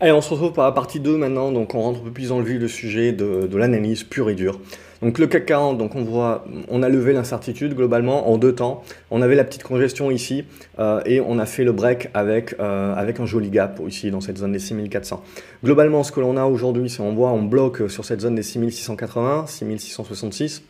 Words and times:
Allez, 0.00 0.10
on 0.10 0.20
se 0.20 0.30
retrouve 0.30 0.52
pour 0.52 0.64
la 0.64 0.72
partie 0.72 0.98
2 0.98 1.16
maintenant, 1.16 1.52
donc 1.52 1.72
on 1.76 1.80
rentre 1.80 2.00
un 2.00 2.02
peu 2.02 2.10
plus 2.10 2.30
dans 2.30 2.40
le 2.40 2.44
vif 2.44 2.58
du 2.58 2.68
sujet 2.68 3.12
de, 3.12 3.48
l'analyse 3.56 4.02
pure 4.02 4.28
et 4.28 4.34
dure. 4.34 4.58
Donc 5.02 5.20
le 5.20 5.28
CAC 5.28 5.46
40, 5.46 5.78
donc 5.78 5.94
on 5.94 6.02
voit, 6.02 6.44
on 6.68 6.82
a 6.82 6.88
levé 6.88 7.12
l'incertitude 7.12 7.74
globalement 7.74 8.28
en 8.28 8.36
deux 8.36 8.56
temps. 8.56 8.82
On 9.12 9.22
avait 9.22 9.36
la 9.36 9.44
petite 9.44 9.62
congestion 9.62 10.10
ici 10.10 10.46
euh, 10.80 11.00
et 11.06 11.20
on 11.20 11.38
a 11.38 11.46
fait 11.46 11.62
le 11.62 11.70
break 11.70 12.08
avec, 12.12 12.56
euh, 12.58 12.92
avec 12.94 13.20
un 13.20 13.26
joli 13.26 13.50
gap 13.50 13.80
ici 13.86 14.10
dans 14.10 14.20
cette 14.20 14.38
zone 14.38 14.50
des 14.50 14.58
6400. 14.58 15.22
Globalement, 15.62 16.02
ce 16.02 16.10
que 16.10 16.18
l'on 16.18 16.36
a 16.36 16.44
aujourd'hui, 16.44 16.90
c'est 16.90 17.00
on 17.00 17.14
voit, 17.14 17.30
on 17.30 17.42
bloque 17.42 17.88
sur 17.88 18.04
cette 18.04 18.20
zone 18.20 18.34
des 18.34 18.42
6680, 18.42 19.46
6666. 19.46 20.64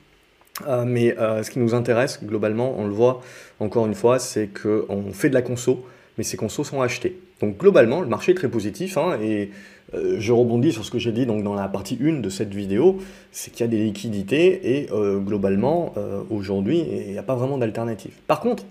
Euh, 0.69 0.85
mais 0.87 1.17
ce 1.19 1.51
qui 1.51 1.61
nous 1.61 1.75
intéresse 1.75 2.21
globalement, 2.23 2.75
on 2.77 2.85
le 2.85 2.93
voit 2.93 3.23
encore 3.59 3.87
une 3.87 3.95
fois, 3.95 4.19
c'est 4.19 4.49
qu'on 4.49 5.13
fait 5.13 5.31
de 5.31 5.35
la 5.35 5.43
conso, 5.43 5.87
mais 6.19 6.25
ces 6.25 6.37
consos 6.37 6.65
sont 6.65 6.81
achetés. 6.83 7.19
Donc 7.41 7.59
globalement, 7.59 8.01
le 8.01 8.07
marché 8.07 8.33
est 8.33 8.35
très 8.35 8.49
positif, 8.49 8.97
hein, 8.97 9.19
et 9.23 9.51
euh, 9.95 10.17
je 10.19 10.33
rebondis 10.33 10.73
sur 10.73 10.85
ce 10.85 10.91
que 10.91 10.99
j'ai 10.99 11.13
dit 11.13 11.27
donc, 11.27 11.43
dans 11.43 11.55
la 11.55 11.69
partie 11.69 11.99
1 12.03 12.21
de 12.21 12.29
cette 12.29 12.55
vidéo, 12.55 12.99
c'est 13.33 13.51
qu'il 13.51 13.61
y 13.61 13.65
a 13.65 13.69
des 13.69 13.83
liquidités, 13.83 14.79
et 14.79 14.93
euh, 14.93 15.19
globalement, 15.19 15.93
euh, 15.97 16.23
aujourd'hui, 16.31 16.85
il 17.07 17.13
n'y 17.13 17.19
a 17.19 17.23
pas 17.23 17.35
vraiment 17.35 17.59
d'alternative. 17.59 18.13
Par 18.27 18.41
contre, 18.41 18.65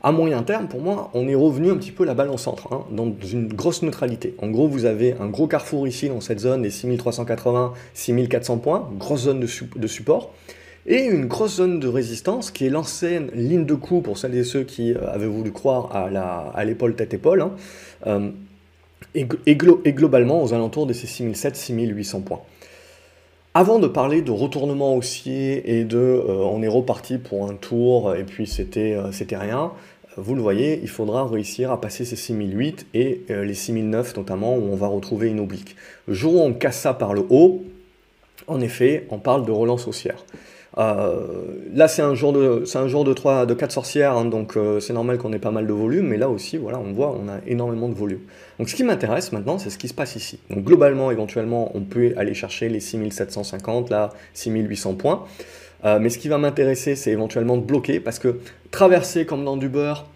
à 0.00 0.12
moyen 0.12 0.42
terme, 0.44 0.68
pour 0.68 0.80
moi, 0.80 1.10
on 1.12 1.26
est 1.26 1.34
revenu 1.34 1.70
un 1.70 1.76
petit 1.76 1.90
peu 1.90 2.04
la 2.04 2.14
balle 2.14 2.30
en 2.30 2.36
centre, 2.36 2.72
hein, 2.72 2.84
dans 2.92 3.12
une 3.30 3.48
grosse 3.48 3.82
neutralité. 3.82 4.34
En 4.38 4.48
gros, 4.48 4.68
vous 4.68 4.84
avez 4.84 5.14
un 5.20 5.26
gros 5.26 5.48
carrefour 5.48 5.88
ici, 5.88 6.08
dans 6.08 6.20
cette 6.20 6.38
zone 6.38 6.62
des 6.62 6.70
6380, 6.70 7.72
6400 7.94 8.58
points, 8.58 8.90
grosse 8.96 9.22
zone 9.22 9.40
de 9.40 9.86
support, 9.86 10.32
et 10.88 11.04
une 11.04 11.26
grosse 11.26 11.56
zone 11.56 11.78
de 11.78 11.86
résistance 11.86 12.50
qui 12.50 12.66
est 12.66 12.70
l'ancienne 12.70 13.30
ligne 13.34 13.66
de 13.66 13.74
coup 13.74 14.00
pour 14.00 14.16
celles 14.16 14.34
et 14.34 14.42
ceux 14.42 14.64
qui 14.64 14.94
euh, 14.94 15.06
avaient 15.06 15.26
voulu 15.26 15.52
croire 15.52 15.94
à 15.94 16.64
l'épaule 16.64 16.96
tête-épaule, 16.96 17.42
hein, 17.42 17.52
euh, 18.06 18.30
et, 19.14 19.26
et, 19.46 19.54
glo 19.54 19.82
et, 19.84 19.92
globalement 19.92 20.42
aux 20.42 20.54
alentours 20.54 20.86
de 20.86 20.94
ces 20.94 21.06
6700-6800 21.06 22.22
points. 22.22 22.40
Avant 23.52 23.78
de 23.78 23.86
parler 23.86 24.22
de 24.22 24.30
retournement 24.30 24.96
haussier 24.96 25.78
et 25.78 25.84
de 25.84 25.98
euh, 25.98 26.42
on 26.50 26.62
est 26.62 26.68
reparti 26.68 27.18
pour 27.18 27.48
un 27.48 27.54
tour 27.54 28.14
et 28.14 28.24
puis 28.24 28.46
c'était 28.46 28.96
rien, 29.32 29.72
vous 30.16 30.34
le 30.34 30.40
voyez, 30.40 30.80
il 30.82 30.88
faudra 30.88 31.26
réussir 31.26 31.70
à 31.70 31.80
passer 31.80 32.04
ces 32.04 32.16
6008 32.16 32.86
et 32.94 33.24
les 33.28 33.54
6009 33.54 34.16
notamment 34.16 34.56
où 34.56 34.62
on 34.72 34.74
va 34.74 34.88
retrouver 34.88 35.28
une 35.28 35.38
oblique. 35.38 35.76
Le 36.08 36.14
jour 36.14 36.34
où 36.34 36.40
on 36.40 36.52
casse 36.52 36.80
ça 36.80 36.92
par 36.92 37.14
le 37.14 37.24
haut, 37.30 37.62
en 38.48 38.60
effet, 38.60 39.06
on 39.10 39.18
parle 39.18 39.44
de 39.44 39.52
relance 39.52 39.86
haussière. 39.86 40.24
Euh, 40.76 41.26
là, 41.72 41.88
c'est 41.88 42.02
un 42.02 42.14
jour 42.14 42.32
de, 42.32 42.64
c'est 42.66 42.78
un 42.78 42.88
jour 42.88 43.04
de 43.04 43.12
3, 43.12 43.46
de 43.46 43.54
4 43.54 43.72
sorcières, 43.72 44.12
hein, 44.12 44.26
donc 44.26 44.56
euh, 44.56 44.80
c'est 44.80 44.92
normal 44.92 45.18
qu'on 45.18 45.32
ait 45.32 45.38
pas 45.38 45.50
mal 45.50 45.66
de 45.66 45.72
volume, 45.72 46.08
mais 46.08 46.18
là 46.18 46.28
aussi, 46.28 46.58
voilà, 46.58 46.78
on 46.78 46.92
voit, 46.92 47.18
on 47.18 47.28
a 47.28 47.38
énormément 47.46 47.88
de 47.88 47.94
volume. 47.94 48.20
Donc 48.58 48.68
ce 48.68 48.74
qui 48.74 48.84
m'intéresse 48.84 49.32
maintenant, 49.32 49.58
c'est 49.58 49.70
ce 49.70 49.78
qui 49.78 49.88
se 49.88 49.94
passe 49.94 50.14
ici. 50.16 50.38
Donc 50.50 50.64
globalement, 50.64 51.10
éventuellement, 51.10 51.70
on 51.74 51.80
peut 51.80 52.12
aller 52.16 52.34
chercher 52.34 52.68
les 52.68 52.80
6750, 52.80 53.88
là, 53.90 54.10
6800 54.34 54.94
points. 54.94 55.24
Euh, 55.84 55.98
mais 56.00 56.10
ce 56.10 56.18
qui 56.18 56.28
va 56.28 56.38
m'intéresser, 56.38 56.96
c'est 56.96 57.12
éventuellement 57.12 57.56
de 57.56 57.62
bloquer, 57.62 58.00
parce 58.00 58.18
que 58.18 58.40
traverser 58.70 59.24
comme 59.24 59.44
dans 59.44 59.56
du 59.56 59.68
beurre, 59.68 60.06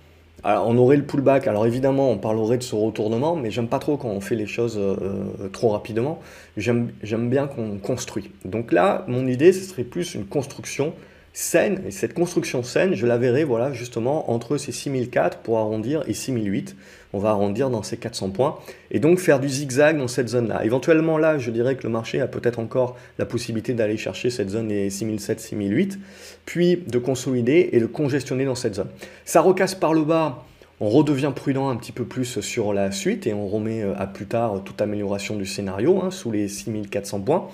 on 0.45 0.77
aurait 0.77 0.97
le 0.97 1.05
pullback. 1.05 1.47
Alors 1.47 1.67
évidemment, 1.67 2.11
on 2.11 2.19
parlerait 2.19 2.59
de 2.59 2.62
ce 2.62 2.75
retournement, 2.75 3.37
mais 3.37 3.51
j'aime 3.51 3.69
pas 3.69 3.79
trop 3.79 3.97
quand 3.97 4.09
on 4.09 4.21
fait 4.21 4.35
les 4.35 4.47
choses 4.47 4.79
euh, 4.79 5.49
trop 5.53 5.71
rapidement. 5.71 6.21
J'aime 6.57 6.91
bien 7.03 7.47
qu'on 7.47 7.79
construit. 7.79 8.31
Donc 8.45 8.73
là, 8.73 9.05
mon 9.09 9.27
idée, 9.27 9.53
ce 9.53 9.65
serait 9.65 9.84
plus 9.84 10.15
une 10.15 10.27
construction 10.27 10.95
saine. 11.33 11.83
Et 11.86 11.91
cette 11.91 12.14
construction 12.14 12.62
saine, 12.62 12.94
je 12.94 13.06
la 13.06 13.19
verrai 13.19 13.44
voilà, 13.44 13.72
justement 13.72 14.30
entre 14.30 14.56
ces 14.58 14.72
6004 14.72 15.38
pour 15.38 15.58
arrondir 15.58 16.05
et 16.06 16.14
6008. 16.14 16.77
On 17.14 17.19
va 17.19 17.30
arrondir 17.30 17.70
dans 17.70 17.83
ces 17.83 17.97
400 17.97 18.30
points. 18.30 18.58
Et 18.91 18.98
donc 18.98 19.19
faire 19.19 19.41
du 19.41 19.48
zigzag 19.48 19.98
dans 19.98 20.08
cette 20.08 20.28
zone-là. 20.28 20.64
Éventuellement, 20.64 21.19
là, 21.19 21.38
je 21.38 21.50
dirais 21.50 21.77
que 21.77 21.83
le 21.84 21.91
marché 21.91 22.20
a 22.20 22.27
peut-être 22.27 22.58
encore 22.58 22.97
la 23.19 23.27
possibilité 23.27 23.75
d'aller 23.75 23.97
chercher 23.97 24.30
cette 24.30 24.50
zone 24.50 24.69
des 24.69 24.88
6007, 24.91 25.41
6008, 25.41 25.98
puis 26.47 26.83
de 26.86 26.98
consolider 26.98 27.71
et 27.72 27.81
de 27.81 27.87
congestionner 27.87 28.44
dans 28.44 28.54
cette 28.54 28.75
zone. 28.75 28.88
Ça 29.25 29.41
recasse 29.41 29.75
par 29.75 29.94
le 29.94 30.03
bas. 30.03 30.44
On 30.81 30.88
redevient 30.88 31.32
prudent 31.34 31.69
un 31.69 31.76
petit 31.76 31.92
peu 31.92 32.04
plus 32.04 32.41
sur 32.41 32.72
la 32.72 32.91
suite 32.91 33.26
et 33.26 33.34
on 33.34 33.47
remet 33.47 33.82
euh, 33.82 33.94
à 33.97 34.09
plus 34.09 34.26
tard 34.26 34.62
toute 34.65 34.81
amélioration 34.81 35.37
du 35.37 35.47
scénario 35.47 36.03
hein, 36.03 36.10
sous 36.10 36.32
les 36.32 36.48
6400 36.48 37.21
points 37.21 37.48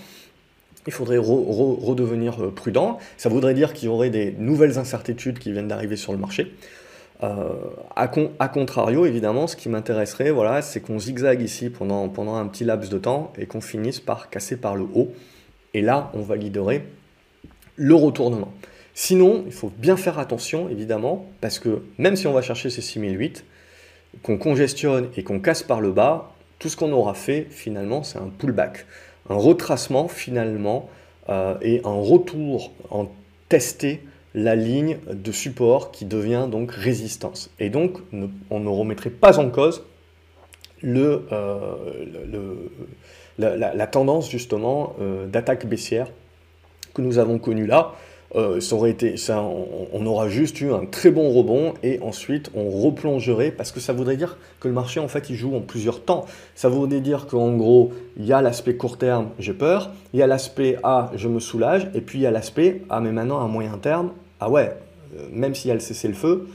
il 0.88 0.92
faudrait 0.92 1.18
redevenir 1.18 2.42
euh, 2.42 2.50
prudent. 2.50 2.98
Ça 3.18 3.28
voudrait 3.28 3.52
dire 3.52 3.74
qu'il 3.74 3.86
y 3.86 3.88
aurait 3.88 4.08
des 4.08 4.34
nouvelles 4.38 4.78
incertitudes 4.78 5.38
qui 5.38 5.52
viennent 5.52 5.68
d'arriver 5.68 5.96
sur 5.96 6.12
le 6.12 6.18
marché. 6.18 6.54
Euh, 7.22 7.52
contrario, 8.54 9.04
évidemment, 9.04 9.46
ce 9.46 9.54
qui 9.54 9.68
m'intéresserait, 9.68 10.30
voilà, 10.30 10.62
c'est 10.62 10.80
qu'on 10.80 10.98
zigzague 10.98 11.42
ici 11.42 11.68
pendant, 11.68 12.08
pendant 12.08 12.36
un 12.36 12.46
petit 12.46 12.64
laps 12.64 12.90
de 12.90 12.96
temps 12.96 13.34
et 13.36 13.44
qu'on 13.44 13.60
finisse 13.60 14.00
par 14.00 14.30
casser 14.30 14.56
par 14.56 14.76
le 14.76 14.84
haut. 14.94 15.12
Et 15.74 15.82
là, 15.82 16.10
on 16.14 16.22
validerait 16.22 16.84
le 17.76 17.94
retournement. 17.94 18.50
Sinon, 18.94 19.44
il 19.44 19.52
faut 19.52 19.70
bien 19.76 19.98
faire 19.98 20.18
attention, 20.18 20.70
évidemment, 20.70 21.26
parce 21.42 21.58
que 21.58 21.82
même 21.98 22.16
si 22.16 22.26
on 22.26 22.32
va 22.32 22.40
chercher 22.40 22.70
ces 22.70 22.80
6008, 22.80 23.44
qu'on 24.22 24.38
congestionne 24.38 25.10
et 25.18 25.22
qu'on 25.22 25.38
casse 25.38 25.62
par 25.62 25.82
le 25.82 25.92
bas, 25.92 26.32
tout 26.58 26.70
ce 26.70 26.78
qu'on 26.78 26.92
aura 26.92 27.12
fait, 27.12 27.46
finalement, 27.50 28.02
c'est 28.02 28.18
un 28.18 28.30
pullback 28.38 28.86
un 29.28 29.36
retracement 29.36 30.08
finalement 30.08 30.88
euh, 31.28 31.54
et 31.62 31.80
un 31.84 32.00
retour 32.00 32.72
en 32.90 33.08
tester 33.48 34.02
la 34.34 34.54
ligne 34.54 34.98
de 35.10 35.32
support 35.32 35.90
qui 35.90 36.04
devient 36.04 36.48
donc 36.50 36.70
résistance. 36.72 37.50
Et 37.58 37.70
donc 37.70 37.98
on 38.50 38.60
ne 38.60 38.68
remettrait 38.68 39.10
pas 39.10 39.38
en 39.38 39.50
cause 39.50 39.84
le, 40.82 41.26
euh, 41.32 41.74
la, 43.38 43.86
tendance 43.86 44.30
justement 44.30 44.94
euh, 45.00 45.26
d'attaque 45.26 45.66
baissière 45.66 46.08
que 46.94 47.02
nous 47.02 47.18
avons 47.18 47.38
connue 47.38 47.66
là. 47.66 47.94
Euh, 48.36 48.60
ça 48.60 48.76
aurait 48.76 48.90
été, 48.90 49.16
ça, 49.16 49.42
on, 49.42 50.04
aura 50.04 50.28
juste 50.28 50.60
eu 50.60 50.70
un 50.70 50.84
très 50.84 51.10
bon 51.10 51.32
rebond 51.32 51.72
et 51.82 51.98
ensuite 52.02 52.50
on 52.54 52.68
replongerait 52.68 53.50
parce 53.50 53.72
que 53.72 53.80
ça 53.80 53.94
voudrait 53.94 54.18
dire 54.18 54.36
que 54.60 54.68
le 54.68 54.74
marché 54.74 55.00
en 55.00 55.08
fait 55.08 55.30
il 55.30 55.36
joue 55.36 55.56
en 55.56 55.60
plusieurs 55.60 56.02
temps. 56.02 56.26
Ça 56.54 56.68
voudrait 56.68 57.00
dire 57.00 57.26
qu'en 57.26 57.56
gros 57.56 57.92
il 58.18 58.26
y 58.26 58.34
a 58.34 58.42
l'aspect 58.42 58.74
court 58.74 58.98
terme, 58.98 59.28
j'ai 59.38 59.54
peur, 59.54 59.90
il 60.12 60.20
y 60.20 60.22
a 60.22 60.26
l'aspect 60.26 60.76
ah 60.82 61.10
je 61.16 61.26
me 61.26 61.40
soulage 61.40 61.88
et 61.94 62.02
puis 62.02 62.18
il 62.18 62.22
y 62.22 62.26
a 62.26 62.30
l'aspect 62.30 62.82
ah 62.90 63.00
mais 63.00 63.12
maintenant 63.12 63.42
à 63.42 63.46
moyen 63.46 63.78
terme 63.78 64.10
ah 64.40 64.50
ouais 64.50 64.76
euh, 65.16 65.22
même 65.32 65.54
s'il 65.54 65.68
y 65.68 65.70
a 65.70 65.74
le 65.74 65.80
cessez 65.80 66.08
le 66.08 66.14
feu 66.14 66.48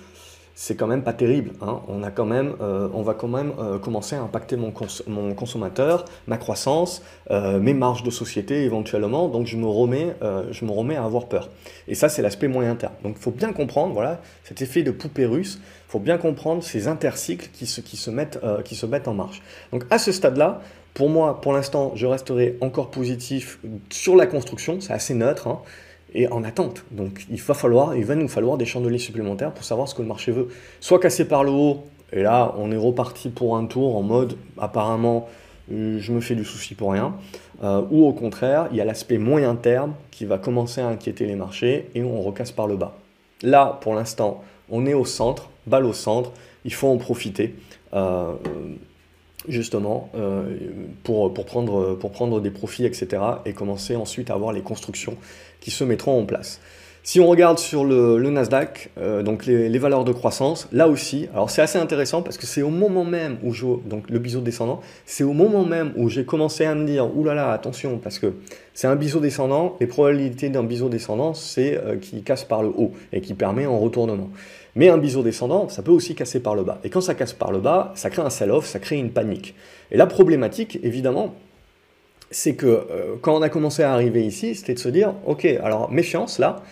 c'est 0.55 0.75
quand 0.75 0.87
même 0.87 1.03
pas 1.03 1.13
terrible. 1.13 1.51
Hein. 1.61 1.81
On, 1.87 2.03
a 2.03 2.11
quand 2.11 2.25
même, 2.25 2.53
euh, 2.61 2.87
on 2.93 3.01
va 3.01 3.13
quand 3.13 3.27
même 3.27 3.53
euh, 3.59 3.79
commencer 3.79 4.15
à 4.15 4.21
impacter 4.21 4.55
mon, 4.55 4.71
cons 4.71 4.87
mon, 5.07 5.33
consommateur, 5.33 6.05
ma 6.27 6.37
croissance, 6.37 7.01
euh, 7.31 7.59
mes 7.59 7.73
marges 7.73 8.03
de 8.03 8.11
société 8.11 8.63
éventuellement. 8.63 9.29
Donc 9.29 9.47
je 9.47 9.57
me 9.57 9.65
remets, 9.65 10.15
euh, 10.21 10.45
je 10.51 10.65
me 10.65 10.71
remets 10.71 10.95
à 10.95 11.03
avoir 11.03 11.27
peur. 11.27 11.49
Et 11.87 11.95
ça, 11.95 12.07
c'est 12.07 12.21
l'aspect 12.21 12.47
moyen 12.47 12.75
terme. 12.75 12.93
Donc 13.03 13.15
il 13.17 13.21
faut 13.21 13.31
bien 13.31 13.51
comprendre, 13.51 13.93
voilà, 13.93 14.21
cet 14.43 14.61
effet 14.61 14.83
de 14.83 14.91
poupée 14.91 15.25
russe. 15.25 15.59
Il 15.87 15.91
faut 15.91 15.99
bien 15.99 16.17
comprendre 16.17 16.63
ces 16.63 16.87
intercycles 16.87 17.49
qui 17.53 17.65
se, 17.65 17.81
qui 17.81 17.97
se, 17.97 18.11
mettent, 18.11 18.39
euh, 18.43 18.61
qui 18.61 18.75
se 18.75 18.85
mettent 18.85 19.07
en 19.07 19.13
marche. 19.13 19.41
Donc 19.71 19.85
à 19.89 19.97
ce 19.97 20.11
stade-là, 20.11 20.61
pour 20.93 21.09
moi, 21.09 21.41
pour 21.41 21.53
l'instant, 21.53 21.93
je 21.95 22.05
resterai 22.05 22.57
encore 22.61 22.91
positif 22.91 23.59
sur 23.89 24.15
la 24.15 24.27
construction. 24.27 24.79
C'est 24.79 24.93
assez 24.93 25.15
neutre. 25.15 25.47
Hein 25.47 25.61
et 26.13 26.27
en 26.27 26.43
attente. 26.43 26.85
Donc 26.91 27.25
il 27.29 27.41
va 27.41 27.53
falloir, 27.53 27.95
il 27.95 28.05
va 28.05 28.15
nous 28.15 28.27
falloir 28.27 28.57
des 28.57 28.65
chandeliers 28.65 28.99
supplémentaires 28.99 29.51
pour 29.51 29.63
savoir 29.63 29.87
ce 29.87 29.95
que 29.95 30.01
le 30.01 30.07
marché 30.07 30.31
veut. 30.31 30.49
Soit 30.79 30.99
casser 30.99 31.27
par 31.27 31.43
le 31.43 31.51
haut, 31.51 31.83
et 32.11 32.21
là 32.21 32.53
on 32.57 32.71
est 32.71 32.77
reparti 32.77 33.29
pour 33.29 33.57
un 33.57 33.65
tour 33.65 33.97
en 33.97 34.03
mode 34.03 34.35
apparemment 34.57 35.27
euh, 35.71 35.97
je 35.99 36.11
me 36.11 36.19
fais 36.19 36.35
du 36.35 36.45
souci 36.45 36.75
pour 36.75 36.91
rien, 36.91 37.15
euh, 37.63 37.81
ou 37.89 38.05
au 38.05 38.13
contraire 38.13 38.67
il 38.71 38.77
y 38.77 38.81
a 38.81 38.85
l'aspect 38.85 39.17
moyen 39.17 39.55
terme 39.55 39.93
qui 40.11 40.25
va 40.25 40.37
commencer 40.37 40.81
à 40.81 40.87
inquiéter 40.87 41.25
les 41.25 41.35
marchés 41.35 41.89
et 41.95 42.03
on 42.03 42.21
recasse 42.21 42.51
par 42.51 42.67
le 42.67 42.75
bas. 42.75 42.95
Là 43.41 43.79
pour 43.81 43.95
l'instant 43.95 44.43
on 44.69 44.85
est 44.85 44.93
au 44.93 45.05
centre, 45.05 45.49
balle 45.67 45.85
au 45.85 45.93
centre, 45.93 46.31
il 46.65 46.73
faut 46.73 46.87
en 46.87 46.97
profiter. 46.97 47.55
Euh, 47.93 48.33
justement, 49.47 50.09
euh, 50.15 50.55
pour, 51.03 51.33
pour, 51.33 51.45
prendre, 51.45 51.95
pour 51.95 52.11
prendre 52.11 52.39
des 52.41 52.51
profits, 52.51 52.85
etc. 52.85 53.21
Et 53.45 53.53
commencer 53.53 53.95
ensuite 53.95 54.29
à 54.29 54.33
avoir 54.33 54.53
les 54.53 54.61
constructions 54.61 55.17
qui 55.59 55.71
se 55.71 55.83
mettront 55.83 56.19
en 56.19 56.25
place. 56.25 56.59
Si 57.05 57.19
on 57.19 57.27
regarde 57.27 57.59
sur 57.59 57.83
le, 57.83 58.17
Nasdaq, 58.29 58.89
euh, 58.97 59.23
donc 59.23 59.45
les, 59.45 59.67
les, 59.67 59.77
valeurs 59.77 60.05
de 60.05 60.13
croissance, 60.13 60.69
là 60.71 60.87
aussi, 60.87 61.27
alors 61.33 61.49
c'est 61.49 61.61
assez 61.61 61.77
intéressant 61.77 62.21
parce 62.21 62.37
que 62.37 62.45
c'est 62.45 62.61
au 62.61 62.69
moment 62.69 63.03
même 63.03 63.39
où 63.43 63.51
je, 63.51 63.65
donc 63.85 64.09
le 64.09 64.19
biseau 64.19 64.39
descendant, 64.39 64.79
c'est 65.05 65.25
au 65.25 65.33
moment 65.33 65.65
même 65.65 65.91
où 65.97 66.07
j'ai 66.07 66.23
commencé 66.23 66.63
à 66.63 66.73
me 66.75 66.85
dire, 66.85 67.13
oulala, 67.13 67.41
là 67.41 67.47
là, 67.47 67.53
attention, 67.53 67.97
parce 67.97 68.19
que 68.19 68.35
c'est 68.73 68.87
un 68.87 68.95
biseau 68.95 69.19
descendant, 69.19 69.75
les 69.81 69.87
probabilités 69.87 70.47
d'un 70.47 70.63
biseau 70.63 70.87
descendant, 70.87 71.33
c'est 71.33 71.77
euh, 71.77 71.97
qui 71.97 72.23
casse 72.23 72.45
par 72.45 72.63
le 72.63 72.69
haut 72.69 72.93
et 73.11 73.19
qui 73.19 73.33
permet 73.33 73.65
un 73.65 73.77
retournement. 73.77 74.29
Mais 74.75 74.89
un 74.89 74.97
biseau 74.97 75.21
descendant, 75.21 75.69
ça 75.69 75.83
peut 75.83 75.91
aussi 75.91 76.15
casser 76.15 76.39
par 76.39 76.55
le 76.55 76.63
bas. 76.63 76.79
Et 76.83 76.89
quand 76.89 77.01
ça 77.01 77.13
casse 77.13 77.33
par 77.33 77.51
le 77.51 77.59
bas, 77.59 77.91
ça 77.95 78.09
crée 78.09 78.23
un 78.23 78.29
sell-off, 78.29 78.65
ça 78.65 78.79
crée 78.79 78.97
une 78.97 79.11
panique. 79.11 79.55
Et 79.91 79.97
la 79.97 80.07
problématique, 80.07 80.79
évidemment, 80.81 81.35
c'est 82.31 82.55
que 82.55 82.65
euh, 82.65 83.15
quand 83.21 83.35
on 83.35 83.41
a 83.41 83.49
commencé 83.49 83.83
à 83.83 83.93
arriver 83.93 84.25
ici, 84.25 84.55
c'était 84.55 84.73
de 84.73 84.79
se 84.79 84.89
dire, 84.89 85.13
ok, 85.25 85.45
alors 85.45 85.91
méfiance 85.91 86.39
là, 86.39 86.63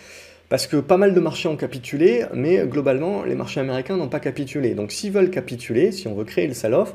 parce 0.48 0.66
que 0.66 0.76
pas 0.76 0.96
mal 0.96 1.14
de 1.14 1.20
marchés 1.20 1.48
ont 1.48 1.56
capitulé, 1.56 2.24
mais 2.34 2.66
globalement, 2.66 3.22
les 3.22 3.34
marchés 3.34 3.60
américains 3.60 3.96
n'ont 3.96 4.08
pas 4.08 4.20
capitulé. 4.20 4.74
Donc 4.74 4.92
s'ils 4.92 5.12
veulent 5.12 5.30
capituler, 5.30 5.92
si 5.92 6.08
on 6.08 6.14
veut 6.14 6.24
créer 6.24 6.46
le 6.46 6.54
sell-off, 6.54 6.94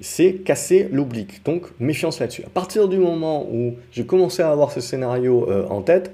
c'est 0.00 0.34
casser 0.34 0.88
l'oblique. 0.90 1.44
Donc 1.44 1.66
méfiance 1.78 2.18
là-dessus. 2.18 2.42
À 2.44 2.50
partir 2.50 2.88
du 2.88 2.98
moment 2.98 3.46
où 3.50 3.74
j'ai 3.92 4.04
commencé 4.06 4.42
à 4.42 4.50
avoir 4.50 4.72
ce 4.72 4.80
scénario 4.80 5.48
euh, 5.48 5.66
en 5.68 5.82
tête, 5.82 6.10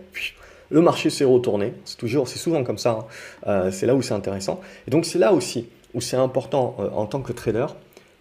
le 0.72 0.80
marché 0.80 1.10
s'est 1.10 1.24
retourné. 1.24 1.74
C'est 1.84 1.98
toujours, 1.98 2.26
c'est 2.28 2.38
souvent 2.38 2.64
comme 2.64 2.78
ça. 2.78 2.90
Hein. 2.90 3.04
Euh, 3.46 3.70
c'est 3.70 3.86
là 3.86 3.94
où 3.94 4.02
c'est 4.02 4.14
intéressant. 4.14 4.60
Et 4.88 4.90
donc 4.90 5.04
c'est 5.04 5.18
là 5.18 5.32
aussi 5.32 5.68
où 5.94 6.00
c'est 6.00 6.16
important 6.16 6.76
euh, 6.80 6.88
en 6.90 7.06
tant 7.06 7.20
que 7.20 7.32
trader. 7.32 7.66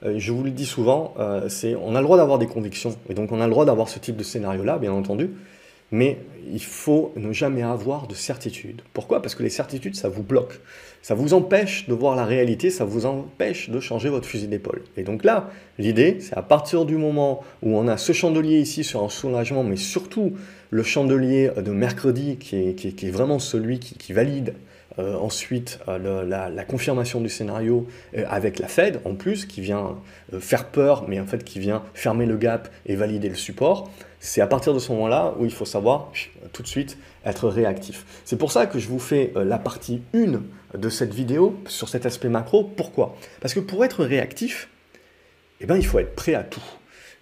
je 0.03 0.31
vous 0.31 0.43
le 0.43 0.51
dis 0.51 0.65
souvent, 0.65 1.13
c'est 1.47 1.75
on 1.75 1.95
a 1.95 1.99
le 1.99 2.05
droit 2.05 2.17
d'avoir 2.17 2.39
des 2.39 2.47
convictions 2.47 2.95
et 3.07 3.13
donc 3.13 3.31
on 3.31 3.39
a 3.39 3.45
le 3.45 3.51
droit 3.51 3.65
d'avoir 3.65 3.87
ce 3.87 3.99
type 3.99 4.17
de 4.17 4.23
scénario-là, 4.23 4.79
bien 4.79 4.91
entendu. 4.91 5.29
Mais 5.91 6.17
il 6.51 6.63
faut 6.63 7.11
ne 7.17 7.33
jamais 7.33 7.61
avoir 7.61 8.07
de 8.07 8.15
certitude. 8.15 8.81
Pourquoi? 8.93 9.21
Parce 9.21 9.35
que 9.35 9.43
les 9.43 9.49
certitudes, 9.49 9.95
ça 9.95 10.07
vous 10.07 10.23
bloque. 10.23 10.59
Ça 11.01 11.15
vous 11.15 11.33
empêche 11.33 11.87
de 11.87 11.93
voir 11.93 12.15
la 12.15 12.25
réalité, 12.25 12.69
ça 12.69 12.85
vous 12.85 13.05
empêche 13.05 13.69
de 13.69 13.79
changer 13.79 14.09
votre 14.09 14.25
fusil 14.25 14.47
d'épaule. 14.47 14.83
Et 14.95 15.03
donc 15.03 15.23
là, 15.23 15.49
l'idée, 15.79 16.17
c'est 16.19 16.37
à 16.37 16.41
partir 16.41 16.85
du 16.85 16.95
moment 16.95 17.43
où 17.61 17.75
on 17.75 17.87
a 17.87 17.97
ce 17.97 18.13
chandelier 18.13 18.59
ici 18.59 18.83
sur 18.83 19.03
un 19.03 19.09
soulagement, 19.09 19.63
mais 19.63 19.75
surtout 19.75 20.33
le 20.71 20.83
chandelier 20.83 21.51
de 21.55 21.71
mercredi 21.71 22.37
qui 22.37 22.55
est, 22.55 23.11
vraiment 23.11 23.39
celui 23.39 23.79
qui, 23.79 24.13
valide 24.13 24.55
euh, 24.99 25.15
ensuite 25.15 25.79
euh, 25.87 26.25
la, 26.25 26.63
confirmation 26.63 27.21
du 27.21 27.29
scénario 27.29 27.87
euh, 28.17 28.23
avec 28.29 28.57
la 28.57 28.67
Fed 28.67 29.01
en 29.05 29.15
plus, 29.15 29.45
qui 29.45 29.61
vient 29.61 29.97
faire 30.39 30.69
peur, 30.69 31.05
mais 31.07 31.19
en 31.19 31.25
fait 31.25 31.43
qui 31.43 31.59
vient 31.59 31.83
fermer 31.93 32.25
le 32.25 32.37
gap 32.37 32.69
et 32.85 32.95
valider 32.95 33.29
le 33.29 33.35
support 33.35 33.91
c'est 34.23 34.41
à 34.41 34.47
partir 34.47 34.73
de 34.73 34.79
ce 34.79 34.91
moment-là 34.91 35.33
où 35.39 35.45
il 35.45 35.51
faut 35.51 35.65
savoir 35.65 36.11
tout 36.53 36.61
de 36.61 36.67
suite 36.67 36.99
être 37.25 37.49
réactif. 37.49 38.05
C'est 38.23 38.37
pour 38.37 38.51
ça 38.51 38.67
que 38.67 38.77
je 38.77 38.87
vous 38.87 38.99
fais 38.99 39.33
la 39.35 39.57
partie 39.57 40.03
1 40.13 40.77
de 40.77 40.89
cette 40.89 41.11
vidéo 41.11 41.59
sur 41.65 41.89
cet 41.89 42.05
aspect 42.05 42.29
macro. 42.29 42.63
Pourquoi? 42.63 43.15
Parce 43.39 43.55
que 43.55 43.59
pour 43.59 43.83
être 43.83 44.05
réactif, 44.05 44.69
eh 45.59 45.65
ben, 45.65 45.75
il 45.75 45.85
faut 45.85 45.97
être 45.97 46.13
prêt 46.13 46.35
à 46.35 46.43
tout. 46.43 46.61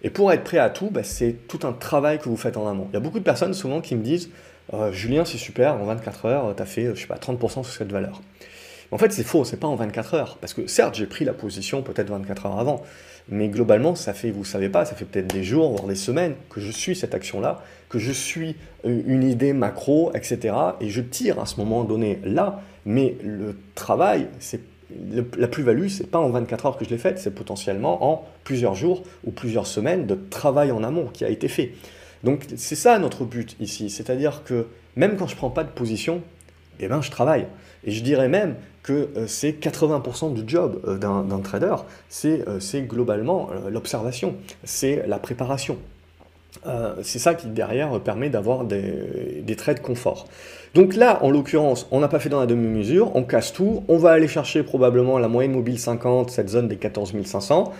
Et 0.02 0.10
pour 0.10 0.32
être 0.32 0.44
prêt 0.44 0.58
à 0.58 0.70
tout, 0.70 0.90
ben, 0.90 1.04
c'est 1.04 1.46
tout 1.48 1.60
un 1.66 1.72
travail 1.72 2.18
que 2.18 2.28
vous 2.28 2.36
faites 2.36 2.56
en 2.56 2.66
amont. 2.68 2.86
Il 2.90 2.94
y 2.94 2.96
a 2.96 3.00
beaucoup 3.00 3.18
de 3.18 3.24
personnes 3.24 3.54
souvent 3.54 3.80
qui 3.80 3.94
me 3.94 4.02
disent 4.02 4.30
euh, 4.72 4.92
Julien, 4.92 5.24
c'est 5.24 5.38
super, 5.38 5.74
en 5.74 5.84
24 5.84 6.26
heures, 6.26 6.54
tu 6.56 6.62
as 6.62 6.66
fait, 6.66 6.94
je 6.94 7.00
sais 7.00 7.06
pas, 7.06 7.16
30% 7.16 7.48
sur 7.48 7.66
cette 7.66 7.92
valeur. 7.92 8.20
En 8.92 8.98
fait, 8.98 9.12
c'est 9.12 9.24
faux, 9.24 9.44
c'est 9.44 9.58
pas 9.58 9.68
en 9.68 9.76
24 9.76 10.14
heures. 10.14 10.38
Parce 10.40 10.54
que 10.54 10.66
certes, 10.66 10.94
j'ai 10.96 11.06
pris 11.06 11.24
la 11.24 11.32
position 11.32 11.82
peut-être 11.82 12.10
24 12.10 12.46
heures 12.46 12.58
avant. 12.58 12.82
Mais 13.28 13.48
globalement, 13.48 13.94
ça 13.94 14.12
fait, 14.12 14.30
vous 14.30 14.44
savez 14.44 14.68
pas, 14.68 14.84
ça 14.84 14.96
fait 14.96 15.04
peut-être 15.04 15.32
des 15.32 15.44
jours, 15.44 15.72
voire 15.72 15.86
des 15.86 15.94
semaines 15.94 16.34
que 16.48 16.60
je 16.60 16.70
suis 16.70 16.96
cette 16.96 17.14
action-là, 17.14 17.62
que 17.88 17.98
je 17.98 18.10
suis 18.10 18.56
euh, 18.84 19.02
une 19.06 19.22
idée 19.22 19.52
macro, 19.52 20.10
etc. 20.14 20.54
Et 20.80 20.88
je 20.88 21.00
tire 21.00 21.38
à 21.38 21.46
ce 21.46 21.56
moment 21.56 21.84
donné 21.84 22.18
là, 22.24 22.62
mais 22.84 23.16
le 23.22 23.56
travail, 23.74 24.28
c'est 24.40 24.60
la 25.36 25.48
plus-value, 25.48 25.88
c'est 25.88 26.10
pas 26.10 26.18
en 26.18 26.30
24 26.30 26.66
heures 26.66 26.76
que 26.76 26.84
je 26.84 26.90
l'ai 26.90 26.98
faite, 26.98 27.18
c'est 27.18 27.34
potentiellement 27.34 28.10
en 28.10 28.24
plusieurs 28.44 28.74
jours 28.74 29.02
ou 29.24 29.30
plusieurs 29.30 29.66
semaines 29.66 30.06
de 30.06 30.14
travail 30.14 30.72
en 30.72 30.82
amont 30.82 31.06
qui 31.06 31.24
a 31.24 31.28
été 31.28 31.48
fait. 31.48 31.72
Donc 32.24 32.46
c'est 32.56 32.76
ça 32.76 32.98
notre 32.98 33.24
but 33.24 33.56
ici, 33.60 33.90
c'est-à-dire 33.90 34.42
que 34.44 34.66
même 34.96 35.16
quand 35.16 35.26
je 35.26 35.36
prends 35.36 35.50
pas 35.50 35.64
de 35.64 35.70
position, 35.70 36.22
eh 36.80 36.88
ben 36.88 37.00
je 37.00 37.10
travaille. 37.10 37.46
Et 37.84 37.90
je 37.92 38.02
dirais 38.02 38.28
même 38.28 38.56
que 38.82 39.10
euh, 39.16 39.26
c'est 39.26 39.52
80% 39.52 40.34
du 40.34 40.42
job 40.46 40.80
euh, 40.86 40.96
d'un 40.96 41.40
trader, 41.40 41.76
c'est 42.08 42.44
euh, 42.48 42.80
globalement 42.80 43.50
l'observation, 43.70 44.36
c'est 44.64 45.06
la 45.06 45.18
préparation. 45.18 45.78
C'est 47.02 47.18
ça 47.18 47.34
qui 47.34 47.46
derrière 47.48 47.98
permet 48.00 48.28
d'avoir 48.28 48.64
des, 48.64 49.42
des 49.42 49.56
trades 49.56 49.80
confort. 49.80 50.26
Donc 50.74 50.94
là, 50.94 51.18
en 51.22 51.30
l'occurrence, 51.30 51.88
on 51.90 52.00
n'a 52.00 52.08
pas 52.08 52.20
fait 52.20 52.28
dans 52.28 52.40
la 52.40 52.46
demi-mesure, 52.46 53.14
on 53.16 53.24
casse 53.24 53.52
tout, 53.52 53.82
on 53.88 53.96
va 53.96 54.12
aller 54.12 54.28
chercher 54.28 54.62
probablement 54.62 55.18
la 55.18 55.28
moyenne 55.28 55.52
mobile 55.52 55.78
50, 55.78 56.30
cette 56.30 56.48
zone 56.48 56.68
des 56.68 56.76
14 56.76 57.14
500. 57.24 57.72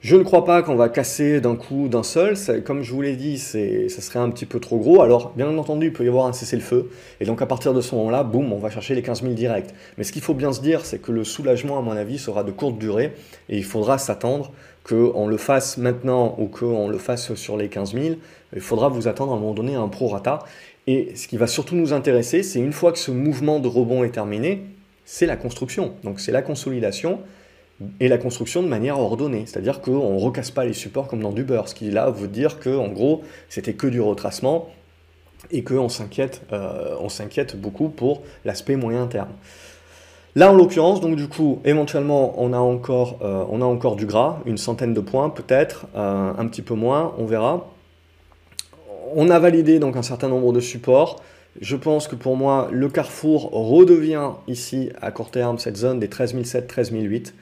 Je 0.00 0.14
ne 0.14 0.22
crois 0.22 0.44
pas 0.44 0.62
qu'on 0.62 0.76
va 0.76 0.88
casser 0.88 1.40
d'un 1.40 1.56
coup, 1.56 1.88
d'un 1.88 2.04
seul. 2.04 2.36
Comme 2.64 2.84
je 2.84 2.92
vous 2.92 3.02
l'ai 3.02 3.16
dit, 3.16 3.36
ça 3.36 4.00
serait 4.00 4.20
un 4.20 4.30
petit 4.30 4.46
peu 4.46 4.60
trop 4.60 4.78
gros. 4.78 5.02
Alors, 5.02 5.32
bien 5.34 5.58
entendu, 5.58 5.86
il 5.86 5.92
peut 5.92 6.04
y 6.04 6.08
avoir 6.08 6.26
un 6.26 6.32
cessez-le-feu. 6.32 6.88
Et 7.18 7.24
donc, 7.24 7.42
à 7.42 7.46
partir 7.46 7.74
de 7.74 7.80
ce 7.80 7.96
moment-là, 7.96 8.22
boum, 8.22 8.52
on 8.52 8.58
va 8.58 8.70
chercher 8.70 8.94
les 8.94 9.02
15 9.02 9.22
000 9.22 9.34
directs. 9.34 9.74
Mais 9.96 10.04
ce 10.04 10.12
qu'il 10.12 10.22
faut 10.22 10.34
bien 10.34 10.52
se 10.52 10.60
dire, 10.60 10.86
c'est 10.86 11.00
que 11.00 11.10
le 11.10 11.24
soulagement, 11.24 11.80
à 11.80 11.82
mon 11.82 11.90
avis, 11.90 12.18
sera 12.18 12.44
de 12.44 12.52
courte 12.52 12.78
durée. 12.78 13.12
Et 13.48 13.56
il 13.56 13.64
faudra 13.64 13.98
s'attendre 13.98 14.52
qu'on 14.84 15.26
le 15.26 15.36
fasse 15.36 15.78
maintenant 15.78 16.36
ou 16.38 16.46
qu'on 16.46 16.86
le 16.86 16.98
fasse 16.98 17.34
sur 17.34 17.56
les 17.56 17.68
15 17.68 17.94
000. 17.94 18.14
Il 18.54 18.60
faudra 18.60 18.88
vous 18.88 19.08
attendre 19.08 19.32
à 19.32 19.34
un 19.36 19.40
moment 19.40 19.52
donné 19.52 19.74
à 19.74 19.80
un 19.80 19.88
prorata. 19.88 20.44
Et 20.86 21.10
ce 21.16 21.26
qui 21.26 21.36
va 21.36 21.48
surtout 21.48 21.74
nous 21.74 21.92
intéresser, 21.92 22.44
c'est 22.44 22.60
une 22.60 22.72
fois 22.72 22.92
que 22.92 22.98
ce 23.00 23.10
mouvement 23.10 23.58
de 23.58 23.66
rebond 23.66 24.04
est 24.04 24.10
terminé, 24.10 24.62
c'est 25.04 25.26
la 25.26 25.36
construction. 25.36 25.94
Donc, 26.04 26.20
c'est 26.20 26.32
la 26.32 26.42
consolidation 26.42 27.18
et 28.00 28.08
la 28.08 28.18
construction 28.18 28.62
de 28.62 28.68
manière 28.68 28.98
ordonnée. 28.98 29.44
C'est-à-dire 29.46 29.80
qu'on 29.80 30.14
ne 30.14 30.20
recasse 30.20 30.50
pas 30.50 30.64
les 30.64 30.72
supports 30.72 31.06
comme 31.06 31.20
dans 31.20 31.32
du 31.32 31.44
beurre, 31.44 31.68
ce 31.68 31.74
qui 31.74 31.90
là 31.90 32.10
veut 32.10 32.28
dire 32.28 32.58
qu'en 32.60 32.88
gros, 32.88 33.22
c'était 33.48 33.74
que 33.74 33.86
du 33.86 34.00
retracement 34.00 34.68
et 35.50 35.62
qu'on 35.62 35.88
s'inquiète, 35.88 36.42
euh, 36.52 36.96
on 37.00 37.08
s'inquiète 37.08 37.60
beaucoup 37.60 37.88
pour 37.88 38.22
l'aspect 38.44 38.76
moyen 38.76 39.06
terme. 39.06 39.30
Là, 40.34 40.52
en 40.52 40.54
l'occurrence, 40.54 41.00
donc 41.00 41.16
du 41.16 41.26
coup, 41.26 41.60
éventuellement, 41.64 42.34
on 42.36 42.52
a 42.52 42.58
encore, 42.58 43.18
euh, 43.22 43.44
on 43.50 43.62
a 43.62 43.64
encore 43.64 43.96
du 43.96 44.06
gras, 44.06 44.40
une 44.46 44.58
centaine 44.58 44.94
de 44.94 45.00
points 45.00 45.30
peut-être, 45.30 45.86
euh, 45.96 46.32
un 46.36 46.46
petit 46.46 46.62
peu 46.62 46.74
moins, 46.74 47.14
on 47.18 47.24
verra. 47.24 47.66
On 49.14 49.30
a 49.30 49.38
validé 49.38 49.78
donc 49.78 49.96
un 49.96 50.02
certain 50.02 50.28
nombre 50.28 50.52
de 50.52 50.60
supports. 50.60 51.22
Je 51.60 51.76
pense 51.76 52.06
que 52.08 52.14
pour 52.14 52.36
moi, 52.36 52.68
le 52.70 52.88
carrefour 52.88 53.50
redevient 53.50 54.32
ici 54.46 54.90
à 55.00 55.10
court 55.10 55.30
terme 55.30 55.58
cette 55.58 55.76
zone 55.76 55.98
des 55.98 56.08
13007, 56.08 56.68
13008. 56.68 57.34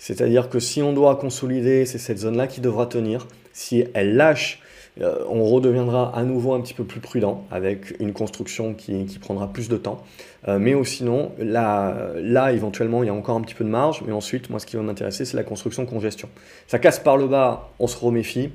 C'est-à-dire 0.00 0.48
que 0.48 0.60
si 0.60 0.82
on 0.82 0.94
doit 0.94 1.16
consolider, 1.16 1.84
c'est 1.84 1.98
cette 1.98 2.20
zone-là 2.20 2.46
qui 2.46 2.62
devra 2.62 2.86
tenir. 2.86 3.28
Si 3.52 3.84
elle 3.92 4.16
lâche, 4.16 4.62
euh, 5.02 5.18
on 5.28 5.44
redeviendra 5.44 6.16
à 6.16 6.22
nouveau 6.22 6.54
un 6.54 6.62
petit 6.62 6.72
peu 6.72 6.84
plus 6.84 7.00
prudent 7.00 7.44
avec 7.50 7.94
une 8.00 8.14
construction 8.14 8.72
qui, 8.72 9.04
prendra 9.20 9.52
plus 9.52 9.68
de 9.68 9.76
temps. 9.76 10.02
Euh, 10.48 10.58
mais 10.58 10.74
sinon, 10.84 11.32
là, 11.38 12.12
là, 12.16 12.50
éventuellement, 12.52 13.02
il 13.02 13.08
y 13.08 13.10
a 13.10 13.14
encore 13.14 13.36
un 13.36 13.42
petit 13.42 13.54
peu 13.54 13.62
de 13.62 13.68
marge. 13.68 14.02
Mais 14.06 14.12
ensuite, 14.12 14.48
moi, 14.48 14.58
ce 14.58 14.64
qui 14.64 14.76
va 14.76 14.82
m'intéresser, 14.82 15.26
c'est 15.26 15.36
la 15.36 15.44
construction 15.44 15.84
congestion. 15.84 16.30
Ça 16.66 16.78
casse 16.78 16.98
par 16.98 17.18
le 17.18 17.28
bas, 17.28 17.68
on 17.78 17.86
se 17.86 17.98
reméfie. 17.98 18.48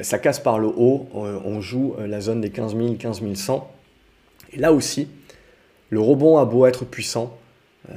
Ça 0.00 0.20
casse 0.20 0.38
par 0.38 0.60
le 0.60 0.68
haut, 0.68 1.08
euh, 1.16 1.40
on 1.44 1.60
joue 1.60 1.96
la 1.98 2.20
zone 2.20 2.40
des 2.40 2.50
15 2.50 2.76
000, 2.76 2.94
15 2.94 3.20
100. 3.34 3.68
Et 4.52 4.58
là 4.58 4.72
aussi, 4.72 5.08
le 5.90 6.00
rebond 6.00 6.38
a 6.38 6.44
beau 6.44 6.66
être 6.66 6.84
puissant, 6.84 7.36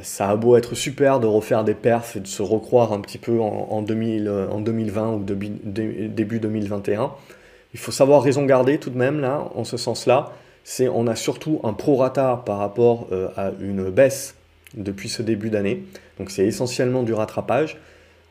ça 0.02 0.30
a 0.30 0.36
beau 0.36 0.58
être 0.58 0.76
super 0.76 1.20
de 1.20 1.28
refaire 1.28 1.64
des 1.64 1.74
perfs 1.74 2.18
et 2.18 2.20
de 2.20 2.28
se 2.28 2.42
recroire 2.42 2.92
un 2.92 3.00
petit 3.00 3.18
peu 3.18 3.40
en, 3.40 3.82
2000, 3.82 4.30
en 4.52 4.60
2020 4.60 5.14
ou 5.14 5.24
début 5.24 6.40
2021. 6.40 7.12
Il 7.74 7.80
faut 7.80 7.92
savoir 7.92 8.22
raison 8.22 8.46
garder 8.46 8.80
tout 8.80 8.90
de 8.90 8.98
même 8.98 9.20
là, 9.20 9.50
en 9.56 9.64
ce 9.64 9.78
sens-là. 9.78 10.32
C'est 10.64 10.90
on 10.90 11.08
a 11.08 11.16
surtout 11.16 11.62
un 11.64 11.74
prorata 11.74 12.42
par 12.46 12.58
rapport 12.58 13.08
euh, 13.12 13.30
à 13.38 13.52
une 13.62 13.90
baisse 13.90 14.36
depuis 14.76 15.10
ce 15.10 15.22
début 15.22 15.50
d'année. 15.50 15.84
Donc 16.20 16.30
c'est 16.32 16.46
essentiellement 16.46 17.04
du 17.04 17.14
rattrapage. 17.14 17.78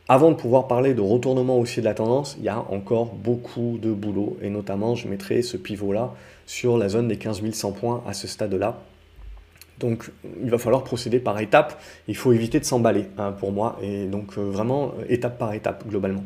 Avant 0.09 0.31
de 0.31 0.37
pouvoir 0.37 0.69
parler 0.69 0.95
de 0.95 1.01
retournement 1.01 1.59
aussi 1.59 1.81
de 1.81 1.85
la 1.85 1.95
tendance, 1.95 2.37
il 2.39 2.45
y 2.45 2.49
a 2.49 2.59
encore 2.71 3.07
beaucoup 3.07 3.79
de 3.81 3.91
boulot 3.93 4.37
et 4.43 4.51
notamment 4.51 4.95
je 4.95 5.09
mettrai 5.09 5.43
ce 5.43 5.57
pivot 5.57 5.93
là 5.93 6.13
sur 6.47 6.79
la 6.79 6.89
zone 6.89 7.09
des 7.09 7.17
15 7.17 7.43
100 7.53 7.73
points 7.73 8.05
à 8.07 8.13
ce 8.13 8.29
stade-là 8.29 8.79
donc 9.79 10.11
il 10.43 10.51
va 10.51 10.59
falloir 10.59 10.85
procéder 10.85 11.19
par 11.19 11.39
étapes. 11.41 11.81
Il 12.09 12.17
faut 12.17 12.33
éviter 12.33 12.61
de 12.61 12.65
s'emballer 12.65 13.07
hein, 13.19 13.33
pour 13.33 13.53
moi, 13.53 13.79
et 13.83 14.07
donc 14.07 14.39
euh, 14.39 14.43
vraiment 14.43 14.95
euh, 14.99 15.05
étape 15.09 15.39
par 15.39 15.53
étape 15.53 15.87
globalement. 15.89 16.25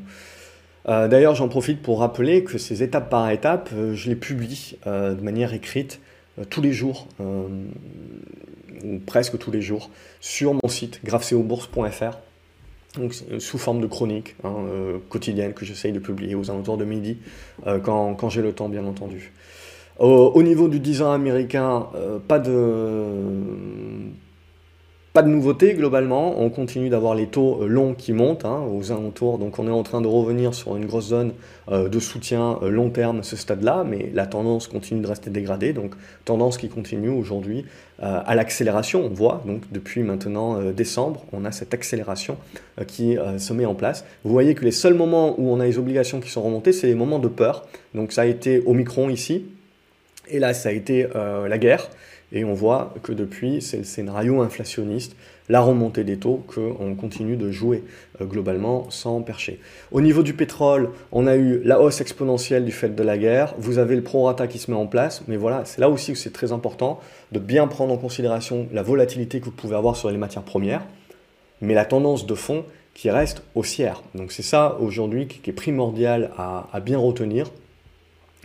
Euh, 0.88 1.08
d'ailleurs, 1.08 1.34
j'en 1.34 1.48
profite 1.48 1.82
pour 1.82 2.00
rappeler 2.00 2.44
que 2.44 2.58
ces 2.58 2.82
étapes 2.82 3.10
par 3.10 3.30
étapes, 3.30 3.70
je 3.92 4.08
les 4.08 4.16
publie 4.16 4.78
de 4.86 5.20
manière 5.20 5.52
écrite 5.52 6.00
tous 6.48 6.62
les 6.62 6.72
jours, 6.72 7.06
ou 7.18 8.98
presque 9.04 9.36
tous 9.36 9.50
les 9.50 9.60
jours, 9.60 9.90
sur 10.20 10.54
mon 10.54 10.68
site 10.68 11.00
grafceobourse.fr, 11.04 12.18
donc 12.96 13.14
sous 13.38 13.58
forme 13.58 13.82
de 13.82 13.86
chronique 13.86 14.36
hein, 14.42 14.64
quotidienne 15.10 15.52
que 15.52 15.66
j'essaye 15.66 15.92
de 15.92 15.98
publier 15.98 16.34
aux 16.34 16.50
alentours 16.50 16.78
de 16.78 16.86
midi, 16.86 17.18
quand 17.84 18.30
j'ai 18.30 18.40
le 18.40 18.54
temps 18.54 18.70
bien 18.70 18.86
entendu. 18.86 19.32
Au, 20.00 20.42
niveau 20.42 20.68
du 20.68 20.80
10 20.80 21.02
ans 21.02 21.12
américain, 21.12 21.88
euh, 21.94 22.18
pas 22.26 22.38
de 22.38 22.54
pas 25.12 25.22
de 25.22 25.28
nouveauté 25.28 25.74
globalement, 25.74 26.40
on 26.40 26.48
continue 26.48 26.88
d'avoir 26.88 27.14
les 27.14 27.26
taux 27.26 27.58
euh, 27.60 27.66
longs 27.66 27.92
qui 27.92 28.14
montent 28.14 28.46
hein, 28.46 28.62
aux 28.72 28.92
alentours, 28.92 29.36
donc 29.36 29.58
on 29.58 29.66
est 29.66 29.70
en 29.70 29.82
train 29.82 30.00
de 30.00 30.06
revenir 30.06 30.54
sur 30.54 30.76
une 30.76 30.86
grosse 30.86 31.08
zone 31.08 31.32
euh, 31.70 31.90
de 31.90 31.98
soutien 31.98 32.58
long 32.62 32.88
terme 32.88 33.18
à 33.18 33.22
ce 33.22 33.36
stade-là, 33.36 33.84
mais 33.86 34.10
la 34.14 34.26
tendance 34.26 34.68
continue 34.68 35.02
de 35.02 35.06
rester 35.06 35.28
dégradée, 35.28 35.74
donc 35.74 35.94
tendance 36.24 36.56
qui 36.56 36.70
continue 36.70 37.10
aujourd'hui 37.10 37.66
à 37.98 38.34
l'accélération, 38.34 39.04
on 39.04 39.10
voit, 39.10 39.42
donc 39.46 39.70
depuis 39.70 40.02
maintenant 40.02 40.72
décembre, 40.72 41.26
on 41.34 41.44
a 41.44 41.52
cette 41.52 41.74
accélération 41.74 42.38
qui 42.86 43.18
se 43.36 43.52
met 43.52 43.66
en 43.66 43.74
place. 43.74 44.06
Vous 44.24 44.32
voyez 44.32 44.54
que 44.54 44.64
les 44.64 44.70
seuls 44.70 44.94
moments 44.94 45.38
où 45.38 45.52
on 45.52 45.60
a 45.60 45.66
les 45.66 45.76
obligations 45.76 46.18
qui 46.20 46.30
sont 46.30 46.40
remontées, 46.40 46.72
c'est 46.72 46.86
les 46.86 46.94
moments 46.94 47.18
de 47.18 47.28
peur, 47.28 47.66
donc 47.94 48.12
ça 48.12 48.22
a 48.22 48.24
été 48.24 48.62
au 48.62 48.72
micron 48.72 49.10
ici, 49.10 49.44
et 50.30 50.38
là, 50.38 50.54
ça 50.54 50.70
a 50.70 50.72
été 50.72 51.08
euh, 51.14 51.48
la 51.48 51.58
guerre. 51.58 51.90
Et 52.32 52.44
on 52.44 52.54
voit 52.54 52.94
que 53.02 53.12
depuis, 53.12 53.60
c'est 53.60 53.78
le 53.78 53.84
scénario 53.84 54.40
inflationniste, 54.40 55.16
la 55.48 55.60
remontée 55.60 56.04
des 56.04 56.16
taux, 56.16 56.44
qu'on 56.46 56.94
continue 56.94 57.36
de 57.36 57.50
jouer 57.50 57.82
euh, 58.20 58.24
globalement 58.24 58.88
sans 58.90 59.20
percher. 59.22 59.58
Au 59.90 60.00
niveau 60.00 60.22
du 60.22 60.32
pétrole, 60.32 60.90
on 61.10 61.26
a 61.26 61.34
eu 61.34 61.60
la 61.64 61.80
hausse 61.80 62.00
exponentielle 62.00 62.64
du 62.64 62.70
fait 62.70 62.94
de 62.94 63.02
la 63.02 63.18
guerre, 63.18 63.54
vous 63.58 63.78
avez 63.78 63.96
le 63.96 64.02
prorata 64.02 64.46
qui 64.46 64.58
se 64.58 64.70
met 64.70 64.76
en 64.76 64.86
place, 64.86 65.22
mais 65.26 65.36
voilà, 65.36 65.64
c'est 65.64 65.80
là 65.80 65.90
aussi 65.90 66.12
que 66.12 66.18
c'est 66.18 66.32
très 66.32 66.52
important 66.52 67.00
de 67.32 67.40
bien 67.40 67.66
prendre 67.66 67.92
en 67.92 67.98
considération 67.98 68.68
la 68.72 68.82
volatilité 68.82 69.40
que 69.40 69.46
vous 69.46 69.50
pouvez 69.50 69.74
avoir 69.74 69.96
sur 69.96 70.08
les 70.08 70.18
matières 70.18 70.44
premières, 70.44 70.86
mais 71.60 71.74
la 71.74 71.84
tendance 71.84 72.26
de 72.26 72.34
fond 72.36 72.64
qui 72.94 73.10
reste 73.10 73.42
haussière. 73.56 74.02
Donc 74.14 74.30
c'est 74.30 74.42
ça 74.42 74.76
aujourd'hui 74.80 75.26
qui 75.26 75.50
est 75.50 75.52
primordial 75.52 76.30
à, 76.38 76.68
à 76.72 76.78
bien 76.78 76.98
retenir, 76.98 77.50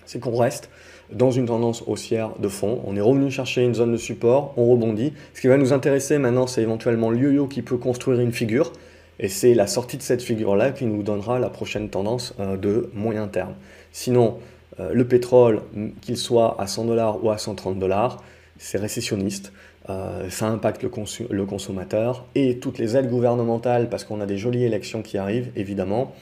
c'est 0.06 0.20
qu'on 0.20 0.38
reste 0.38 0.70
dans 1.12 1.32
une 1.32 1.46
tendance 1.46 1.84
haussière 1.88 2.32
de 2.40 2.48
fond. 2.48 2.82
On 2.86 2.96
est 2.96 3.02
revenu 3.02 3.30
chercher 3.30 3.64
une 3.64 3.76
zone 3.76 3.92
de 3.92 3.98
support, 3.98 4.54
on 4.58 4.70
rebondit. 4.72 5.14
Ce 5.34 5.42
qui 5.42 5.48
va 5.48 5.58
nous 5.58 5.74
intéresser 5.74 6.18
maintenant, 6.18 6.48
c'est 6.48 6.62
éventuellement 6.62 7.10
le 7.10 7.20
yo-yo 7.20 7.48
qui 7.48 7.62
peut 7.62 7.78
construire 7.78 8.20
une 8.20 8.32
figure. 8.32 8.72
Et 9.20 9.30
c'est 9.30 9.54
la 9.54 9.68
sortie 9.68 9.98
de 9.98 10.02
cette 10.02 10.22
figure-là 10.22 10.72
qui 10.72 10.86
nous 10.86 11.02
donnera 11.02 11.40
la 11.40 11.50
prochaine 11.50 11.90
tendance 11.90 12.36
euh, 12.40 12.58
de 12.58 12.90
moyen 12.94 13.28
terme. 13.28 13.54
Sinon, 13.92 14.40
euh, 14.80 14.92
le 14.94 15.08
pétrole, 15.08 15.62
qu'il 16.02 16.18
soit 16.18 16.60
à 16.60 16.68
100 16.68 16.86
dollars 16.86 17.24
ou 17.24 17.30
à 17.30 17.38
130 17.38 17.80
dollars, 17.80 18.22
c'est 18.58 18.78
récessionniste. 18.78 19.54
Euh, 19.90 20.30
ça 20.30 20.48
impacte 20.48 20.84
le, 20.84 21.46
consommateur 21.46 22.26
et 22.34 22.58
toutes 22.58 22.80
les 22.80 22.98
aides 22.98 23.10
gouvernementales, 23.10 23.88
parce 23.88 24.04
qu'on 24.04 24.20
a 24.20 24.26
des 24.26 24.38
jolies 24.38 24.64
élections 24.64 25.04
qui 25.04 25.18
arrivent, 25.18 25.52
évidemment, 25.56 26.14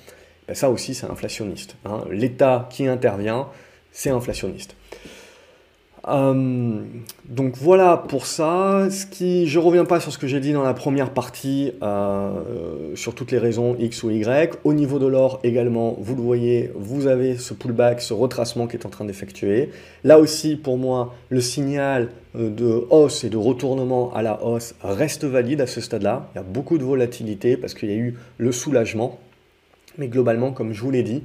ben 0.47 0.53
ça 0.53 0.69
aussi 0.69 0.93
c'est 0.93 1.09
inflationniste. 1.09 1.77
Hein. 1.85 2.03
L'État 2.11 2.67
qui 2.69 2.87
intervient, 2.87 3.47
c'est 3.93 4.09
inflationniste. 4.09 4.75
Euh, 6.09 6.81
donc 7.29 7.55
voilà 7.55 7.95
pour 7.97 8.25
ça. 8.25 8.89
Ce 8.89 9.05
qui, 9.05 9.47
je 9.47 9.59
reviens 9.59 9.85
pas 9.85 9.99
sur 9.99 10.11
ce 10.11 10.17
que 10.17 10.27
j'ai 10.27 10.39
dit 10.39 10.51
dans 10.51 10.63
la 10.63 10.73
première 10.73 11.11
partie, 11.11 11.71
euh, 11.81 12.95
sur 12.95 13.15
toutes 13.15 13.31
les 13.31 13.37
raisons 13.37 13.75
X 13.79 14.03
ou 14.03 14.09
Y. 14.09 14.59
Au 14.63 14.73
niveau 14.73 14.99
de 14.99 15.07
l'or 15.07 15.39
également, 15.43 15.95
vous 15.99 16.15
le 16.15 16.21
voyez, 16.21 16.71
vous 16.75 17.07
avez 17.07 17.37
ce 17.37 17.53
pullback, 17.53 18.01
ce 18.01 18.13
retracement 18.13 18.67
qui 18.67 18.75
est 18.75 18.85
en 18.85 18.89
train 18.89 19.05
d'effectuer. 19.05 19.69
Là 20.03 20.19
aussi, 20.19 20.57
pour 20.57 20.77
moi, 20.77 21.15
le 21.29 21.39
signal 21.39 22.09
euh, 22.35 22.49
de 22.49 22.85
hausse 22.89 23.23
et 23.23 23.29
de 23.29 23.37
retournement 23.37 24.13
à 24.13 24.21
la 24.21 24.43
hausse 24.43 24.75
reste 24.83 25.23
valide 25.23 25.61
à 25.61 25.67
ce 25.67 25.79
stade-là. 25.79 26.29
Il 26.33 26.37
y 26.37 26.41
a 26.41 26.43
beaucoup 26.43 26.77
de 26.77 26.83
volatilité 26.83 27.55
parce 27.55 27.73
qu'il 27.73 27.89
y 27.89 27.93
a 27.93 27.97
eu 27.97 28.17
le 28.37 28.51
soulagement. 28.51 29.19
Mais 29.97 30.07
globalement, 30.07 30.51
comme 30.51 30.73
je 30.73 30.81
vous 30.81 30.89
l'ai 30.89 31.03
dit, 31.03 31.21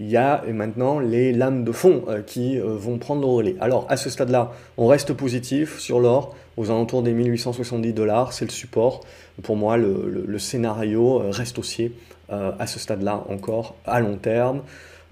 il 0.00 0.08
y 0.08 0.16
a 0.16 0.44
maintenant 0.52 1.00
les 1.00 1.32
lames 1.32 1.64
de 1.64 1.72
fond 1.72 2.04
euh, 2.08 2.22
qui 2.22 2.58
euh, 2.58 2.76
vont 2.76 2.98
prendre 2.98 3.20
le 3.20 3.26
relais. 3.26 3.56
Alors 3.60 3.86
à 3.88 3.96
ce 3.96 4.10
stade-là, 4.10 4.52
on 4.76 4.86
reste 4.86 5.12
positif 5.12 5.78
sur 5.78 5.98
l'or, 5.98 6.36
aux 6.56 6.70
alentours 6.70 7.02
des 7.02 7.12
1870 7.12 7.92
dollars, 7.92 8.32
c'est 8.32 8.44
le 8.44 8.50
support. 8.50 9.00
Pour 9.42 9.56
moi, 9.56 9.76
le, 9.76 10.38
scénario 10.38 11.20
euh, 11.20 11.30
reste 11.30 11.58
haussier 11.58 11.92
à 12.30 12.66
ce 12.66 12.78
stade-là 12.78 13.24
encore 13.30 13.74
à 13.86 14.00
long 14.00 14.16
terme. 14.16 14.60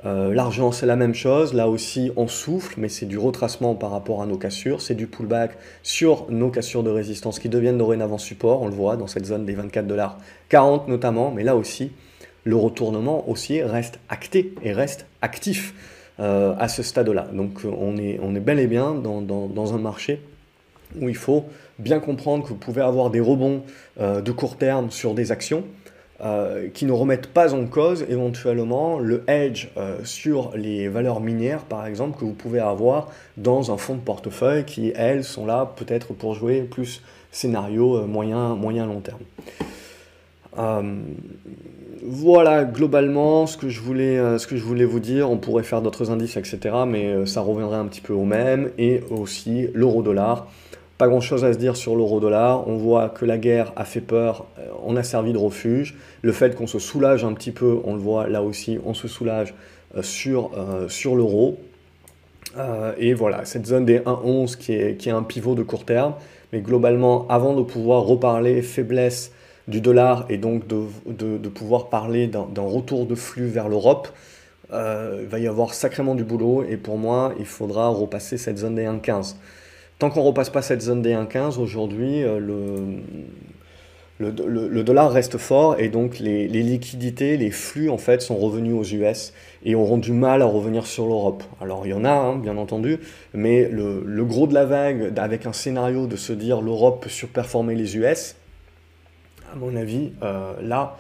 L'argent, 0.05 0.71
c'est 0.71 0.85
la 0.85 0.97
même 0.97 1.15
chose. 1.15 1.55
Là 1.55 1.67
aussi, 1.67 2.13
on 2.17 2.29
souffle, 2.29 2.75
mais 2.77 2.91
c'est 2.91 3.07
du 3.07 3.17
retracement 3.17 3.75
par 3.75 3.91
rapport 3.91 4.21
à 4.21 4.27
nos 4.27 4.37
cassures. 4.37 4.83
C'est 4.83 4.95
du 4.95 5.07
pullback 5.07 5.57
sur 5.83 6.27
nos 6.31 6.51
cassures 6.51 6.83
de 6.83 6.91
résistance 6.91 7.39
qui 7.39 7.49
deviennent 7.49 7.79
dorénavant 7.79 8.19
support. 8.19 8.61
On 8.61 8.69
le 8.69 8.75
voit 8.75 8.97
dans 8.97 9.07
cette 9.07 9.25
zone 9.25 9.47
des 9.47 9.55
24 9.55 9.87
dollars 9.87 10.19
40 10.51 10.89
notamment. 10.89 11.31
Mais 11.31 11.43
là 11.43 11.57
aussi, 11.57 11.91
le 12.47 12.57
retournement 12.57 13.29
haussier 13.29 13.65
reste 13.65 13.99
acté 14.09 14.55
et 14.63 14.73
reste 14.73 15.07
actif 15.21 15.75
euh, 16.21 16.55
à 16.59 16.69
ce 16.69 16.83
stade-là. 16.83 17.27
Donc 17.33 17.63
on 17.65 17.97
est, 17.97 18.21
on 18.23 18.35
est 18.37 18.41
bel 18.41 18.61
et 18.61 18.69
bien 18.69 18.95
dans, 18.95 19.75
un 19.75 19.79
marché 19.79 20.23
où 21.01 21.09
il 21.09 21.17
faut 21.17 21.45
bien 21.81 21.99
comprendre 21.99 22.45
que 22.45 22.51
vous 22.51 22.55
pouvez 22.55 22.83
avoir 22.83 23.11
des 23.11 23.21
rebonds 23.21 23.65
euh, 24.01 24.23
de 24.23 24.31
court 24.31 24.57
terme 24.57 24.93
sur 24.93 25.13
des 25.13 25.33
actions 25.33 25.65
euh, 26.23 26.69
qui 26.73 26.87
ne 26.87 26.93
remettent 26.93 27.27
pas 27.27 27.53
en 27.53 27.67
cause 27.67 28.07
éventuellement 28.09 29.01
le 29.01 29.25
hedge 29.27 29.67
sur 30.05 30.53
les 30.57 30.87
valeurs 30.87 31.21
minières, 31.21 31.65
par 31.65 31.85
exemple, 31.85 32.17
que 32.17 32.25
vous 32.25 32.33
pouvez 32.33 32.61
avoir 32.61 33.11
dans 33.37 33.73
un 33.73 33.77
fonds 33.77 33.97
de 33.97 34.01
portefeuille 34.01 34.65
qui, 34.65 34.93
elles, 34.95 35.25
sont 35.25 35.47
là 35.47 35.75
peut-être 35.75 36.15
pour 36.15 36.37
jouer 36.37 36.63
plus 36.63 37.03
scénario 37.33 38.07
moyen, 38.07 38.55
moyen 38.55 38.87
long 38.87 39.01
terme. 39.01 39.19
Voilà, 42.09 42.63
globalement, 42.63 43.49
ce 43.49 43.57
que, 43.57 43.69
je 43.69 43.81
voulais, 43.81 44.17
euh, 44.17 44.39
ce 44.39 44.47
que 44.47 44.57
je 44.57 44.63
voulais 44.63 44.85
vous 44.85 45.01
dire, 45.01 45.29
on 45.29 45.39
pourrait 45.39 45.65
faire 45.65 45.83
d'autres 45.83 46.13
indices, 46.13 46.37
etc., 46.37 46.59
mais 46.87 47.07
euh, 47.07 47.27
ça 47.27 47.41
reviendrait 47.41 47.79
un 47.79 47.87
petit 47.87 48.01
peu 48.01 48.13
au 48.13 48.25
même, 48.25 48.71
et 48.79 49.03
aussi 49.11 49.67
l'euro-dollar. 49.75 50.47
Pas 50.99 51.09
grand-chose 51.09 51.45
à 51.45 51.53
se 51.53 51.59
dire 51.59 51.77
sur 51.77 51.97
l'euro-dollar, 51.97 52.69
on 52.69 52.77
voit 52.77 53.09
que 53.09 53.25
la 53.25 53.39
guerre 53.39 53.73
a 53.75 53.85
fait 53.85 54.01
peur, 54.01 54.47
euh, 54.61 54.69
on 54.85 54.95
a 54.95 55.03
servi 55.03 55.33
de 55.33 55.39
refuge, 55.39 55.97
le 56.23 56.31
fait 56.31 56.55
qu'on 56.55 56.69
se 56.69 56.79
soulage 56.79 57.25
un 57.25 57.33
petit 57.33 57.51
peu, 57.51 57.81
on 57.83 57.95
le 57.95 58.01
voit 58.01 58.29
là 58.29 58.41
aussi, 58.41 58.79
on 58.87 58.95
se 58.95 59.09
soulage 59.09 59.53
sur, 60.03 60.51
sur 60.89 61.17
l'euro, 61.17 61.59
et 62.99 63.15
voilà, 63.15 63.45
cette 63.45 63.67
zone 63.67 63.85
des 63.85 64.01
1,11 64.01 64.57
qui 64.57 64.75
est, 64.75 64.97
qui 64.97 65.09
est 65.09 65.13
un 65.13 65.23
pivot 65.23 65.55
de 65.55 65.63
court 65.63 65.85
terme, 65.85 66.15
mais 66.53 66.61
globalement, 66.61 67.27
avant 67.29 67.55
de 67.55 67.63
pouvoir 67.63 68.03
reparler 68.03 68.63
faiblesse 68.63 69.33
du 69.69 69.81
dollar 69.81 70.27
et 70.29 70.39
donc 70.39 70.67
de, 70.67 71.49
pouvoir 71.49 71.89
parler 71.89 72.27
d'un 72.29 72.63
retour 72.63 73.07
de 73.07 73.15
flux 73.15 73.49
vers 73.49 73.69
l'Europe, 73.69 74.09
euh, 74.73 75.21
il 75.23 75.29
va 75.29 75.39
y 75.39 75.47
avoir 75.47 75.75
sacrément 75.75 76.15
du 76.15 76.25
boulot 76.25 76.65
et 76.69 76.77
pour 76.77 76.99
moi, 76.99 77.35
il 77.39 77.47
faudra 77.47 77.89
repasser 77.89 78.37
cette 78.37 78.59
zone 78.59 78.75
des 78.75 78.85
1,15. 78.85 79.37
Tant 79.99 80.11
qu'on 80.11 80.21
ne 80.21 80.27
repasse 80.27 80.51
pas 80.51 80.63
cette 80.63 80.83
zone 80.83 81.03
des 81.03 81.15
1,15, 81.15 81.59
aujourd'hui, 81.59 82.23
euh, 82.23 82.39
le, 82.39 83.01
le, 84.19 84.83
dollar 84.83 85.13
reste 85.13 85.37
fort 85.37 85.79
et 85.79 85.89
donc 85.89 86.19
les, 86.19 86.49
liquidités, 86.49 87.37
les 87.37 87.51
flux 87.51 87.91
en 87.91 87.99
fait 87.99 88.23
sont 88.23 88.37
revenus 88.37 88.75
aux 88.75 88.85
US 88.85 89.33
et 89.65 89.75
auront 89.75 89.99
du 89.99 90.13
mal 90.13 90.43
à 90.43 90.47
revenir 90.47 90.87
sur 90.87 91.07
l'Europe. 91.07 91.43
Alors 91.61 91.87
il 91.87 91.91
y 91.91 91.95
en 91.95 92.05
a, 92.05 92.11
hein, 92.11 92.37
bien 92.37 92.57
entendu, 92.57 92.99
mais 93.35 93.69
le, 93.69 94.03
le, 94.05 94.25
gros 94.25 94.47
de 94.47 94.55
la 94.55 94.65
vague 94.65 95.13
avec 95.17 95.47
un 95.47 95.53
scénario 95.53 96.07
de 96.07 96.17
se 96.17 96.33
dire 96.33 96.63
l'Europe 96.63 97.03
peut 97.03 97.11
surperformer 97.11 97.75
les 97.75 97.97
US, 97.97 98.37
à 99.53 99.57
mon 99.57 99.77
avis, 99.77 100.13
euh, 100.23 100.55
là, 100.61 100.97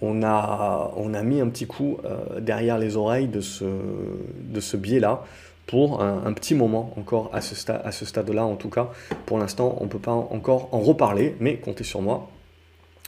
on 0.00 0.22
a, 0.22 1.22
mis 1.22 1.40
un 1.40 1.48
petit 1.48 1.66
coup 1.66 1.98
euh, 2.04 2.40
derrière 2.40 2.78
les 2.78 2.96
oreilles 2.96 3.28
de 3.28 3.40
ce, 3.40 4.76
biais-là 4.76 5.22
pour 5.66 6.02
un, 6.02 6.32
petit 6.32 6.54
moment 6.54 6.92
encore 6.96 7.30
à 7.32 7.40
ce, 7.40 7.70
à 7.70 7.92
ce 7.92 8.04
stade-là 8.04 8.44
en 8.44 8.56
tout 8.56 8.68
cas. 8.68 8.90
Pour 9.26 9.38
l'instant, 9.38 9.76
on 9.80 9.84
ne 9.84 9.88
peut 9.88 10.00
pas 10.00 10.12
encore 10.12 10.68
en 10.72 10.80
reparler, 10.80 11.36
mais 11.38 11.56
comptez 11.56 11.84
sur 11.84 12.02
moi. 12.02 12.28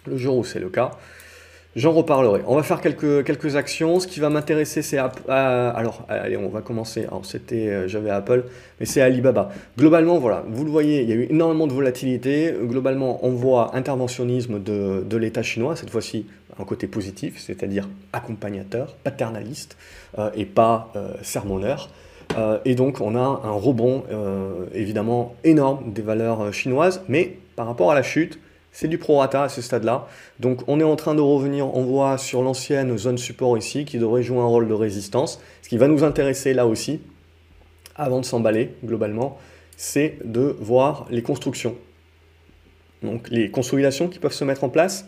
Le 0.06 0.16
jour 0.16 0.36
où 0.36 0.44
c'est 0.44 0.60
le 0.60 0.68
cas, 0.68 0.92
J'en 1.76 1.90
reparlerai. 1.90 2.42
On 2.46 2.54
va 2.54 2.62
faire 2.62 2.80
quelques, 2.80 3.24
quelques 3.24 3.56
actions. 3.56 3.98
Ce 3.98 4.06
qui 4.06 4.20
va 4.20 4.30
m'intéresser, 4.30 4.80
c'est... 4.80 4.98
alors, 5.28 6.06
allez, 6.08 6.36
on 6.36 6.48
va 6.48 6.60
commencer. 6.60 7.06
C'était... 7.24 7.68
Euh, 7.68 7.88
j'avais 7.88 8.10
Apple, 8.10 8.44
mais 8.78 8.86
c'est 8.86 9.00
Alibaba. 9.00 9.50
Globalement, 9.76 10.18
voilà, 10.18 10.44
vous 10.48 10.64
le 10.64 10.70
voyez, 10.70 11.02
il 11.02 11.08
y 11.08 11.12
a 11.12 11.16
eu 11.16 11.26
énormément 11.30 11.66
de 11.66 11.72
volatilité. 11.72 12.54
Globalement, 12.62 13.18
on 13.26 13.30
voit 13.30 13.76
interventionnisme 13.76 14.62
de, 14.62 15.02
de 15.04 15.16
l'État 15.16 15.42
chinois, 15.42 15.74
cette 15.74 15.90
fois-ci 15.90 16.26
un 16.60 16.64
côté 16.64 16.86
positif, 16.86 17.34
c'est-à-dire 17.38 17.88
accompagnateur, 18.12 18.94
paternaliste, 19.02 19.76
euh, 20.18 20.30
et 20.36 20.44
pas 20.44 20.92
euh, 20.94 21.14
sermonneur. 21.22 21.88
et 22.64 22.76
donc, 22.76 23.00
on 23.00 23.16
a 23.16 23.40
un 23.44 23.50
rebond, 23.50 24.04
évidemment, 24.72 25.34
énorme 25.44 25.92
des 25.92 26.02
valeurs 26.02 26.52
chinoises, 26.52 27.02
mais 27.08 27.36
par 27.54 27.66
rapport 27.66 27.92
à 27.92 27.94
la 27.94 28.02
chute, 28.02 28.38
c'est 28.74 28.88
du 28.88 28.98
prorata 28.98 29.44
à 29.44 29.48
ce 29.48 29.62
stade-là. 29.62 30.06
Donc 30.40 30.62
on 30.66 30.80
est 30.80 30.84
en 30.84 30.96
train 30.96 31.14
de 31.14 31.20
revenir, 31.22 31.74
on 31.74 31.84
voit 31.84 32.18
sur 32.18 32.42
l'ancienne 32.42 32.98
zone 32.98 33.16
support 33.16 33.56
ici, 33.56 33.86
qui 33.86 33.98
devrait 33.98 34.22
jouer 34.22 34.40
un 34.40 34.46
rôle 34.46 34.68
de 34.68 34.74
résistance. 34.74 35.40
Ce 35.62 35.68
qui 35.70 35.78
va 35.78 35.88
nous 35.88 36.04
intéresser 36.04 36.52
là 36.52 36.66
aussi, 36.66 37.00
avant 37.94 38.20
de 38.20 38.26
s'emballer 38.26 38.74
globalement, 38.84 39.38
c'est 39.76 40.18
de 40.24 40.56
voir 40.60 41.06
les 41.08 41.22
constructions. 41.22 41.76
Donc 43.02 43.28
les 43.30 43.50
consolidations 43.50 44.08
qui 44.08 44.18
peuvent 44.18 44.32
se 44.32 44.44
mettre 44.44 44.64
en 44.64 44.68
place, 44.68 45.06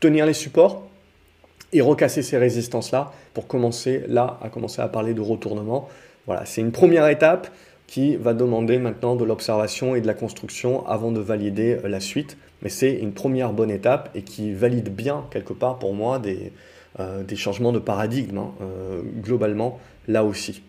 tenir 0.00 0.26
les 0.26 0.34
supports 0.34 0.86
et 1.72 1.80
recasser 1.80 2.22
ces 2.22 2.36
résistances-là 2.36 3.12
pour 3.32 3.46
commencer 3.46 4.04
là 4.06 4.38
à 4.42 4.50
commencer 4.50 4.82
à 4.82 4.88
parler 4.88 5.14
de 5.14 5.22
retournement. 5.22 5.88
Voilà, 6.26 6.44
c'est 6.44 6.60
une 6.60 6.72
première 6.72 7.08
étape 7.08 7.48
qui 7.88 8.16
va 8.16 8.34
demander 8.34 8.78
maintenant 8.78 9.16
de 9.16 9.24
l'observation 9.24 9.96
et 9.96 10.00
de 10.00 10.06
la 10.06 10.14
construction 10.14 10.86
avant 10.86 11.10
de 11.10 11.18
valider 11.18 11.80
euh, 11.82 11.88
la 11.88 11.98
suite. 11.98 12.36
Mais 12.62 12.68
c'est 12.68 12.92
une 12.92 13.12
première 13.12 13.52
bonne 13.52 13.70
étape 13.70 14.10
et 14.14 14.22
qui 14.22 14.52
valide 14.52 14.94
bien, 14.94 15.24
quelque 15.30 15.54
part 15.54 15.78
pour 15.78 15.94
moi, 15.94 16.18
des, 16.18 16.52
euh, 17.00 17.24
des 17.24 17.34
changements 17.34 17.72
de 17.72 17.78
paradigme, 17.78 18.38
hein, 18.38 18.52
euh, 18.60 19.00
globalement, 19.22 19.80
là 20.06 20.22
aussi. 20.22 20.62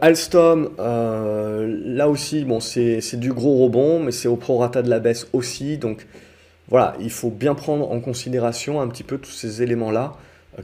Alstom, 0.00 0.70
là 0.78 2.08
aussi, 2.08 2.44
bon, 2.44 2.58
c'est 2.58 3.20
du 3.20 3.32
gros 3.32 3.62
rebond, 3.62 4.00
mais 4.00 4.10
c'est 4.10 4.26
au 4.26 4.34
prorata 4.34 4.82
de 4.82 4.90
la 4.90 4.98
baisse 4.98 5.28
aussi. 5.32 5.78
Donc 5.78 6.08
voilà, 6.66 6.96
il 6.98 7.10
faut 7.10 7.30
bien 7.30 7.54
prendre 7.54 7.88
en 7.92 8.00
considération 8.00 8.80
un 8.80 8.88
petit 8.88 9.04
peu 9.04 9.18
tous 9.18 9.30
ces 9.30 9.62
éléments-là 9.62 10.16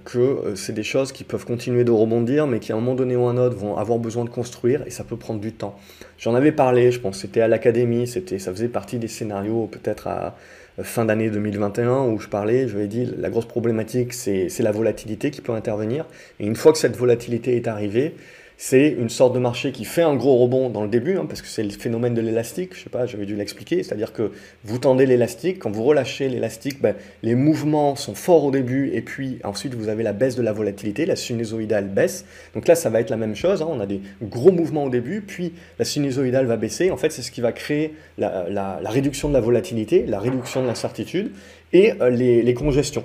que 0.05 0.19
euh, 0.19 0.57
c'est 0.57 0.73
des 0.73 0.83
choses 0.83 1.13
qui 1.13 1.25
peuvent 1.25 1.45
continuer 1.45 1.85
de 1.85 1.91
rebondir, 1.91 2.47
mais 2.47 2.61
qui 2.61 2.73
à 2.73 2.77
un 2.77 2.81
moment 2.81 2.95
donné 2.95 3.17
ou 3.17 3.27
un 3.27 3.37
autre 3.37 3.57
vont 3.57 3.77
avoir 3.77 3.99
besoin 3.99 4.25
de 4.25 4.31
construire 4.31 4.83
et 4.87 4.91
ça 4.91 5.05
peut 5.05 5.17
prendre 5.17 5.41
du 5.41 5.53
temps. 5.53 5.79
J'en 6.19 6.35
avais 6.35 6.53
parlé, 6.53 6.91
je 6.91 7.01
pense, 7.01 7.19
c'était 7.19 7.41
à 7.41 7.49
l'académie, 7.49 8.07
c'était, 8.07 8.39
ça 8.39 8.53
faisait 8.53 8.69
partie 8.69 8.99
des 8.99 9.09
scénarios 9.09 9.67
peut-être 9.67 10.07
à 10.07 10.37
euh, 10.79 10.83
fin 10.83 11.05
d'année 11.05 11.31
2021 11.31 12.05
où 12.07 12.19
je 12.19 12.29
parlais, 12.29 12.69
je 12.69 12.77
lui 12.77 12.85
ai 12.85 12.89
dit 12.89 13.13
la 13.19 13.29
grosse 13.29 13.47
problématique 13.47 14.15
c'est 14.15 14.49
la 14.61 14.73
volatilité 14.73 15.31
qui 15.31 15.41
peut 15.41 15.53
intervenir 15.53 16.07
et 16.41 16.47
une 16.47 16.57
fois 16.57 16.73
que 16.73 16.79
cette 16.79 16.97
volatilité 16.97 17.57
est 17.57 17.69
arrivée, 17.69 18.15
c'est 18.65 18.91
une 18.91 19.09
sorte 19.09 19.35
de 19.35 19.41
marché 19.41 19.73
qui 19.73 19.85
fait 19.85 20.03
un 20.03 20.15
gros 20.15 20.37
rebond 20.37 20.71
dans 20.71 20.85
le 20.85 20.89
début, 20.89 21.17
hein, 21.17 21.27
parce 21.27 21.43
que 21.43 21.49
c'est 21.49 21.65
le 21.65 21.71
phénomène 21.71 22.15
de 22.15 22.21
l'élastique, 22.21 22.77
je 22.77 22.85
sais 22.85 22.91
pas, 22.91 23.07
j'avais 23.07 23.27
dû 23.27 23.35
l'expliquer, 23.35 23.83
c'est-à-dire 23.83 24.13
que 24.13 24.31
vous 24.63 24.79
tendez 24.79 25.05
l'élastique, 25.05 25.59
quand 25.59 25.73
vous 25.73 25.83
relâchez 25.83 26.29
l'élastique, 26.29 26.81
ben, 26.81 26.95
les 27.25 27.35
mouvements 27.35 27.97
sont 27.97 28.15
forts 28.15 28.45
au 28.45 28.53
début, 28.53 28.93
et 28.95 29.03
puis 29.03 29.41
ensuite 29.43 29.75
vous 29.75 29.89
avez 29.89 30.05
la 30.05 30.13
baisse 30.13 30.37
de 30.37 30.43
la 30.43 30.53
volatilité, 30.53 31.07
la 31.07 31.17
sinusoïdale 31.17 31.89
baisse, 31.89 32.25
donc 32.55 32.69
là 32.69 32.77
ça 32.77 32.89
va 32.89 33.01
être 33.01 33.11
la 33.11 33.17
même 33.17 33.35
chose, 33.35 33.63
hein, 33.63 33.69
on 33.69 33.81
a 33.81 33.87
des 33.87 34.01
gros 34.23 34.53
mouvements 34.53 34.85
au 34.85 34.91
début, 34.91 35.23
puis 35.23 35.55
la 35.81 35.85
sinusoïdale 35.85 36.47
va 36.47 36.57
baisser, 36.57 36.93
en 36.93 36.97
fait 36.97 37.11
c'est 37.11 37.23
ce 37.23 37.33
qui 37.33 37.41
va 37.41 37.51
créer 37.51 37.95
la, 38.17 38.79
réduction 38.85 39.29
de 39.29 39.35
la 39.35 39.41
volatilité, 39.41 40.07
la 40.07 40.21
réduction 40.21 40.63
de 40.63 40.69
l'incertitude, 40.69 41.33
et 41.73 41.95
euh, 42.01 42.11
les 42.11 42.55
congestions. 42.55 43.03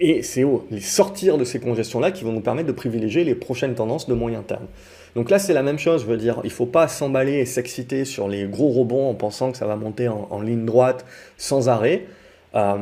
Et 0.00 0.22
c'est 0.22 0.44
les 0.70 0.80
sortir 0.80 1.36
de 1.36 1.44
ces 1.44 1.60
congestions-là 1.60 2.10
qui 2.10 2.24
vont 2.24 2.32
nous 2.32 2.40
permettre 2.40 2.68
de 2.68 2.72
privilégier 2.72 3.22
les 3.22 3.34
prochaines 3.34 3.74
tendances 3.74 4.08
de 4.08 4.14
moyen 4.14 4.42
terme. 4.42 4.66
Donc 5.14 5.28
là, 5.28 5.38
c'est 5.38 5.52
la 5.52 5.62
même 5.62 5.78
chose, 5.78 6.02
je 6.02 6.06
veux 6.06 6.16
dire, 6.16 6.40
il 6.42 6.46
ne 6.46 6.52
faut 6.52 6.66
pas 6.66 6.88
s'emballer 6.88 7.34
et 7.34 7.44
s'exciter 7.44 8.04
sur 8.04 8.28
les 8.28 8.44
gros 8.44 8.70
rebonds 8.70 9.10
en 9.10 9.14
pensant 9.14 9.52
que 9.52 9.58
ça 9.58 9.66
va 9.66 9.76
monter 9.76 10.08
en, 10.08 10.40
ligne 10.40 10.64
droite 10.64 11.04
sans 11.36 11.68
arrêt. 11.68 12.06
Euh, 12.54 12.76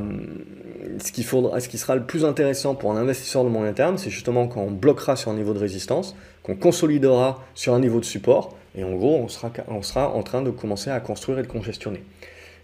ce, 1.02 1.10
qui 1.10 1.22
faudra, 1.22 1.58
ce 1.60 1.68
qui 1.68 1.76
sera 1.76 1.94
le 1.96 2.04
plus 2.04 2.24
intéressant 2.24 2.74
pour 2.74 2.92
un 2.92 2.96
investisseur 2.96 3.44
de 3.44 3.48
moyen 3.48 3.72
terme, 3.72 3.98
c'est 3.98 4.10
justement 4.10 4.46
quand 4.46 4.62
on 4.62 4.70
bloquera 4.70 5.16
sur 5.16 5.30
un 5.30 5.34
niveau 5.34 5.52
de 5.52 5.58
résistance, 5.58 6.16
qu'on 6.42 6.54
consolidera 6.54 7.42
sur 7.54 7.74
un 7.74 7.80
niveau 7.80 8.00
de 8.00 8.04
support, 8.04 8.56
et 8.76 8.84
en 8.84 8.92
gros, 8.92 9.16
on 9.16 9.28
sera, 9.28 9.50
on 9.68 9.82
sera 9.82 10.10
en 10.14 10.22
train 10.22 10.42
de 10.42 10.50
commencer 10.50 10.90
à 10.90 11.00
construire 11.00 11.38
et 11.40 11.42
de 11.42 11.48
congestionner. 11.48 12.02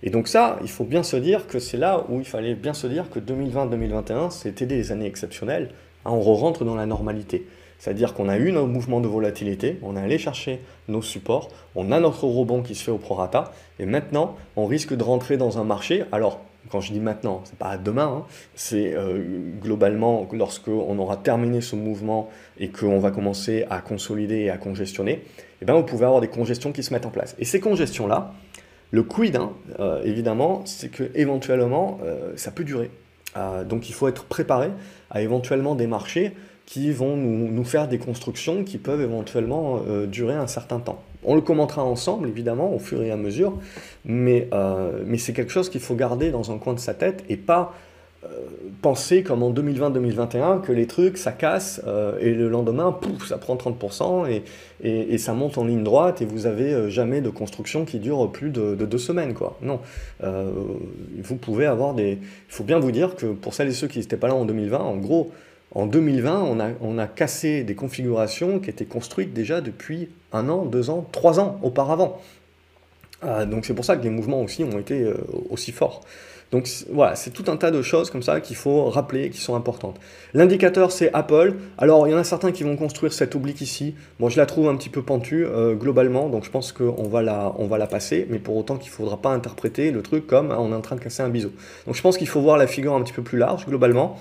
Et 0.07 0.11
donc 0.11 0.29
ça, 0.29 0.59
il 0.61 0.69
faut 0.69 0.85
bien 0.85 1.03
se 1.03 1.17
dire 1.17 1.47
que 1.47 1.59
c'est 1.59 1.79
là 1.79 2.05
où 2.11 2.21
il 2.21 2.27
fallait 2.27 2.55
bien 2.55 2.75
se 2.75 2.87
dire 2.87 3.09
que 3.09 3.19
2020-2021, 3.19 4.31
c'était 4.31 4.67
des 4.67 4.93
années 4.93 5.07
exceptionnelles. 5.07 5.71
Hein, 6.05 6.11
on 6.11 6.21
rentre 6.21 6.67
dans 6.67 6.75
la 6.75 6.85
normalité. 6.85 7.47
C'est-à-dire 7.79 8.13
qu'on 8.13 8.29
a 8.29 8.37
eu 8.37 8.53
nos 8.53 8.67
mouvements 8.67 9.01
de 9.01 9.09
volatilité, 9.09 9.79
on 9.83 9.97
est 9.97 10.01
allé 10.01 10.19
chercher 10.19 10.61
nos 10.89 11.01
supports, 11.01 11.49
on 11.75 11.91
a 11.91 12.01
notre 12.01 12.25
rebond 12.25 12.63
qui 12.63 12.75
se 12.75 12.85
fait 12.85 12.91
au 12.91 12.99
prorata, 12.99 13.53
et 13.79 13.87
maintenant, 13.87 14.37
on 14.57 14.67
risque 14.67 14.95
de 14.95 15.03
rentrer 15.03 15.39
dans 15.39 15.59
un 15.59 15.65
marché. 15.65 16.05
Alors, 16.13 16.41
quand 16.71 16.81
je 16.81 16.93
dis 16.93 17.01
maintenant, 17.01 17.41
c'est 17.45 17.59
pas 17.59 17.77
demain, 17.79 18.21
hein, 18.21 18.25
c'est 18.55 18.95
euh, 18.95 19.23
globalement 19.61 20.29
lorsque 20.33 20.69
on 20.69 20.99
aura 20.99 21.17
terminé 21.17 21.61
ce 21.63 21.77
mouvement 21.77 22.29
et 22.59 22.69
qu'on 22.69 22.99
va 23.01 23.11
commencer 23.11 23.65
à 23.71 23.81
consolider 23.81 24.41
et 24.41 24.51
à 24.51 24.59
congestionner, 24.59 25.25
eh 25.63 25.65
bien, 25.65 25.75
vous 25.75 25.83
pouvez 25.83 26.05
avoir 26.05 26.21
des 26.21 26.29
congestions 26.29 26.73
qui 26.73 26.83
se 26.83 26.93
mettent 26.93 27.07
en 27.07 27.11
place. 27.11 27.35
Et 27.39 27.45
ces 27.45 27.61
congestions-là, 27.61 28.35
le 28.95 29.03
quid, 29.03 29.35
hein, 29.35 29.51
euh, 29.81 30.01
évidemment, 30.05 30.63
c'est 30.67 30.89
que 30.89 31.11
éventuellement, 31.17 31.99
euh, 32.05 32.33
ça 32.37 32.53
peut 32.53 32.63
durer. 32.63 32.93
Euh, 33.37 33.65
donc 33.65 33.89
il 33.89 33.93
faut 33.93 34.07
être 34.07 34.25
préparé 34.25 34.71
à 35.11 35.21
éventuellement 35.21 35.75
des 35.75 35.89
marchés 35.89 36.33
qui 36.65 36.93
vont 36.93 37.17
nous, 37.17 37.65
faire 37.65 37.89
des 37.89 37.99
constructions 37.99 38.63
qui 38.63 38.79
peuvent 38.79 39.03
éventuellement 39.03 39.81
durer 40.07 40.33
un 40.33 40.47
certain 40.47 40.81
temps. 40.81 41.03
On 41.23 41.35
le 41.35 41.43
commentera 41.43 41.85
ensemble, 41.85 42.27
évidemment, 42.27 42.73
au 42.73 42.79
fur 42.79 43.03
et 43.03 43.11
à 43.11 43.17
mesure, 43.17 43.59
mais, 44.07 44.49
mais 45.05 45.19
c'est 45.19 45.35
quelque 45.35 45.53
chose 45.53 45.69
qu'il 45.69 45.83
faut 45.83 45.95
garder 45.95 46.31
dans 46.31 46.53
un 46.53 46.57
coin 46.57 46.73
de 46.73 46.79
sa 46.79 46.95
tête 46.95 47.23
et 47.29 47.37
pas 47.37 47.75
penser 48.85 49.23
comme 49.23 49.43
en 49.43 49.51
2020-2021 49.53 50.61
que 50.61 50.73
les 50.73 50.87
trucs 50.87 51.17
ça 51.17 51.33
casse 51.33 51.81
euh, 51.87 52.19
et 52.21 52.35
le 52.35 52.49
lendemain 52.49 52.93
pouf 52.93 53.29
ça 53.29 53.39
prend 53.39 53.57
30% 53.57 54.31
et, 54.31 54.43
et, 54.83 55.17
ça 55.17 55.33
monte 55.33 55.57
en 55.57 55.65
ligne 55.65 55.83
droite 55.83 56.21
et 56.21 56.27
vous 56.27 56.45
avez 56.45 56.73
euh, 56.73 56.89
jamais 56.91 57.23
de 57.23 57.31
construction 57.31 57.87
qui 57.87 57.99
dure 57.99 58.31
plus 58.31 58.51
de, 58.51 58.75
deux 58.75 58.99
semaines 58.99 59.33
quoi. 59.33 59.59
Non. 59.63 59.81
Vous 60.21 61.37
pouvez 61.37 61.65
avoir 61.67 61.95
des 61.95 62.13
il 62.13 62.55
faut 62.55 62.65
bien 62.65 62.79
vous 62.79 62.93
dire 62.93 63.17
que 63.17 63.27
pour 63.27 63.55
celles 63.55 63.69
et 63.69 63.73
ceux 63.73 63.89
qui 63.89 63.99
n'étaient 63.99 64.19
pas 64.19 64.29
là 64.29 64.35
en 64.35 64.45
2020 64.45 64.79
en 64.79 64.97
gros 64.97 65.31
en 65.75 65.87
2020 65.87 66.43
on 66.43 66.61
a, 66.61 66.69
on 66.81 66.99
a 66.99 67.07
cassé 67.07 67.65
des 67.65 67.75
configurations 67.75 68.61
qui 68.61 68.69
étaient 68.69 68.85
construites 68.85 69.33
déjà 69.33 69.61
depuis 69.61 70.11
un 70.33 70.49
an 70.49 70.67
deux 70.67 70.91
ans 70.91 71.07
trois 71.11 71.41
ans 71.41 71.59
auparavant 71.63 72.21
donc 73.47 73.65
c'est 73.65 73.75
pour 73.75 73.85
ça 73.85 73.97
que 73.97 74.03
les 74.03 74.11
mouvements 74.11 74.43
aussi 74.43 74.65
ont 74.65 74.79
été 74.79 75.13
aussi 75.51 75.73
forts 75.73 76.03
donc 76.55 76.69
voilà, 76.93 77.17
c'est 77.17 77.31
tout 77.31 77.51
un 77.51 77.57
tas 77.57 77.73
de 77.73 77.83
choses 77.83 78.11
comme 78.11 78.23
ça 78.23 78.41
qu'il 78.41 78.55
faut 78.55 78.85
rappeler, 78.85 79.31
qui 79.31 79.41
sont 79.41 79.57
importantes. 79.57 79.99
L'indicateur, 80.35 80.93
c'est 80.93 81.13
Apple. 81.13 81.55
Alors, 81.79 82.07
il 82.07 82.13
y 82.13 82.15
en 82.15 82.19
a 82.19 82.23
certains 82.23 82.53
qui 82.53 82.63
vont 82.63 82.77
construire 82.77 83.13
cette 83.13 83.35
oblique 83.35 83.61
ici. 83.61 83.97
Moi, 84.21 84.31
je 84.31 84.37
la 84.37 84.47
trouve 84.47 84.69
un 84.69 84.77
petit 84.77 84.89
peu 84.89 85.03
pentue 85.03 85.45
euh, 85.45 85.75
globalement, 85.75 86.29
donc 86.29 86.45
je 86.45 86.51
pense 86.51 86.71
qu'on 86.71 87.09
va, 87.09 87.23
la, 87.23 87.53
va 87.59 87.77
la 87.77 87.89
passer, 87.89 88.29
mais 88.31 88.39
pour 88.39 88.57
autant 88.57 88.77
qu'il 88.77 88.91
ne 88.91 88.95
faudra 88.95 89.17
pas 89.21 89.31
interpréter 89.31 89.91
le 89.91 90.01
truc 90.03 90.29
comme 90.29 90.53
hein, 90.53 90.59
on 90.61 90.71
est 90.71 90.77
en 90.77 90.81
train 90.81 90.95
de 90.95 91.01
casser 91.01 91.25
un 91.25 91.29
biseau. 91.29 91.51
Donc 91.87 91.97
je 91.97 92.03
pense 92.03 92.17
qu'il 92.17 92.29
faut 92.29 92.41
voir 92.41 92.57
la 92.57 92.69
figure 92.69 92.95
un 92.95 93.03
petit 93.03 93.13
peu 93.13 93.23
plus 93.23 93.39
large 93.39 93.67
globalement. 93.67 94.17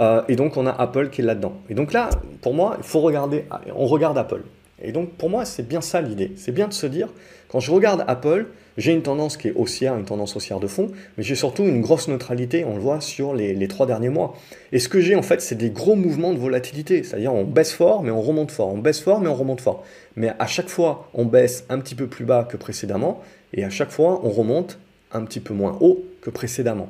Euh, 0.00 0.22
et 0.26 0.34
donc 0.34 0.56
on 0.56 0.66
a 0.66 0.72
Apple 0.72 1.10
qui 1.10 1.20
est 1.20 1.24
là-dedans. 1.24 1.54
Et 1.70 1.74
donc 1.74 1.92
là, 1.92 2.10
pour 2.40 2.54
moi, 2.54 2.74
il 2.78 2.84
faut 2.84 3.00
regarder, 3.00 3.44
on 3.76 3.86
regarde 3.86 4.18
Apple. 4.18 4.42
Et 4.82 4.92
donc 4.92 5.10
pour 5.12 5.30
moi, 5.30 5.44
c'est 5.44 5.66
bien 5.66 5.80
ça 5.80 6.00
l'idée. 6.00 6.32
C'est 6.36 6.52
bien 6.52 6.68
de 6.68 6.72
se 6.72 6.86
dire, 6.86 7.08
quand 7.48 7.60
je 7.60 7.70
regarde 7.70 8.04
Apple, 8.06 8.46
j'ai 8.76 8.92
une 8.92 9.02
tendance 9.02 9.36
qui 9.36 9.48
est 9.48 9.52
haussière, 9.54 9.96
une 9.96 10.04
tendance 10.04 10.36
haussière 10.36 10.60
de 10.60 10.68
fond, 10.68 10.92
mais 11.16 11.24
j'ai 11.24 11.34
surtout 11.34 11.64
une 11.64 11.80
grosse 11.80 12.06
neutralité, 12.06 12.64
on 12.64 12.74
le 12.74 12.80
voit 12.80 13.00
sur 13.00 13.34
les, 13.34 13.68
trois 13.68 13.86
derniers 13.86 14.08
mois. 14.08 14.36
Et 14.70 14.78
ce 14.78 14.88
que 14.88 15.00
j'ai 15.00 15.16
en 15.16 15.22
fait, 15.22 15.40
c'est 15.40 15.56
des 15.56 15.70
gros 15.70 15.96
mouvements 15.96 16.32
de 16.32 16.38
volatilité, 16.38 17.02
c'est-à-dire 17.02 17.34
on 17.34 17.44
baisse 17.44 17.72
fort, 17.72 18.02
mais 18.02 18.10
on 18.10 18.22
remonte 18.22 18.52
fort, 18.52 18.68
on 18.68 18.78
baisse 18.78 19.00
fort, 19.00 19.20
mais 19.20 19.28
on 19.28 19.34
remonte 19.34 19.60
fort. 19.60 19.84
Mais 20.14 20.30
à 20.38 20.46
chaque 20.46 20.68
fois, 20.68 21.10
on 21.12 21.24
baisse 21.24 21.64
un 21.68 21.80
petit 21.80 21.96
peu 21.96 22.06
plus 22.06 22.24
bas 22.24 22.44
que 22.44 22.56
précédemment, 22.56 23.20
et 23.52 23.64
à 23.64 23.70
chaque 23.70 23.90
fois, 23.90 24.20
on 24.24 24.30
remonte 24.30 24.78
un 25.10 25.24
petit 25.24 25.40
peu 25.40 25.54
moins 25.54 25.76
haut 25.80 26.04
que 26.20 26.30
précédemment. 26.30 26.88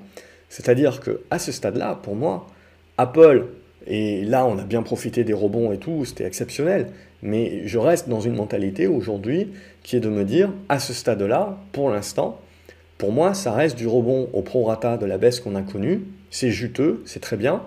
C'est-à-dire 0.51 1.01
que 1.01 1.21
à 1.31 1.39
ce 1.39 1.53
stade-là, 1.53 1.99
pour 2.03 2.17
moi, 2.17 2.47
Apple 2.99 3.47
et 3.89 4.23
là, 4.25 4.45
on 4.47 4.59
a 4.59 4.65
bien 4.65 4.83
profité 4.83 5.25
des 5.25 5.33
rebonds 5.33 5.73
et 5.73 5.79
tout, 5.79 6.05
c'était 6.05 6.25
exceptionnel. 6.25 6.89
Mais 7.23 7.67
je 7.67 7.79
reste 7.79 8.09
dans 8.09 8.21
une 8.21 8.37
mentalité 8.37 8.87
aujourd'hui 8.87 9.49
qui 9.83 9.97
est 9.97 10.01
de 10.01 10.11
me 10.11 10.25
dire, 10.25 10.51
à 10.69 10.79
ce 10.79 10.93
stade-là, 10.93 11.59
pour 11.73 11.91
l'instant, 11.91 12.39
pour 12.99 13.13
moi, 13.13 13.33
ça 13.33 13.53
reste 13.53 13.77
du 13.77 13.87
rebond 13.87 14.29
au 14.35 14.43
prorata 14.43 14.99
de 14.99 15.07
la 15.07 15.17
baisse 15.17 15.41
qu'on 15.41 15.55
a 15.55 15.63
connue. 15.63 16.03
C'est 16.31 16.51
juteux, 16.51 17.03
c'est 17.07 17.21
très 17.21 17.39
bien, 17.39 17.63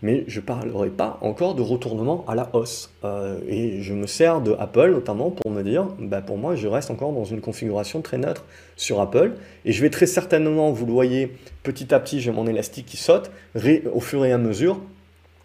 mais 0.00 0.24
je 0.28 0.40
ne 0.40 0.44
parlerai 0.46 0.88
pas 0.88 1.18
encore 1.20 1.54
de 1.54 1.60
retournement 1.60 2.24
à 2.26 2.34
la 2.34 2.48
hausse. 2.54 2.90
Euh, 3.04 3.38
et 3.46 3.82
je 3.82 3.92
me 3.92 4.06
sers 4.06 4.40
de 4.40 4.56
Apple 4.58 4.92
notamment 4.92 5.30
pour 5.30 5.50
me 5.50 5.62
dire, 5.62 5.88
bah 5.98 6.22
pour 6.22 6.38
moi, 6.38 6.56
je 6.56 6.66
reste 6.68 6.90
encore 6.90 7.12
dans 7.12 7.24
une 7.24 7.42
configuration 7.42 8.00
très 8.00 8.16
neutre 8.16 8.46
sur 8.76 8.98
Apple. 9.00 9.32
Et 9.66 9.72
je 9.72 9.82
vais 9.82 9.90
très 9.90 10.06
certainement, 10.06 10.70
vous 10.70 10.86
le 10.86 10.92
voyez, 10.92 11.36
petit 11.62 11.92
à 11.92 12.00
petit, 12.00 12.20
j'ai 12.20 12.32
mon 12.32 12.46
élastique 12.46 12.86
qui 12.86 12.96
saute, 12.96 13.30
au 13.92 14.00
fur 14.00 14.24
et 14.24 14.32
à 14.32 14.38
mesure, 14.38 14.80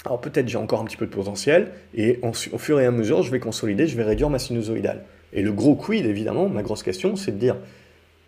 alors 0.06 0.22
peut-être 0.22 0.48
j'ai 0.48 0.58
encore 0.58 0.82
un 0.82 0.86
petit 0.86 0.98
peu 0.98 1.06
de 1.06 1.12
potentiel, 1.12 1.72
et 1.96 2.20
au 2.22 2.58
fur 2.58 2.80
et 2.80 2.86
à 2.86 2.92
mesure, 2.92 3.24
je 3.24 3.32
vais 3.32 3.40
consolider, 3.40 3.88
je 3.88 3.98
vais 3.98 4.04
réduire 4.04 4.30
ma 4.30 4.40
sinusoïdale. 4.40 5.04
Et 5.34 5.42
le 5.42 5.52
gros 5.52 5.76
quid, 5.76 6.06
évidemment, 6.06 6.48
ma 6.48 6.62
grosse 6.62 6.84
question, 6.84 7.16
c'est 7.16 7.32
de 7.32 7.38
dire, 7.38 7.58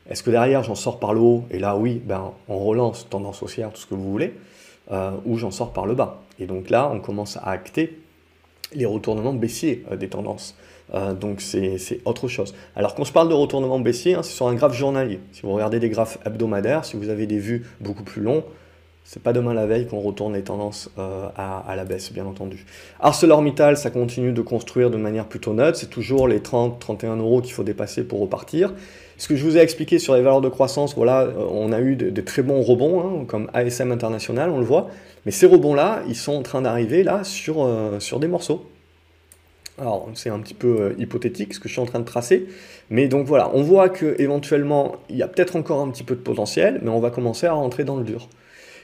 est-ce 0.10 0.24
que 0.24 0.32
derrière 0.32 0.64
j'en 0.64 0.76
sors 0.76 1.00
par 1.00 1.14
le 1.14 1.20
haut, 1.20 1.46
et 1.52 1.60
là 1.60 1.78
oui, 1.78 2.02
ben, 2.04 2.32
on 2.48 2.58
relance 2.60 3.08
tendance 3.10 3.44
haussière, 3.44 3.72
tout 3.72 3.82
ce 3.82 3.86
que 3.86 3.96
vous 3.96 4.12
voulez, 4.12 4.34
euh, 4.92 5.12
ou 5.26 5.38
j'en 5.38 5.52
sors 5.52 5.74
par 5.74 5.86
le 5.86 5.96
bas. 5.96 6.22
Et 6.40 6.46
donc 6.46 6.70
là, 6.70 6.90
on 6.94 7.00
commence 7.00 7.38
à 7.38 7.50
acter 7.50 8.00
les 8.74 8.86
retournements 8.86 9.34
baissiers 9.34 9.86
euh, 9.92 9.96
des 9.96 10.08
tendances. 10.08 10.56
Euh, 10.94 11.14
donc 11.14 11.42
c'est 11.42 12.00
autre 12.06 12.28
chose. 12.28 12.56
Alors 12.76 12.96
quand 12.96 13.04
je 13.04 13.12
parle 13.12 13.28
de 13.30 13.34
retournement 13.34 13.80
baissier, 13.80 14.16
hein, 14.16 14.24
c'est 14.24 14.34
sur 14.34 14.48
un 14.48 14.56
graphe 14.56 14.74
journalier. 14.74 15.20
Si 15.34 15.42
vous 15.42 15.52
regardez 15.52 15.80
des 15.80 15.90
graphes 15.90 16.18
hebdomadaires, 16.26 16.86
si 16.86 16.96
vous 16.96 17.10
avez 17.10 17.28
des 17.28 17.40
vues 17.40 17.66
beaucoup 17.82 18.04
plus 18.04 18.22
longs, 18.22 18.44
c'est 19.08 19.24
pas 19.24 19.32
demain 19.32 19.54
la 19.54 19.66
veille 19.66 19.88
qu'on 19.88 20.02
retourne 20.02 20.34
les 20.34 20.44
tendances 20.44 20.92
euh, 21.00 21.30
à, 21.38 21.74
la 21.78 21.86
baisse, 21.86 22.12
bien 22.12 22.26
entendu. 22.26 22.66
ArcelorMittal, 23.00 23.78
ça 23.78 23.90
continue 23.90 24.34
de 24.34 24.42
construire 24.42 24.90
de 24.90 24.98
manière 24.98 25.28
plutôt 25.28 25.54
neutre. 25.54 25.78
C'est 25.78 25.90
toujours 25.90 26.28
les 26.28 26.40
30-31 26.40 27.20
euros 27.20 27.40
qu'il 27.40 27.54
faut 27.54 27.64
dépasser 27.64 28.04
pour 28.04 28.20
repartir. 28.20 28.74
Ce 29.18 29.30
que 29.30 29.38
je 29.38 29.46
vous 29.46 29.56
ai 29.56 29.62
expliqué 29.62 29.98
sur 29.98 30.14
les 30.14 30.22
valeurs 30.22 30.42
de 30.42 30.50
croissance, 30.50 30.94
voilà, 30.94 31.22
euh, 31.22 31.48
on 31.50 31.72
a 31.72 31.80
eu 31.80 31.96
de, 31.96 32.22
très 32.22 32.42
bons 32.42 32.62
rebonds, 32.62 33.00
hein, 33.00 33.26
comme 33.26 33.50
ASM 33.54 33.94
International, 33.94 34.50
on 34.50 34.60
le 34.60 34.66
voit. 34.66 34.90
Mais 35.26 35.32
ces 35.32 35.46
rebonds-là, 35.46 36.02
ils 36.10 36.16
sont 36.16 36.34
en 36.34 36.42
train 36.42 36.62
d'arriver 36.62 37.04
là 37.04 37.24
sur, 37.24 37.64
euh, 37.64 38.02
sur 38.02 38.20
des 38.20 38.28
morceaux. 38.28 38.70
Alors, 39.80 40.10
c'est 40.16 40.30
un 40.30 40.40
petit 40.40 40.54
peu 40.54 40.96
hypothétique 40.98 41.54
ce 41.54 41.62
que 41.62 41.70
je 41.70 41.74
suis 41.74 41.82
en 41.82 41.86
train 41.86 42.00
de 42.00 42.06
tracer, 42.06 42.48
mais 42.90 43.08
donc 43.08 43.26
voilà, 43.26 43.52
on 43.54 43.62
voit 43.62 43.88
que 43.88 44.20
éventuellement 44.20 44.96
il 45.08 45.16
y 45.16 45.24
a 45.24 45.28
peut-être 45.28 45.56
encore 45.56 45.80
un 45.82 45.90
petit 45.92 46.04
peu 46.04 46.16
de 46.16 46.20
potentiel, 46.20 46.82
mais 46.84 46.90
on 46.90 47.00
va 47.00 47.12
commencer 47.12 47.46
à 47.46 47.54
rentrer 47.54 47.86
dans 47.86 47.96
le 47.96 48.04
dur. 48.04 48.28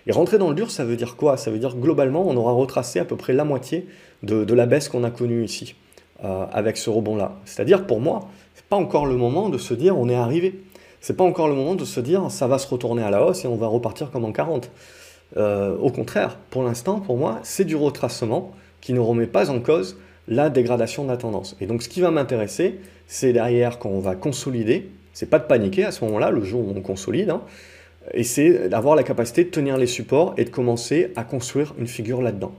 Et 0.08 0.12
rentrer 0.12 0.38
dans 0.38 0.50
le 0.50 0.56
dur, 0.56 0.72
ça 0.72 0.86
veut 0.86 0.96
dire 0.96 1.16
quoi? 1.16 1.38
Ça 1.38 1.52
veut 1.52 1.60
dire 1.60 1.76
globalement, 1.76 2.28
on 2.28 2.36
aura 2.36 2.52
retracé 2.52 3.00
à 3.00 3.06
peu 3.06 3.16
près 3.16 3.34
la 3.34 3.46
moitié 3.46 3.88
de, 4.22 4.54
la 4.54 4.66
baisse 4.66 4.90
qu'on 4.90 5.04
a 5.04 5.12
connue 5.12 5.44
ici, 5.44 5.76
euh, 6.24 6.46
avec 6.52 6.78
ce 6.78 6.90
rebond-là. 6.90 7.36
C'est-à-dire, 7.46 7.86
pour 7.86 8.00
moi, 8.00 8.28
c'est 8.56 8.66
pas 8.66 8.76
encore 8.76 9.06
le 9.06 9.16
moment 9.16 9.50
de 9.50 9.58
se 9.58 9.74
dire 9.74 9.98
on 9.98 10.10
est 10.10 10.16
arrivé. 10.16 10.62
C'est 11.02 11.18
pas 11.18 11.24
encore 11.24 11.48
le 11.48 11.56
moment 11.56 11.76
de 11.76 11.86
se 11.86 12.00
dire 12.00 12.32
ça 12.32 12.48
va 12.48 12.58
se 12.58 12.68
retourner 12.68 13.04
à 13.04 13.10
la 13.10 13.26
hausse 13.26 13.44
et 13.44 13.48
on 13.48 13.56
va 13.56 13.68
repartir 13.68 14.12
comme 14.12 14.24
en 14.26 14.32
40. 14.32 14.72
au 15.36 15.90
contraire, 15.90 16.38
pour 16.50 16.64
l'instant, 16.64 17.00
pour 17.00 17.18
moi, 17.18 17.40
c'est 17.44 17.66
du 17.66 17.76
retracement 17.76 18.52
qui 18.80 18.94
ne 18.94 19.00
remet 19.00 19.28
pas 19.28 19.50
en 19.50 19.60
cause 19.60 19.98
la 20.28 20.50
dégradation 20.50 21.04
de 21.04 21.10
la 21.10 21.18
tendance. 21.18 21.56
Et 21.60 21.66
donc 21.66 21.84
ce 21.84 21.90
qui 21.90 22.02
va 22.02 22.12
m'intéresser, 22.12 22.80
c'est 23.08 23.34
derrière 23.34 23.80
quand 23.80 23.90
on 23.90 24.00
va 24.00 24.16
consolider, 24.16 24.90
c'est 25.14 25.30
pas 25.30 25.40
de 25.40 25.46
paniquer 25.46 25.86
à 25.86 25.92
ce 25.92 26.04
moment-là, 26.06 26.32
le 26.32 26.44
jour 26.44 26.68
où 26.68 26.74
on 26.76 26.82
consolide, 26.82 27.30
hein, 27.30 27.42
et 28.12 28.24
c'est 28.24 28.70
d'avoir 28.70 28.96
la 28.96 29.04
capacité 29.04 29.44
de 29.44 29.50
tenir 29.50 29.78
les 29.78 29.88
supports 29.88 30.34
et 30.38 30.46
de 30.46 30.50
commencer 30.50 31.12
à 31.16 31.24
construire 31.24 31.74
une 31.78 31.88
figure 31.88 32.22
là-dedans. 32.22 32.54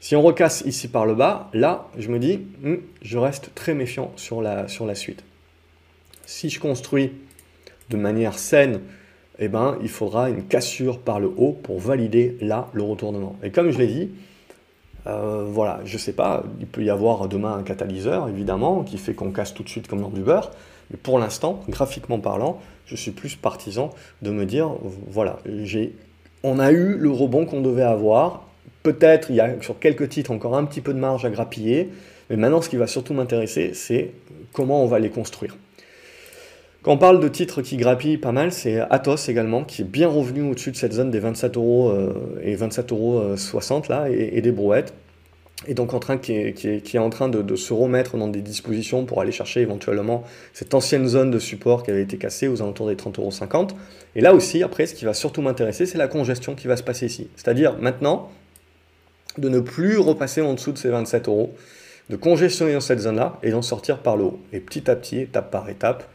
Si 0.00 0.16
on 0.16 0.22
recasse 0.22 0.62
ici 0.66 0.88
par 0.88 1.04
le 1.04 1.14
bas, 1.14 1.50
là, 1.52 1.88
je 1.98 2.08
me 2.08 2.18
dis, 2.18 2.40
hmm, 2.62 2.76
je 3.02 3.18
reste 3.18 3.50
très 3.54 3.74
méfiant 3.74 4.12
sur 4.16 4.40
la, 4.40 4.66
sur 4.66 4.86
la 4.86 4.94
suite. 4.94 5.22
Si 6.24 6.48
je 6.48 6.58
construis 6.58 7.12
de 7.90 7.96
manière 7.96 8.38
saine, 8.38 8.80
eh 9.38 9.48
ben, 9.48 9.76
il 9.82 9.88
faudra 9.88 10.30
une 10.30 10.44
cassure 10.44 10.98
par 10.98 11.20
le 11.20 11.30
haut 11.36 11.52
pour 11.52 11.80
valider 11.80 12.36
là 12.40 12.68
le 12.72 12.82
retournement. 12.82 13.36
Et 13.42 13.50
comme 13.50 13.70
je 13.70 13.78
l'ai 13.78 13.86
dit, 13.86 14.10
euh, 15.06 15.46
voilà, 15.48 15.80
je 15.84 15.98
sais 15.98 16.12
pas, 16.12 16.44
il 16.60 16.66
peut 16.66 16.82
y 16.82 16.90
avoir 16.90 17.28
demain 17.28 17.54
un 17.54 17.62
catalyseur, 17.62 18.28
évidemment, 18.28 18.82
qui 18.82 18.98
fait 18.98 19.14
qu'on 19.14 19.32
casse 19.32 19.54
tout 19.54 19.62
de 19.62 19.68
suite 19.68 19.86
comme 19.86 20.02
dans 20.02 20.10
du 20.10 20.20
beurre. 20.20 20.50
Mais 20.90 20.96
pour 20.96 21.18
l'instant, 21.18 21.62
graphiquement 21.68 22.18
parlant, 22.18 22.60
je 22.86 22.96
suis 22.96 23.12
plus 23.12 23.36
partisan 23.36 23.90
de 24.22 24.30
me 24.30 24.44
dire, 24.44 24.70
voilà, 25.08 25.38
on 26.42 26.58
a 26.58 26.72
eu 26.72 26.96
le 26.96 27.10
rebond 27.10 27.46
qu'on 27.46 27.60
devait 27.60 27.82
avoir. 27.82 28.46
Peut-être 28.82 29.30
il 29.30 29.36
y 29.36 29.40
a 29.40 29.60
sur 29.60 29.78
quelques 29.78 30.08
titres 30.08 30.30
encore 30.30 30.56
un 30.56 30.64
petit 30.64 30.80
peu 30.80 30.92
de 30.94 30.98
marge 30.98 31.24
à 31.24 31.30
grappiller. 31.30 31.90
Mais 32.28 32.36
maintenant, 32.36 32.62
ce 32.62 32.68
qui 32.68 32.76
va 32.76 32.86
surtout 32.86 33.14
m'intéresser, 33.14 33.72
c'est 33.74 34.12
comment 34.52 34.82
on 34.82 34.86
va 34.86 34.98
les 34.98 35.10
construire. 35.10 35.56
Quand 36.82 36.92
on 36.92 36.98
parle 36.98 37.20
de 37.20 37.28
titres 37.28 37.60
qui 37.60 37.76
grappillent 37.76 38.16
pas 38.16 38.32
mal, 38.32 38.52
c'est 38.52 38.80
Atos 38.80 39.28
également, 39.28 39.64
qui 39.64 39.82
est 39.82 39.84
bien 39.84 40.08
revenu 40.08 40.50
au-dessus 40.50 40.70
de 40.70 40.76
cette 40.76 40.94
zone 40.94 41.10
des 41.10 41.18
27 41.18 41.56
euros 41.58 41.90
euh, 41.90 42.40
et 42.42 42.54
27 42.54 42.92
euros 42.92 43.36
60 43.36 43.88
là, 43.88 44.08
et, 44.08 44.40
des 44.40 44.52
brouettes. 44.52 44.94
Et 45.66 45.74
donc 45.74 45.92
en 45.92 45.98
train, 45.98 46.16
qui, 46.16 46.32
est, 46.32 46.98
en 46.98 47.10
train 47.10 47.28
de, 47.28 47.56
se 47.56 47.72
remettre 47.74 48.16
dans 48.16 48.28
des 48.28 48.40
dispositions 48.40 49.04
pour 49.04 49.20
aller 49.20 49.32
chercher 49.32 49.60
éventuellement 49.60 50.24
cette 50.54 50.72
ancienne 50.72 51.06
zone 51.06 51.30
de 51.30 51.38
support 51.38 51.82
qui 51.82 51.90
avait 51.90 52.02
été 52.02 52.16
cassée 52.16 52.48
aux 52.48 52.62
alentours 52.62 52.88
des 52.88 52.94
30,50 52.94 53.20
euros. 53.20 53.66
Et 54.16 54.22
là 54.22 54.34
aussi, 54.34 54.62
après, 54.62 54.86
ce 54.86 54.94
qui 54.94 55.04
va 55.04 55.12
surtout 55.12 55.42
m'intéresser, 55.42 55.84
c'est 55.84 55.98
la 55.98 56.08
congestion 56.08 56.54
qui 56.54 56.66
va 56.66 56.76
se 56.76 56.82
passer 56.82 57.06
ici. 57.06 57.28
C'est-à-dire 57.36 57.76
maintenant, 57.78 58.30
de 59.36 59.48
ne 59.48 59.60
plus 59.60 59.98
repasser 59.98 60.40
en 60.40 60.54
dessous 60.54 60.72
de 60.72 60.78
ces 60.78 60.88
27 60.88 61.28
euros, 61.28 61.54
de 62.08 62.16
congestionner 62.16 62.72
dans 62.72 62.80
cette 62.80 63.00
zone-là 63.00 63.38
et 63.42 63.50
d'en 63.50 63.62
sortir 63.62 63.98
par 63.98 64.16
le 64.16 64.24
haut. 64.24 64.40
Et 64.52 64.60
petit 64.60 64.90
à 64.90 64.96
petit, 64.96 65.18
étape 65.20 65.50
par 65.50 65.68
étape, 65.68 66.08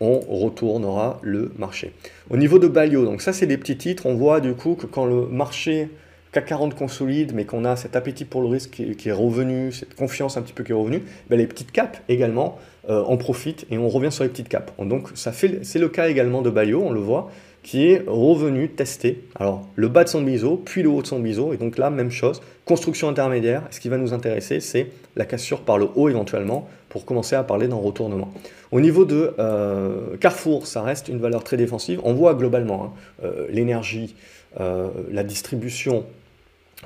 on 0.00 0.18
retournera 0.18 1.18
le 1.22 1.52
marché. 1.58 1.92
Au 2.30 2.36
niveau 2.36 2.58
de 2.58 2.66
Balio, 2.66 3.04
donc 3.04 3.22
ça 3.22 3.32
c'est 3.32 3.46
des 3.46 3.58
petits 3.58 3.76
titres, 3.76 4.06
on 4.06 4.14
voit 4.14 4.40
du 4.40 4.54
coup 4.54 4.74
que 4.74 4.86
quand 4.86 5.04
le 5.04 5.26
marché 5.26 5.90
CAC 6.32 6.46
40 6.46 6.74
consolide, 6.76 7.32
mais 7.34 7.44
qu'on 7.44 7.64
a 7.64 7.74
cet 7.74 7.96
appétit 7.96 8.24
pour 8.24 8.40
le 8.40 8.46
risque 8.46 8.70
qui, 8.70 9.08
est 9.08 9.12
revenu, 9.12 9.72
cette 9.72 9.96
confiance 9.96 10.36
un 10.36 10.42
petit 10.42 10.52
peu 10.52 10.62
qui 10.62 10.70
est 10.70 10.76
revenue, 10.76 11.02
ben 11.28 11.36
les 11.36 11.46
petites 11.48 11.72
caps 11.72 12.00
également 12.08 12.56
euh, 12.88 13.02
en 13.02 13.16
profitent 13.16 13.66
et 13.70 13.78
on 13.78 13.88
revient 13.88 14.12
sur 14.12 14.22
les 14.22 14.30
petites 14.30 14.48
caps. 14.48 14.72
Donc 14.78 15.08
ça 15.14 15.32
fait, 15.32 15.64
c'est 15.64 15.80
le 15.80 15.88
cas 15.88 16.08
également 16.08 16.40
de 16.40 16.50
Balio, 16.50 16.82
on 16.82 16.92
le 16.92 17.00
voit, 17.00 17.32
qui 17.64 17.88
est 17.88 18.04
revenu 18.06 18.68
tester. 18.68 19.24
Alors 19.40 19.66
le 19.74 19.88
bas 19.88 20.04
de 20.04 20.08
son 20.08 20.22
biseau, 20.22 20.56
puis 20.64 20.84
le 20.84 20.88
haut 20.88 21.02
de 21.02 21.06
son 21.08 21.18
biseau, 21.18 21.52
et 21.52 21.56
donc 21.56 21.78
là 21.78 21.90
même 21.90 22.12
chose, 22.12 22.40
construction 22.64 23.08
intermédiaire. 23.08 23.64
Ce 23.72 23.80
qui 23.80 23.88
va 23.88 23.96
nous 23.96 24.14
intéresser, 24.14 24.60
c'est 24.60 24.86
la 25.16 25.24
cassure 25.24 25.62
par 25.62 25.78
le 25.78 25.88
haut 25.96 26.08
éventuellement 26.08 26.68
pour 26.90 27.06
commencer 27.06 27.34
à 27.34 27.42
parler 27.42 27.66
d'un 27.66 27.74
retournement. 27.74 28.32
Au 28.70 28.80
niveau 28.80 29.04
de 29.04 29.34
euh, 29.40 30.16
Carrefour, 30.18 30.68
ça 30.68 30.82
reste 30.82 31.08
une 31.08 31.18
valeur 31.18 31.42
très 31.42 31.56
défensive. 31.56 32.00
On 32.04 32.14
voit 32.14 32.34
globalement 32.34 32.84
hein, 32.84 32.92
euh, 33.24 33.48
l'énergie, 33.50 34.14
la 34.58 35.22
distribution, 35.22 36.04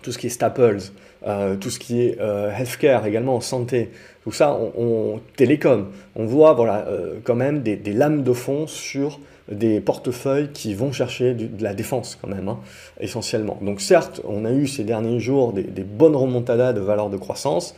tout 0.03 0.13
ce 0.13 0.19
qui 0.19 0.27
est 0.27 0.31
staples, 0.31 0.79
tout 1.61 1.71
ce 1.71 1.79
qui 1.79 2.03
est 2.03 2.19
healthcare 2.19 3.07
également, 3.07 3.41
santé, 3.41 3.91
tout 4.23 4.33
ça, 4.33 4.59
on, 4.77 5.21
télécom. 5.37 5.91
On 6.17 6.27
voit 6.27 6.53
voilà, 6.53 6.87
quand 7.23 7.35
même 7.35 7.63
des, 7.63 7.77
lames 7.93 8.23
de 8.23 8.33
fond 8.33 8.67
sur 8.67 9.21
des 9.51 9.81
portefeuilles 9.81 10.51
qui 10.53 10.75
vont 10.75 10.93
chercher 10.93 11.33
de 11.33 11.63
la 11.63 11.73
défense 11.73 12.19
quand 12.21 12.29
même, 12.29 12.49
hein, 12.49 12.59
essentiellement. 13.01 13.59
Donc 13.63 13.81
certes, 13.81 14.21
on 14.25 14.45
a 14.45 14.53
eu 14.53 14.67
ces 14.67 14.85
derniers 14.85 15.21
jours 15.21 15.53
des, 15.53 15.63
des 15.63 15.85
bonnes 15.85 16.17
remontadas 16.17 16.73
de 16.73 16.81
valeurs 16.81 17.09
de 17.09 17.17
croissance, 17.17 17.75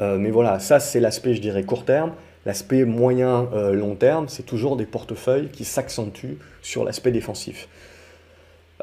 euh, 0.00 0.18
mais 0.18 0.30
voilà, 0.30 0.58
ça 0.58 0.80
c'est 0.80 1.00
l'aspect, 1.00 1.34
je 1.34 1.40
dirais, 1.40 1.64
court 1.64 1.84
terme. 1.84 2.12
L'aspect 2.46 2.84
moyen, 2.84 3.48
euh, 3.52 3.94
terme, 3.94 4.28
c'est 4.28 4.44
toujours 4.44 4.76
des 4.76 4.86
portefeuilles 4.86 5.48
qui 5.48 5.64
s'accentuent 5.64 6.38
sur 6.62 6.84
l'aspect 6.84 7.10
défensif. 7.10 7.68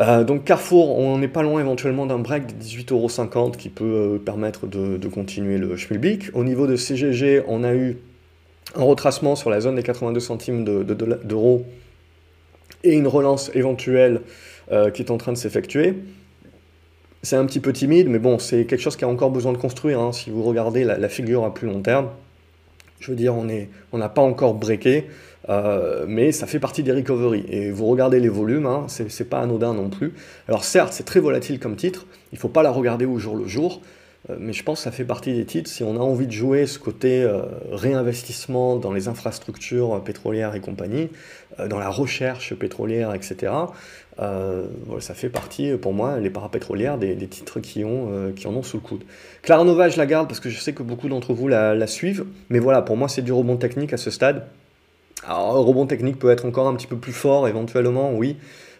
Euh, 0.02 0.24
donc 0.24 0.44
Carrefour, 0.44 0.98
on 0.98 1.18
n'est 1.18 1.30
pas 1.30 1.42
loin 1.42 1.62
éventuellement 1.62 2.06
d'un 2.06 2.20
break 2.20 2.48
de 2.48 2.64
18,50€ 2.64 3.56
qui 3.56 3.70
peut 3.70 4.22
permettre 4.24 4.68
de, 4.68 5.08
continuer 5.08 5.58
le 5.58 5.78
schmilblick. 5.78 6.32
Au 6.34 6.44
niveau 6.44 6.68
de 6.68 6.76
CGG, 6.76 7.44
on 7.48 7.64
a 7.64 7.74
eu 7.74 7.98
un 8.76 8.84
retracement 8.84 9.36
sur 9.36 9.50
la 9.50 9.62
zone 9.62 9.76
des 9.76 9.84
82 9.84 10.20
centimes 10.20 10.64
d'euros 10.66 11.66
et 12.84 12.94
une 12.94 13.08
relance 13.08 13.52
éventuelle 13.54 14.22
qui 14.94 15.02
est 15.02 15.12
en 15.12 15.18
train 15.18 15.32
de 15.32 15.38
s'effectuer. 15.38 15.94
C'est 17.26 17.38
un 17.38 17.46
petit 17.48 17.60
peu 17.60 17.74
timide, 17.74 18.08
mais 18.08 18.20
bon, 18.20 18.38
c'est 18.38 18.66
quelque 18.66 18.82
chose 18.82 18.96
qui 18.96 19.04
a 19.04 19.08
encore 19.08 19.32
besoin 19.32 19.52
de 19.52 19.58
construire. 19.58 20.00
Hein. 20.00 20.12
Si 20.12 20.30
vous 20.30 20.44
regardez 20.44 20.84
la, 20.84 21.10
figure 21.10 21.44
à 21.44 21.54
plus 21.54 21.68
long 21.68 21.82
terme, 21.82 22.10
je 23.00 23.10
veux 23.10 23.18
dire, 23.18 23.34
on 23.34 23.98
n'a 23.98 24.10
pas 24.10 24.22
encore 24.22 24.54
breaké, 24.54 25.08
euh, 25.50 26.06
mais 26.08 26.32
ça 26.32 26.48
fait 26.48 26.60
partie 26.60 26.84
des 26.84 26.92
recoveries. 26.92 27.46
Et 27.50 27.72
vous 27.72 27.86
regardez 27.86 28.20
les 28.20 28.30
volumes, 28.30 28.66
hein, 28.66 28.86
c'est 28.88 29.30
pas 29.30 29.40
anodin 29.40 29.74
non 29.74 29.90
plus. 29.90 30.14
Alors 30.48 30.64
certes, 30.64 30.94
c'est 30.94 31.06
très 31.06 31.20
volatile 31.20 31.60
comme 31.60 31.76
titre, 31.76 32.06
il 32.32 32.38
faut 32.38 32.50
pas 32.50 32.64
la 32.64 32.72
regarder 32.72 33.06
au 33.06 33.20
jour 33.20 33.36
le 33.36 33.48
jour, 33.48 33.82
euh, 34.30 34.38
mais 34.40 34.54
je 34.54 34.64
pense 34.64 34.80
que 34.80 34.84
ça 34.86 34.92
fait 34.92 35.04
partie 35.04 35.34
des 35.34 35.46
titres. 35.46 35.70
Si 35.70 35.84
on 35.84 35.96
a 35.98 36.00
envie 36.00 36.26
de 36.26 36.32
jouer 36.32 36.66
ce 36.66 36.80
côté 36.80 37.22
euh, 37.22 37.44
réinvestissement 37.72 38.78
dans 38.78 38.92
les 38.92 39.08
infrastructures 39.08 40.02
pétrolières 40.04 40.56
et 40.56 40.62
compagnie, 40.62 41.10
dans 41.70 41.80
la 41.80 41.90
recherche 41.90 42.54
pétrolière, 42.54 43.14
etc., 43.14 43.54
ça 44.18 45.14
fait 45.14 45.30
partie, 45.30 45.74
pour 45.78 45.94
moi, 45.94 46.20
les 46.20 46.30
parapétrolières, 46.30 46.98
des, 46.98 47.16
titres 47.28 47.62
qui, 47.62 47.86
ont, 47.86 48.34
qui 48.36 48.48
en 48.48 48.54
ont 48.54 48.64
sous 48.64 48.78
le 48.78 48.82
coude. 48.82 49.04
Claranova, 49.42 49.88
je 49.88 49.98
la 49.98 50.06
garde 50.06 50.28
parce 50.28 50.42
que 50.42 50.50
je 50.50 50.60
sais 50.60 50.74
que 50.74 50.84
beaucoup 50.84 51.08
d'entre 51.08 51.34
vous 51.34 51.48
la, 51.48 51.88
suivent, 51.88 52.26
mais 52.50 52.60
voilà, 52.60 52.82
pour 52.82 52.98
moi, 52.98 53.08
c'est 53.08 53.22
du 53.22 53.32
rebond 53.32 53.56
technique 53.56 53.94
à 53.94 53.98
ce 53.98 54.12
stade. 54.12 54.46
Alors, 55.28 55.66
rebond 55.66 55.86
technique 55.86 56.20
peut 56.20 56.30
être 56.30 56.46
encore 56.46 56.68
un 56.68 56.76
petit 56.76 56.88
peu 56.88 56.98
plus 56.98 57.14
fort, 57.14 57.48
éventuellement, 57.48 58.14
oui, 58.14 58.38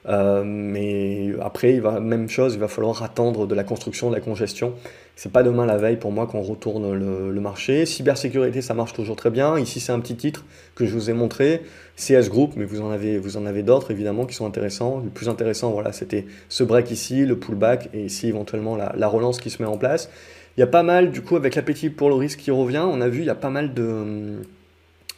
euh, 0.08 0.44
mais 0.46 1.34
après, 1.42 1.74
il 1.74 1.82
va, 1.82 2.00
même 2.00 2.30
chose, 2.30 2.54
il 2.54 2.60
va 2.60 2.68
falloir 2.68 3.02
attendre 3.04 3.48
de 3.48 3.56
la 3.56 3.64
construction, 3.64 4.10
de 4.10 4.16
la 4.16 4.22
congestion. 4.22 4.74
C'est 5.16 5.32
pas 5.32 5.44
demain 5.44 5.66
la 5.66 5.78
veille 5.78 5.98
pour 5.98 6.12
moi 6.12 6.28
qu'on 6.28 6.42
retourne 6.42 6.94
le, 6.94 7.42
marché. 7.42 7.86
Cybersécurité, 7.86 8.62
ça 8.62 8.74
marche 8.74 8.94
toujours 8.94 9.16
très 9.16 9.30
bien. 9.30 9.58
Ici, 9.58 9.80
c'est 9.80 9.92
un 9.92 10.00
petit 10.00 10.16
titre 10.16 10.46
que 10.76 10.86
je 10.86 10.94
vous 10.94 11.10
ai 11.10 11.14
montré. 11.14 11.62
CS 11.96 12.30
Group, 12.30 12.54
mais 12.58 12.66
vous 12.66 12.82
en 12.82 12.92
avez, 12.92 13.20
avez 13.46 13.64
d'autres 13.64 13.92
évidemment 13.92 14.26
qui 14.26 14.36
sont 14.36 14.46
intéressants. 14.46 15.02
Le 15.04 15.10
plus 15.10 15.30
intéressant, 15.30 15.72
voilà, 15.72 15.92
c'était 15.94 16.26
ce 16.50 16.64
break 16.64 16.92
ici, 16.92 17.26
le 17.26 17.38
pullback 17.38 17.90
et 17.94 18.06
ici 18.06 18.28
éventuellement 18.28 18.76
la, 18.76 19.08
relance 19.08 19.40
qui 19.40 19.50
se 19.50 19.62
met 19.62 19.68
en 19.68 19.78
place. 19.78 20.10
Il 20.58 20.60
y 20.60 20.64
a 20.64 20.68
pas 20.68 20.84
mal, 20.84 21.12
du 21.12 21.22
coup, 21.22 21.36
avec 21.36 21.56
l'appétit 21.56 21.90
pour 21.90 22.10
le 22.10 22.16
risque 22.16 22.40
qui 22.40 22.52
revient, 22.52 22.84
on 22.86 23.02
a 23.02 23.08
vu, 23.08 23.20
il 23.20 23.26
y 23.26 23.30
a 23.30 23.36
pas 23.36 23.50
mal 23.50 23.74
de, 23.74 24.42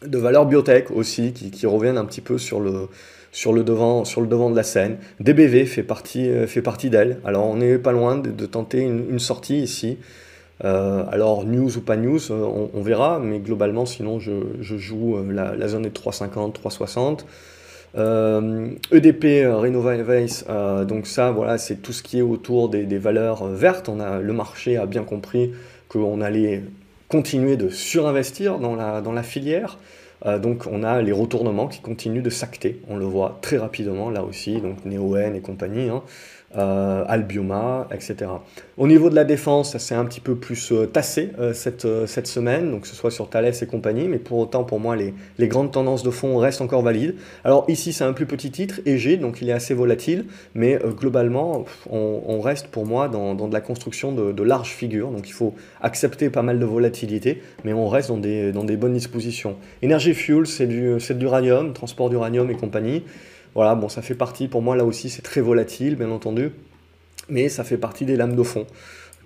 de 0.06 0.18
valeurs 0.18 0.46
biotech 0.46 0.92
aussi 0.92 1.34
qui, 1.34 1.66
reviennent 1.66 1.98
un 1.98 2.06
petit 2.06 2.22
peu 2.22 2.38
sur 2.38 2.60
le, 2.60 2.90
devant, 3.64 4.06
sur 4.06 4.22
le 4.22 4.28
devant 4.28 4.50
de 4.50 4.56
la 4.56 4.64
scène. 4.64 4.98
DBV 5.20 5.66
fait 5.66 5.84
partie, 5.84 6.30
euh, 6.30 6.48
fait 6.48 6.62
partie 6.62 6.90
d'elle. 6.90 7.20
Alors 7.26 7.46
on 7.48 7.58
n'est 7.58 7.78
pas 7.78 7.92
loin 7.92 8.18
de, 8.18 8.46
tenter 8.46 8.82
une, 8.82 9.20
sortie 9.20 9.60
ici. 9.60 9.98
Euh, 10.64 11.04
alors 11.12 11.46
news 11.46 11.78
ou 11.78 11.82
pas 11.82 11.98
news, 11.98 12.32
euh, 12.32 12.70
on, 12.74 12.82
verra, 12.82 13.20
mais 13.20 13.40
globalement 13.40 13.86
sinon 13.86 14.20
je, 14.20 14.32
joue 14.62 15.18
la, 15.30 15.68
zone 15.68 15.86
est 15.86 15.92
350, 15.92 16.54
360. 16.54 17.26
EDP, 17.96 19.48
Renova 19.48 19.98
Vice, 19.98 20.46
donc 20.88 21.08
ça 21.08 21.32
voilà 21.32 21.58
c'est 21.58 21.78
tout 21.78 21.94
ce 21.94 22.04
qui 22.04 22.20
est 22.20 22.22
autour 22.22 22.70
des, 22.70 22.84
des, 22.84 23.00
valeurs 23.00 23.48
vertes. 23.48 23.90
On 23.90 24.00
a, 24.00 24.20
le 24.20 24.34
marché 24.34 24.78
a 24.78 24.86
bien 24.86 25.04
compris 25.04 25.52
qu'on 25.90 26.22
allait 26.22 26.64
continuer 27.08 27.58
de 27.58 27.70
surinvestir 27.70 28.60
dans 28.60 28.76
la, 28.76 29.02
dans 29.02 29.14
la 29.14 29.24
filière. 29.24 29.78
Euh, 30.26 30.40
donc 30.40 30.66
on 30.70 30.84
a 30.84 31.02
les 31.02 31.12
retournements 31.12 31.68
qui 31.68 31.80
continuent 31.80 32.24
de 32.24 32.30
s'acter, 32.30 32.82
on 32.88 32.98
le 32.98 33.06
voit 33.06 33.38
très 33.42 33.58
rapidement 33.58 34.10
là 34.10 34.24
aussi, 34.24 34.60
donc 34.62 34.84
NeoN 34.84 35.34
et 35.34 35.42
compagnie. 35.42 35.90
Hein 35.90 36.02
euh, 36.56 37.04
Albioma, 37.08 37.88
etc. 37.92 38.32
Au 38.78 38.88
niveau 38.88 39.10
de 39.10 39.16
la 39.16 39.24
défense, 39.24 39.78
c'est 39.78 39.96
un 39.96 40.06
petit 40.06 40.22
peu 40.22 40.36
plus 40.36 40.72
euh, 40.72 40.86
tassé 40.86 41.32
euh, 41.40 41.52
cette, 41.54 41.86
euh, 41.86 42.08
cette 42.08 42.28
semaine, 42.28 42.72
donc 42.72 42.82
que 42.82 42.88
ce 42.88 42.96
soit 42.96 43.12
sur 43.12 43.30
Thales 43.30 43.52
et 43.60 43.66
compagnie, 43.66 44.08
mais 44.08 44.20
pour 44.20 44.38
autant, 44.38 44.64
pour 44.64 44.80
moi, 44.80 44.96
les, 44.96 45.14
les 45.40 45.48
grandes 45.48 45.72
tendances 45.72 46.04
de 46.04 46.12
fond 46.12 46.38
restent 46.38 46.62
encore 46.62 46.84
valides. 46.84 47.16
Alors 47.44 47.66
ici, 47.68 47.92
c'est 47.92 48.04
un 48.04 48.14
plus 48.14 48.26
petit 48.26 48.52
titre, 48.52 48.80
EG, 48.86 49.18
donc 49.18 49.42
il 49.42 49.50
est 49.50 49.54
assez 49.54 49.74
volatile, 49.74 50.26
mais 50.54 50.80
globalement, 50.98 51.66
on, 51.90 52.40
reste 52.40 52.68
pour 52.68 52.86
moi 52.86 53.10
dans, 53.10 53.34
dans 53.34 53.48
de 53.48 53.54
la 53.54 53.62
construction 53.62 54.12
de, 54.12 54.32
de, 54.32 54.44
larges 54.44 54.70
figures, 54.70 55.10
donc 55.10 55.28
il 55.28 55.34
faut 55.34 55.56
accepter 55.82 56.30
pas 56.30 56.44
mal 56.44 56.60
de 56.60 56.66
volatilité, 56.66 57.42
mais 57.66 57.74
on 57.74 57.88
reste 57.88 58.10
dans 58.10 58.18
des, 58.18 58.52
dans 58.52 58.64
des 58.64 58.78
bonnes 58.78 58.94
dispositions. 58.94 59.58
Energy 59.84 60.14
Fuel, 60.14 60.46
c'est 60.46 60.68
du, 60.68 60.98
de 60.98 61.20
l'uranium, 61.20 61.74
transport 61.74 62.10
d'uranium 62.10 62.50
et 62.52 62.56
compagnie. 62.56 63.04
Voilà, 63.58 63.74
bon, 63.74 63.90
ça 63.90 64.04
fait 64.04 64.14
partie, 64.14 64.48
pour 64.48 64.62
moi, 64.62 64.76
là 64.76 64.86
aussi, 64.86 65.10
c'est 65.10 65.24
très 65.24 65.42
volatile, 65.42 65.96
bien 65.96 66.12
entendu. 66.12 66.52
mais 67.28 67.50
ça 67.50 67.64
fait 67.64 67.80
partie 67.80 68.06
des 68.06 68.16
lames 68.16 68.36
de 68.36 68.44
fond 68.44 68.68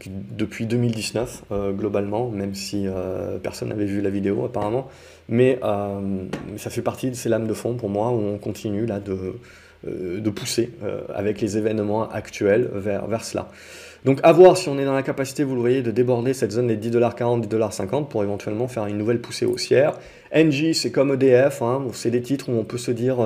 depuis 0.10 0.68
2019 0.68 1.44
euh, 1.52 1.74
globalement, 1.74 2.30
même 2.30 2.56
si 2.56 2.88
euh, 2.88 3.40
personne 3.40 3.68
n'avait 3.68 3.84
vu 3.84 4.00
la 4.00 4.10
vidéo 4.10 4.46
apparemment. 4.46 4.88
Mais 5.28 5.60
euh, 5.66 6.24
ça 6.56 6.70
fait 6.70 6.82
partie 6.82 7.10
de 7.10 7.16
ces 7.16 7.28
lames 7.28 7.46
de 7.46 7.54
fond 7.54 7.76
pour 7.76 7.90
moi 7.90 8.12
où 8.12 8.22
on 8.22 8.38
continue 8.38 8.86
là 8.86 9.02
de, 9.02 9.36
de 9.84 10.30
pousser 10.30 10.72
avec 11.14 11.42
les 11.42 11.58
événements 11.58 12.10
actuels 12.10 12.70
vers, 12.74 13.08
vers 13.08 13.26
cela. 13.26 13.50
Donc 14.04 14.20
à 14.24 14.32
voir 14.32 14.58
si 14.58 14.68
on 14.68 14.80
est 14.80 14.86
dans 14.86 14.96
la 14.96 15.04
capacité, 15.04 15.44
vous 15.44 15.54
le 15.54 15.62
voyez, 15.62 15.82
de 15.84 15.92
déborder 15.92 16.34
cette 16.34 16.52
zone 16.52 16.68
des 16.68 16.78
10,40$, 16.78 17.48
10,50$ 17.48 18.08
pour 18.08 18.24
éventuellement 18.24 18.68
faire 18.68 18.88
une 18.88 18.98
nouvelle 18.98 19.22
poussée 19.22 19.46
haussière. 19.46 19.94
NG, 20.34 20.74
c'est 20.74 20.92
comme 20.92 21.14
EDF, 21.14 21.62
hein, 21.62 21.86
c'est 21.94 22.10
des 22.10 22.22
titres 22.22 22.50
où 22.50 22.54
on 22.54 22.64
peut 22.64 22.78
se 22.80 22.92
dire 22.92 23.18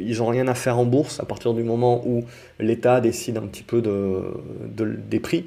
ils 0.00 0.18
n'ont 0.18 0.28
rien 0.28 0.48
à 0.48 0.54
faire 0.54 0.78
en 0.78 0.84
bourse 0.84 1.20
à 1.20 1.24
partir 1.24 1.52
du 1.52 1.62
moment 1.62 2.02
où 2.06 2.24
l'État 2.58 3.00
décide 3.00 3.36
un 3.36 3.42
petit 3.42 3.64
peu 3.64 3.82
de, 3.82 4.22
des 4.74 5.20
prix. 5.20 5.46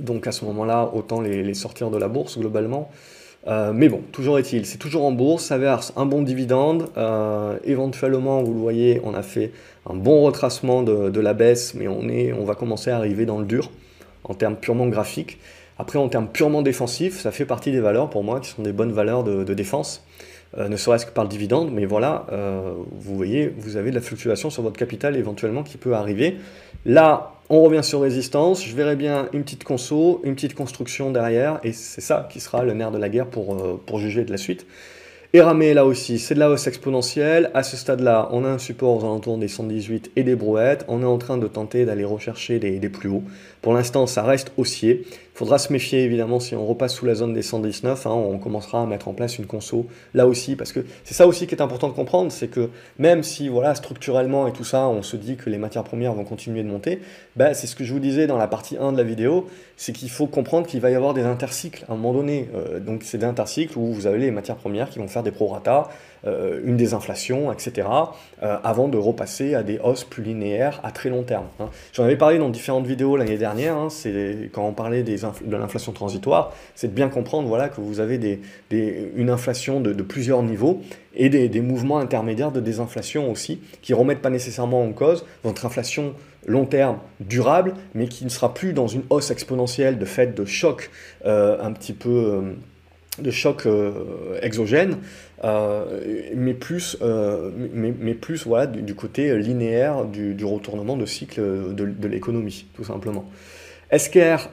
Donc 0.00 0.26
à 0.26 0.32
ce 0.32 0.44
moment-là, 0.46 0.90
autant 0.94 1.20
les, 1.20 1.52
sortir 1.54 1.90
de 1.90 1.98
la 1.98 2.08
bourse 2.08 2.38
globalement. 2.38 2.90
Euh, 3.48 3.72
mais 3.74 3.88
bon, 3.88 4.02
toujours 4.12 4.38
est-il, 4.38 4.66
c'est 4.66 4.78
toujours 4.78 5.04
en 5.04 5.12
bourse, 5.12 5.44
ça 5.44 5.58
verse 5.58 5.92
un 5.96 6.06
bon 6.06 6.22
dividende. 6.22 6.88
Euh, 6.96 7.58
éventuellement, 7.64 8.42
vous 8.42 8.52
le 8.52 8.60
voyez, 8.60 9.00
on 9.04 9.14
a 9.14 9.22
fait 9.22 9.52
un 9.88 9.94
bon 9.94 10.22
retracement 10.22 10.82
de, 10.82 11.20
la 11.20 11.34
baisse, 11.34 11.74
mais 11.74 11.88
on, 11.88 12.08
est, 12.08 12.32
on 12.32 12.44
va 12.44 12.54
commencer 12.54 12.90
à 12.90 12.96
arriver 12.96 13.26
dans 13.26 13.38
le 13.38 13.44
dur 13.44 13.70
en 14.24 14.34
termes 14.34 14.56
purement 14.56 14.86
graphiques. 14.86 15.38
Après, 15.78 15.98
en 15.98 16.08
termes 16.08 16.28
purement 16.28 16.62
défensifs, 16.62 17.20
ça 17.20 17.32
fait 17.32 17.44
partie 17.44 17.72
des 17.72 17.80
valeurs 17.80 18.10
pour 18.10 18.22
moi 18.22 18.38
qui 18.38 18.50
sont 18.50 18.62
des 18.62 18.72
bonnes 18.72 18.92
valeurs 18.92 19.24
de, 19.24 19.54
défense. 19.54 20.04
Euh, 20.58 20.68
ne 20.68 20.76
serait-ce 20.76 21.06
que 21.06 21.10
par 21.10 21.24
le 21.24 21.30
dividende, 21.30 21.72
mais 21.72 21.86
voilà, 21.86 22.26
vous 22.92 23.16
voyez, 23.16 23.52
vous 23.58 23.76
avez 23.76 23.90
de 23.90 23.96
la 23.96 24.00
fluctuation 24.02 24.50
sur 24.50 24.62
votre 24.62 24.78
capital 24.78 25.16
éventuellement 25.16 25.64
qui 25.64 25.78
peut 25.78 25.94
arriver. 25.94 26.36
Là, 26.84 27.32
on 27.52 27.60
revient 27.60 27.84
sur 27.84 28.00
résistance, 28.00 28.64
je 28.64 28.74
verrai 28.74 28.96
bien 28.96 29.28
une 29.34 29.42
petite 29.44 29.62
conso, 29.62 30.22
une 30.24 30.34
petite 30.34 30.54
construction 30.54 31.10
derrière, 31.10 31.60
et 31.62 31.72
c'est 31.72 32.00
ça 32.00 32.26
qui 32.32 32.40
sera 32.40 32.64
le 32.64 32.72
nerf 32.72 32.90
de 32.90 32.96
la 32.96 33.10
guerre 33.10 33.26
pour, 33.26 33.54
euh, 33.54 33.98
juger 33.98 34.24
de 34.24 34.30
la 34.30 34.38
suite. 34.38 34.66
Et 35.34 35.42
ramé 35.42 35.74
là 35.74 35.84
aussi, 35.84 36.18
c'est 36.18 36.34
de 36.34 36.38
la 36.38 36.48
hausse 36.48 36.66
exponentielle. 36.66 37.50
À 37.52 37.62
ce 37.62 37.76
stade-là, 37.76 38.30
on 38.32 38.46
a 38.46 38.48
un 38.48 38.58
support 38.58 38.96
aux 38.96 39.04
alentours 39.04 39.36
des 39.36 39.48
118 39.48 40.12
et 40.16 40.22
des 40.22 40.34
brouettes. 40.34 40.86
On 40.88 41.02
est 41.02 41.06
en 41.06 41.18
train 41.18 41.36
de 41.36 41.46
tenter 41.46 41.84
d'aller 41.84 42.04
rechercher 42.04 42.58
des, 42.58 42.78
des, 42.78 42.88
plus 42.88 43.10
hauts. 43.10 43.22
Pour 43.60 43.74
l'instant, 43.74 44.06
ça 44.06 44.22
reste 44.22 44.52
haussier. 44.56 45.06
Faudra 45.34 45.58
se 45.58 45.72
méfier 45.72 46.04
évidemment 46.04 46.40
si 46.40 46.54
on 46.54 46.66
repasse 46.66 46.94
sous 46.94 47.06
la 47.06 47.14
zone 47.14 47.32
des 47.32 47.42
119. 47.42 48.06
Hein, 48.06 48.10
on 48.10 48.38
commencera 48.38 48.82
à 48.82 48.86
mettre 48.86 49.08
en 49.08 49.14
place 49.14 49.38
une 49.38 49.46
conso 49.46 49.86
là 50.12 50.26
aussi. 50.26 50.56
Parce 50.56 50.72
que 50.72 50.80
c'est 51.04 51.14
ça 51.14 51.26
aussi 51.26 51.46
qui 51.46 51.54
est 51.54 51.62
important 51.62 51.88
de 51.88 51.94
comprendre 51.94 52.30
c'est 52.30 52.48
que 52.48 52.68
même 52.98 53.22
si 53.22 53.48
voilà, 53.48 53.74
structurellement 53.74 54.46
et 54.46 54.52
tout 54.52 54.64
ça, 54.64 54.88
on 54.88 55.02
se 55.02 55.16
dit 55.16 55.36
que 55.36 55.48
les 55.48 55.58
matières 55.58 55.84
premières 55.84 56.12
vont 56.12 56.24
continuer 56.24 56.62
de 56.62 56.68
monter, 56.68 57.00
bah, 57.36 57.54
c'est 57.54 57.66
ce 57.66 57.74
que 57.74 57.84
je 57.84 57.92
vous 57.92 58.00
disais 58.00 58.26
dans 58.26 58.36
la 58.36 58.46
partie 58.46 58.76
1 58.76 58.92
de 58.92 58.98
la 58.98 59.04
vidéo 59.04 59.46
c'est 59.82 59.92
qu'il 59.92 60.10
faut 60.10 60.28
comprendre 60.28 60.68
qu'il 60.68 60.80
va 60.80 60.90
y 60.90 60.94
avoir 60.94 61.12
des 61.12 61.24
intercycles 61.24 61.84
à 61.88 61.92
un 61.92 61.96
moment 61.96 62.12
donné. 62.12 62.48
Euh, 62.54 62.78
donc 62.78 63.02
c'est 63.02 63.18
des 63.18 63.26
intercycles 63.26 63.76
où 63.76 63.92
vous 63.92 64.06
avez 64.06 64.18
les 64.18 64.30
matières 64.30 64.56
premières 64.56 64.88
qui 64.90 65.00
vont 65.00 65.08
faire 65.08 65.24
des 65.24 65.32
prorata, 65.32 65.88
euh, 66.24 66.60
une 66.64 66.76
désinflation, 66.76 67.52
etc., 67.52 67.88
euh, 68.42 68.56
avant 68.62 68.86
de 68.86 68.96
repasser 68.96 69.56
à 69.56 69.64
des 69.64 69.80
hausses 69.80 70.04
plus 70.04 70.22
linéaires 70.22 70.80
à 70.84 70.92
très 70.92 71.10
long 71.10 71.24
terme. 71.24 71.46
Hein. 71.58 71.68
J'en 71.92 72.04
avais 72.04 72.16
parlé 72.16 72.38
dans 72.38 72.48
différentes 72.48 72.86
vidéos 72.86 73.16
l'année 73.16 73.38
dernière, 73.38 73.74
hein, 73.74 73.88
quand 74.52 74.64
on 74.64 74.72
parlait 74.72 75.02
de 75.02 75.56
l'inflation 75.56 75.90
transitoire, 75.90 76.52
c'est 76.76 76.86
de 76.86 76.92
bien 76.92 77.08
comprendre 77.08 77.48
voilà, 77.48 77.68
que 77.68 77.80
vous 77.80 77.98
avez 77.98 78.18
des, 78.18 78.40
une 79.16 79.30
inflation 79.30 79.80
de, 79.80 79.92
plusieurs 80.02 80.44
niveaux 80.44 80.80
et 81.16 81.28
des, 81.28 81.60
mouvements 81.60 81.98
intermédiaires 81.98 82.52
de 82.52 82.60
désinflation 82.60 83.28
aussi, 83.28 83.60
qui 83.82 83.90
ne 83.90 83.96
remettent 83.98 84.22
pas 84.22 84.30
nécessairement 84.30 84.84
en 84.84 84.92
cause 84.92 85.26
votre 85.42 85.66
inflation 85.66 86.14
long 86.46 86.66
terme 86.66 86.98
durable, 87.18 87.74
mais 87.94 88.06
qui 88.06 88.24
ne 88.24 88.30
sera 88.30 88.54
plus 88.54 88.72
dans 88.72 88.86
une 88.86 89.02
hausse 89.10 89.32
exponentielle 89.32 89.98
de 89.98 90.04
fait 90.04 90.36
de 90.36 90.44
choc 90.44 90.90
euh, 91.24 91.56
un 91.60 91.72
petit 91.72 91.92
peu 91.92 92.54
de 93.18 93.30
choc 93.30 93.66
euh, 93.66 94.38
exogène, 94.40 94.98
mais 96.34 96.54
plus, 96.54 96.96
mais, 97.74 97.92
mais, 97.98 98.14
plus 98.14 98.46
voilà, 98.46 98.66
du, 98.66 98.94
côté 98.94 99.36
linéaire 99.38 100.04
du, 100.04 100.44
retournement 100.44 100.96
de 100.96 101.04
cycle 101.04 101.40
de, 101.74 101.84
de 101.84 102.08
l'économie, 102.08 102.66
tout 102.74 102.84
simplement. 102.84 103.28
Esquerre 103.90 104.48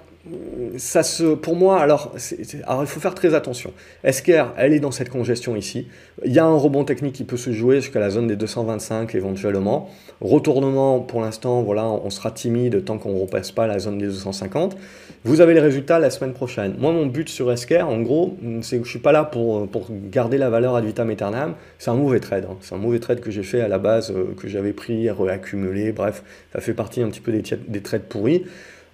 ça 0.77 1.01
se, 1.01 1.33
pour 1.33 1.55
moi, 1.55 1.79
alors, 1.79 2.13
il 2.33 2.87
faut 2.87 2.99
faire 2.99 3.15
très 3.15 3.33
attention. 3.33 3.71
Esquerre, 4.03 4.53
elle 4.57 4.73
est 4.73 4.79
dans 4.79 4.91
cette 4.91 5.09
congestion 5.09 5.55
ici. 5.55 5.87
Il 6.25 6.33
y 6.33 6.39
a 6.39 6.45
un 6.45 6.57
rebond 6.57 6.83
technique 6.83 7.13
qui 7.13 7.23
peut 7.23 7.37
se 7.37 7.51
jouer 7.51 7.77
jusqu'à 7.77 8.01
la 8.01 8.09
zone 8.09 8.27
des 8.27 8.35
225 8.35 9.15
éventuellement. 9.15 9.89
Retournement, 10.19 10.99
pour 10.99 11.21
l'instant, 11.21 11.61
voilà, 11.61 11.85
on 11.85 12.09
sera 12.09 12.31
timide 12.31 12.83
tant 12.83 12.97
qu'on 12.97 13.13
ne 13.13 13.21
repasse 13.21 13.51
pas 13.51 13.65
la 13.65 13.79
zone 13.79 13.97
des 13.97 14.07
250. 14.07 14.75
Vous 15.23 15.39
avez 15.39 15.53
les 15.53 15.61
résultats 15.61 15.99
la 15.99 16.09
semaine 16.09 16.33
prochaine. 16.33 16.75
Moi, 16.77 16.91
mon 16.91 17.05
but 17.05 17.29
sur 17.29 17.51
Esquerre, 17.51 17.87
en 17.87 18.01
gros, 18.01 18.37
c'est 18.61 18.77
que 18.79 18.85
je 18.85 18.89
suis 18.89 18.99
pas 18.99 19.13
là 19.13 19.23
pour, 19.23 19.67
pour 19.69 19.87
garder 19.89 20.37
la 20.37 20.49
valeur 20.49 20.75
ad 20.75 20.83
vitam 20.83 21.09
aeternam. 21.09 21.55
C'est 21.77 21.91
un 21.91 21.95
mauvais 21.95 22.19
trade. 22.19 22.45
Hein. 22.49 22.57
C'est 22.59 22.75
un 22.75 22.79
mauvais 22.79 22.99
trade 22.99 23.21
que 23.21 23.31
j'ai 23.31 23.43
fait 23.43 23.61
à 23.61 23.69
la 23.69 23.79
base, 23.79 24.11
euh, 24.11 24.33
que 24.37 24.49
j'avais 24.49 24.73
pris, 24.73 25.09
réaccumulé. 25.09 25.93
Bref, 25.93 26.23
ça 26.53 26.59
fait 26.59 26.73
partie 26.73 27.01
un 27.01 27.09
petit 27.09 27.21
peu 27.21 27.31
des, 27.31 27.43
des 27.67 27.81
trades 27.81 28.03
pourris. 28.03 28.43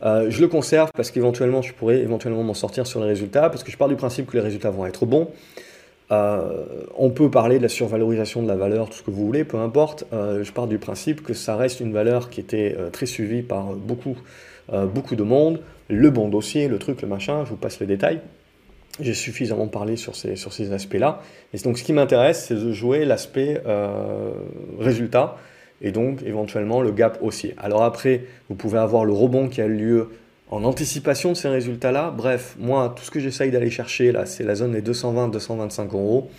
Euh, 0.03 0.29
je 0.29 0.41
le 0.41 0.47
conserve 0.47 0.91
parce 0.95 1.12
qu'éventuellement, 1.12 1.62
je 1.62 1.73
pourrais 1.73 1.99
éventuellement 1.99 2.43
m'en 2.43 2.53
sortir 2.53 2.86
sur 2.86 2.99
les 2.99 3.08
résultats, 3.08 3.49
parce 3.49 3.63
que 3.63 3.71
je 3.71 3.77
pars 3.77 3.88
du 3.88 3.95
principe 3.95 4.27
que 4.27 4.38
les 4.38 4.43
résultats 4.43 4.69
vont 4.69 4.86
être 4.86 5.05
bons. 5.05 5.29
Euh, 6.12 6.65
on 6.97 7.10
peut 7.10 7.31
parler 7.31 7.58
de 7.58 7.63
la 7.63 7.69
survalorisation 7.69 8.43
de 8.43 8.47
la 8.47 8.55
valeur, 8.55 8.89
tout 8.89 8.97
ce 8.97 9.03
que 9.03 9.12
vous 9.12 9.25
voulez, 9.25 9.43
peu 9.43 9.58
importe. 9.58 10.05
Euh, 10.13 10.43
je 10.43 10.51
pars 10.51 10.67
du 10.67 10.77
principe 10.77 11.23
que 11.23 11.34
ça 11.34 11.55
reste 11.55 11.79
une 11.79 11.93
valeur 11.93 12.29
qui 12.29 12.39
était 12.39 12.75
très 12.91 13.05
suivie 13.05 13.41
par 13.41 13.73
beaucoup, 13.73 14.15
beaucoup 14.71 15.15
de 15.15 15.23
monde. 15.23 15.62
Le 15.89 16.10
bon 16.10 16.29
dossier, 16.29 16.67
le 16.67 16.79
truc, 16.79 17.01
le 17.01 17.08
machin, 17.08 17.43
je 17.45 17.49
vous 17.49 17.58
passe 17.58 17.79
les 17.79 17.86
détails. 17.86 18.19
J'ai 18.99 19.13
suffisamment 19.13 19.67
parlé 19.67 19.97
sur 19.97 20.15
ces, 20.15 20.36
sur 20.36 20.53
ces 20.53 20.71
aspects-là. 20.71 21.21
Et 21.53 21.58
donc, 21.60 21.77
ce 21.77 21.84
qui 21.84 21.91
m'intéresse, 21.93 22.45
c'est 22.47 22.55
de 22.55 22.71
jouer 22.71 23.05
l'aspect 23.05 23.62
résultat 24.79 25.38
et 25.82 25.92
donc 25.92 26.24
éventuellement 26.24 26.82
le 26.82 26.92
gap 26.92 27.18
haussier. 27.22 27.56
Alors 27.58 27.84
après, 27.84 28.24
vous 28.50 28.56
pouvez 28.56 28.80
avoir 28.80 29.06
le 29.06 29.14
rebond 29.14 29.50
qui 29.50 29.62
a 29.62 29.68
lieu 29.68 30.10
en 30.50 30.64
anticipation 30.64 31.32
de 31.32 31.36
ces 31.36 31.50
résultats-là. 31.50 32.14
Bref, 32.16 32.56
moi, 32.60 32.94
tout 32.96 33.04
ce 33.04 33.12
que 33.12 33.20
j'essaye 33.20 33.52
d'aller 33.52 33.70
chercher 33.70 34.12
là, 34.12 34.26
c'est 34.26 34.44
la 34.44 34.56
zone 34.56 34.72
des 34.74 34.82
220-225 34.82 35.94
euros. 35.94 36.30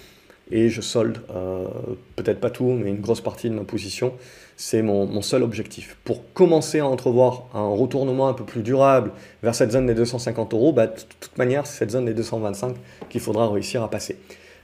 Et 0.53 0.69
je 0.69 0.81
solde, 0.81 1.19
euh, 1.35 1.67
peut-être 2.15 2.39
pas 2.39 2.51
tout, 2.51 2.71
mais 2.71 2.91
une 2.91 3.01
grosse 3.01 3.21
partie 3.21 3.51
de 3.51 3.55
ma 3.55 3.65
position. 3.65 4.13
C'est 4.57 4.81
mon, 4.81 5.21
seul 5.21 5.43
objectif. 5.43 5.97
Pour 6.05 6.33
commencer 6.33 6.79
à 6.79 6.87
entrevoir 6.87 7.49
un 7.53 7.67
retournement 7.67 8.29
un 8.29 8.33
peu 8.33 8.45
plus 8.45 8.63
durable 8.63 9.11
vers 9.43 9.57
cette 9.57 9.73
zone 9.73 9.87
des 9.87 9.95
250 9.95 10.55
euros, 10.55 10.73
bah, 10.73 10.87
de 10.87 11.01
toute 11.21 11.37
manière, 11.37 11.67
c'est 11.67 11.79
cette 11.79 11.91
zone 11.91 12.05
des 12.05 12.15
225 12.15 12.77
qu'il 13.09 13.21
faudra 13.21 13.49
réussir 13.51 13.83
à 13.83 13.91
passer. 13.91 14.19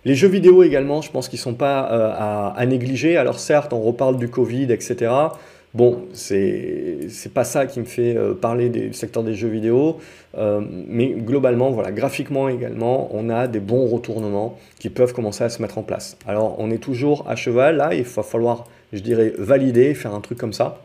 Les 0.05 0.17
jeux 0.17 0.29
vidéo 0.29 0.65
également, 0.65 1.01
je 1.01 1.11
pense 1.13 1.29
qu'ils 1.29 1.39
ne 1.39 1.43
sont 1.43 1.55
pas 1.55 1.89
euh, 1.93 2.53
à, 2.57 2.67
négliger. 2.67 3.17
Alors 3.17 3.39
certes, 3.39 3.73
on 3.73 3.81
reparle 3.81 4.17
du 4.17 4.29
Covid, 4.29 4.73
etc. 4.73 5.13
Bon, 5.75 6.03
c'est 6.13 7.09
pas 7.33 7.45
ça 7.45 7.67
qui 7.67 7.81
me 7.81 7.85
fait 7.85 8.15
euh, 8.17 8.35
parler 8.35 8.69
du 8.69 8.93
secteur 8.93 9.23
des 9.23 9.35
jeux 9.35 9.49
vidéo, 9.49 9.99
euh, 10.37 10.61
mais 10.89 11.11
globalement, 11.11 11.71
voilà, 11.71 11.93
graphiquement 11.93 12.49
également, 12.49 13.09
on 13.13 13.31
a 13.31 13.47
des 13.47 13.61
bons 13.61 13.87
retournements 13.87 14.59
qui 14.79 14.91
peuvent 14.91 15.15
commencer 15.15 15.45
à 15.45 15.49
se 15.49 15.63
mettre 15.63 15.79
en 15.79 15.83
place. 15.83 16.19
Alors, 16.27 16.57
on 16.59 16.71
est 16.71 16.83
toujours 16.83 17.25
à 17.27 17.37
cheval, 17.37 17.77
là, 17.77 17.95
il 17.95 18.03
va 18.03 18.23
falloir, 18.23 18.67
je 18.93 19.01
dirais, 19.01 19.33
valider, 19.39 19.95
faire 19.95 20.13
un 20.13 20.21
truc 20.21 20.37
comme 20.37 20.53
ça, 20.53 20.83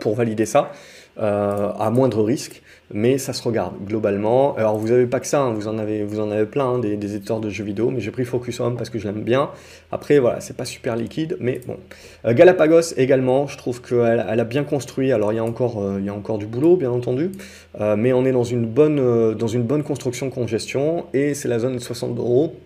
pour 0.00 0.14
valider 0.14 0.46
ça. 0.46 0.72
Euh, 1.18 1.70
à 1.78 1.88
moindre 1.88 2.22
risque, 2.22 2.60
mais 2.92 3.16
ça 3.16 3.32
se 3.32 3.42
regarde 3.42 3.72
globalement. 3.86 4.54
Alors 4.56 4.76
vous 4.76 4.88
n'avez 4.88 5.06
pas 5.06 5.18
que 5.18 5.26
ça, 5.26 5.40
hein, 5.40 5.54
vous, 5.54 5.66
en 5.66 5.78
avez, 5.78 6.04
vous 6.04 6.20
en 6.20 6.30
avez 6.30 6.44
plein, 6.44 6.74
hein, 6.74 6.78
des, 6.78 6.92
éditeurs 6.92 7.40
de 7.40 7.48
jeux 7.48 7.64
vidéo, 7.64 7.90
mais 7.90 8.00
j'ai 8.00 8.10
pris 8.10 8.26
Focus 8.26 8.60
Home 8.60 8.76
parce 8.76 8.90
que 8.90 8.98
je 8.98 9.08
l'aime 9.08 9.22
bien. 9.22 9.48
Après, 9.90 10.18
voilà, 10.18 10.40
c'est 10.40 10.58
pas 10.58 10.66
super 10.66 10.94
liquide, 10.94 11.38
mais 11.40 11.62
bon. 11.66 11.78
Euh, 12.26 12.34
Galapagos 12.34 12.92
également, 12.98 13.46
je 13.46 13.56
trouve 13.56 13.80
qu'elle 13.80 14.26
elle 14.28 14.40
a 14.40 14.44
bien 14.44 14.62
construit. 14.62 15.10
Alors 15.10 15.32
il 15.32 15.36
y, 15.36 15.38
a 15.38 15.44
encore, 15.44 15.82
euh, 15.82 15.96
il 16.00 16.04
y 16.04 16.10
a 16.10 16.14
encore 16.14 16.36
du 16.36 16.44
boulot, 16.44 16.76
bien 16.76 16.90
entendu, 16.90 17.32
mais 17.80 18.12
on 18.12 18.26
est 18.26 18.32
dans 18.32 18.44
une 18.44 18.66
bonne, 18.66 19.34
dans 19.34 19.48
une 19.48 19.62
bonne 19.62 19.84
construction 19.84 20.28
congestion, 20.28 21.06
et 21.14 21.32
c'est 21.32 21.48
la 21.48 21.60
zone 21.60 21.76
de 21.76 21.80
60 21.80 22.18
euros 22.18 22.56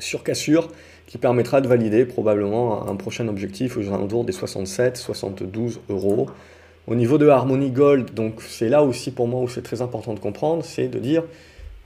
sur 0.00 0.24
cassure 0.24 0.68
qui 1.08 1.16
permettra 1.16 1.62
de 1.62 1.68
valider 1.68 2.04
probablement 2.04 2.86
un, 2.86 2.94
prochain 2.94 3.26
objectif 3.28 3.78
aux 3.78 3.88
alentours 3.88 4.24
des 4.24 4.32
67, 4.32 4.98
72 4.98 5.80
euros. 5.88 6.28
Au 6.86 6.94
niveau 6.94 7.16
de 7.16 7.26
Harmony 7.26 7.70
Gold, 7.70 8.12
donc 8.12 8.42
c'est 8.42 8.68
là 8.68 8.84
aussi 8.84 9.10
pour 9.10 9.26
moi 9.26 9.40
où 9.40 9.48
c'est 9.48 9.62
très 9.62 9.80
important 9.80 10.12
de 10.12 10.20
comprendre, 10.20 10.62
c'est 10.62 10.86
de 10.86 10.98
dire, 10.98 11.24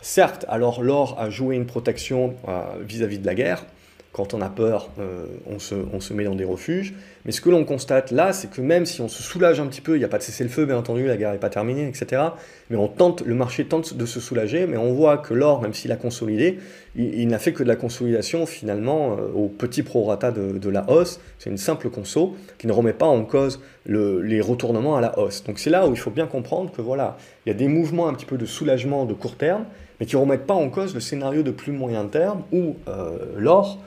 certes, 0.01 0.45
alors 0.49 0.83
l'or 0.83 1.17
a 1.21 1.31
joué 1.31 1.55
une 1.55 1.67
protection 1.67 2.35
euh, 2.49 2.63
vis-à-vis 2.85 3.21
de 3.21 3.27
la 3.27 3.37
guerre, 3.37 3.65
quand 4.13 4.35
on 4.35 4.43
a 4.43 4.51
peur, 4.51 4.91
euh, 4.99 5.25
on, 5.47 5.59
se, 5.59 6.13
met 6.13 6.25
dans 6.25 6.35
des 6.35 6.45
refuges. 6.45 6.93
Mais 7.25 7.33
ce 7.33 7.41
que 7.41 7.49
l'on 7.49 7.65
constate 7.65 8.11
là, 8.11 8.35
c'est 8.35 8.51
que 8.51 8.61
même 8.61 8.85
si 8.85 9.01
on 9.01 9.09
se 9.09 9.23
soulage 9.23 9.59
un 9.59 9.67
petit 9.67 9.81
peu, 9.81 9.97
il 9.97 10.01
n'y 10.01 10.05
a 10.05 10.09
pas 10.09 10.19
de 10.19 10.23
cessez-le-feu, 10.23 10.67
bien 10.67 10.77
entendu, 10.77 11.07
la 11.07 11.17
guerre 11.17 11.33
n'est 11.33 11.39
pas 11.39 11.49
terminée, 11.49 11.89
etc. 11.89 12.21
Mais 12.69 12.77
on 12.77 12.89
tente, 12.89 13.23
le 13.23 13.35
marché 13.35 13.65
tente 13.65 13.95
de 13.95 14.05
se 14.05 14.21
soulager, 14.21 14.67
mais 14.67 14.77
on 14.77 14.93
voit 14.93 15.17
que 15.17 15.33
l'or, 15.33 15.63
même 15.63 15.73
s'il 15.73 15.93
a 15.93 15.97
consolidé, 15.97 16.59
il, 16.95 17.27
n'a 17.29 17.39
fait 17.39 17.55
que 17.55 17.63
de 17.63 17.69
la 17.69 17.77
consolidation 17.77 18.45
finalement 18.45 19.17
euh, 19.17 19.33
au 19.35 19.49
petit 19.49 19.83
prorata 19.83 20.31
de, 20.31 20.59
de 20.59 20.69
la 20.69 20.91
hausse. 20.91 21.19
C'est 21.39 21.49
une 21.49 21.57
simple 21.57 21.89
conso 21.89 22.37
qui 22.59 22.67
ne 22.67 22.73
remet 22.73 22.93
pas 22.93 23.07
en 23.07 23.25
cause 23.25 23.61
le, 23.87 24.21
les 24.21 24.43
retournements 24.43 24.97
à 24.97 25.01
la 25.01 25.19
hausse. 25.19 25.43
Donc 25.45 25.59
c'est 25.59 25.71
là 25.71 25.87
où 25.87 25.93
il 25.93 25.99
faut 25.99 26.11
bien 26.11 26.27
comprendre 26.27 26.71
que 26.71 26.83
voilà, 26.83 27.17
il 27.47 27.49
y 27.49 27.53
a 27.53 27.57
des 27.57 27.69
mouvements 27.69 28.09
un 28.09 28.15
petit 28.15 28.27
peu 28.27 28.37
de 28.37 28.45
soulagement 28.45 29.07
de 29.07 29.15
court 29.15 29.37
terme, 29.37 29.65
mais 29.99 30.05
qui 30.05 30.17
ne 30.17 30.21
remettent 30.21 30.47
pas 30.47 30.55
en 30.55 30.69
cause 30.69 30.93
le 30.93 31.01
scénario 31.01 31.43
de 31.43 31.51
plus 31.51 31.73
moyen 31.73 32.05
terme 32.07 32.43
où 32.53 32.77
euh, 32.89 33.17
l'or 33.39 33.79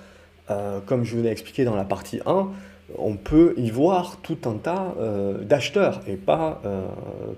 euh, 0.49 0.79
comme 0.85 1.03
je 1.03 1.15
vous 1.15 1.23
l'ai 1.23 1.29
expliqué 1.29 1.63
dans 1.65 1.75
la 1.75 1.83
partie 1.83 2.19
1, 2.25 2.49
on 2.97 3.15
peut 3.15 3.55
y 3.57 3.71
voir 3.71 4.17
tout 4.21 4.37
un 4.45 4.53
tas 4.53 4.93
euh, 4.99 5.39
d'acheteurs 5.39 6.01
et 6.07 6.15
pas, 6.15 6.61
euh, 6.65 6.85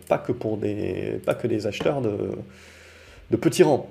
pas, 0.10 0.18
que 0.18 0.34
pour 0.34 0.58
des, 0.58 1.22
pas 1.26 1.34
que 1.34 1.48
des 1.48 1.68
acheteurs 1.68 2.02
de, 2.02 2.18
de 3.32 3.38
petits 3.38 3.64
rangs. 3.64 3.88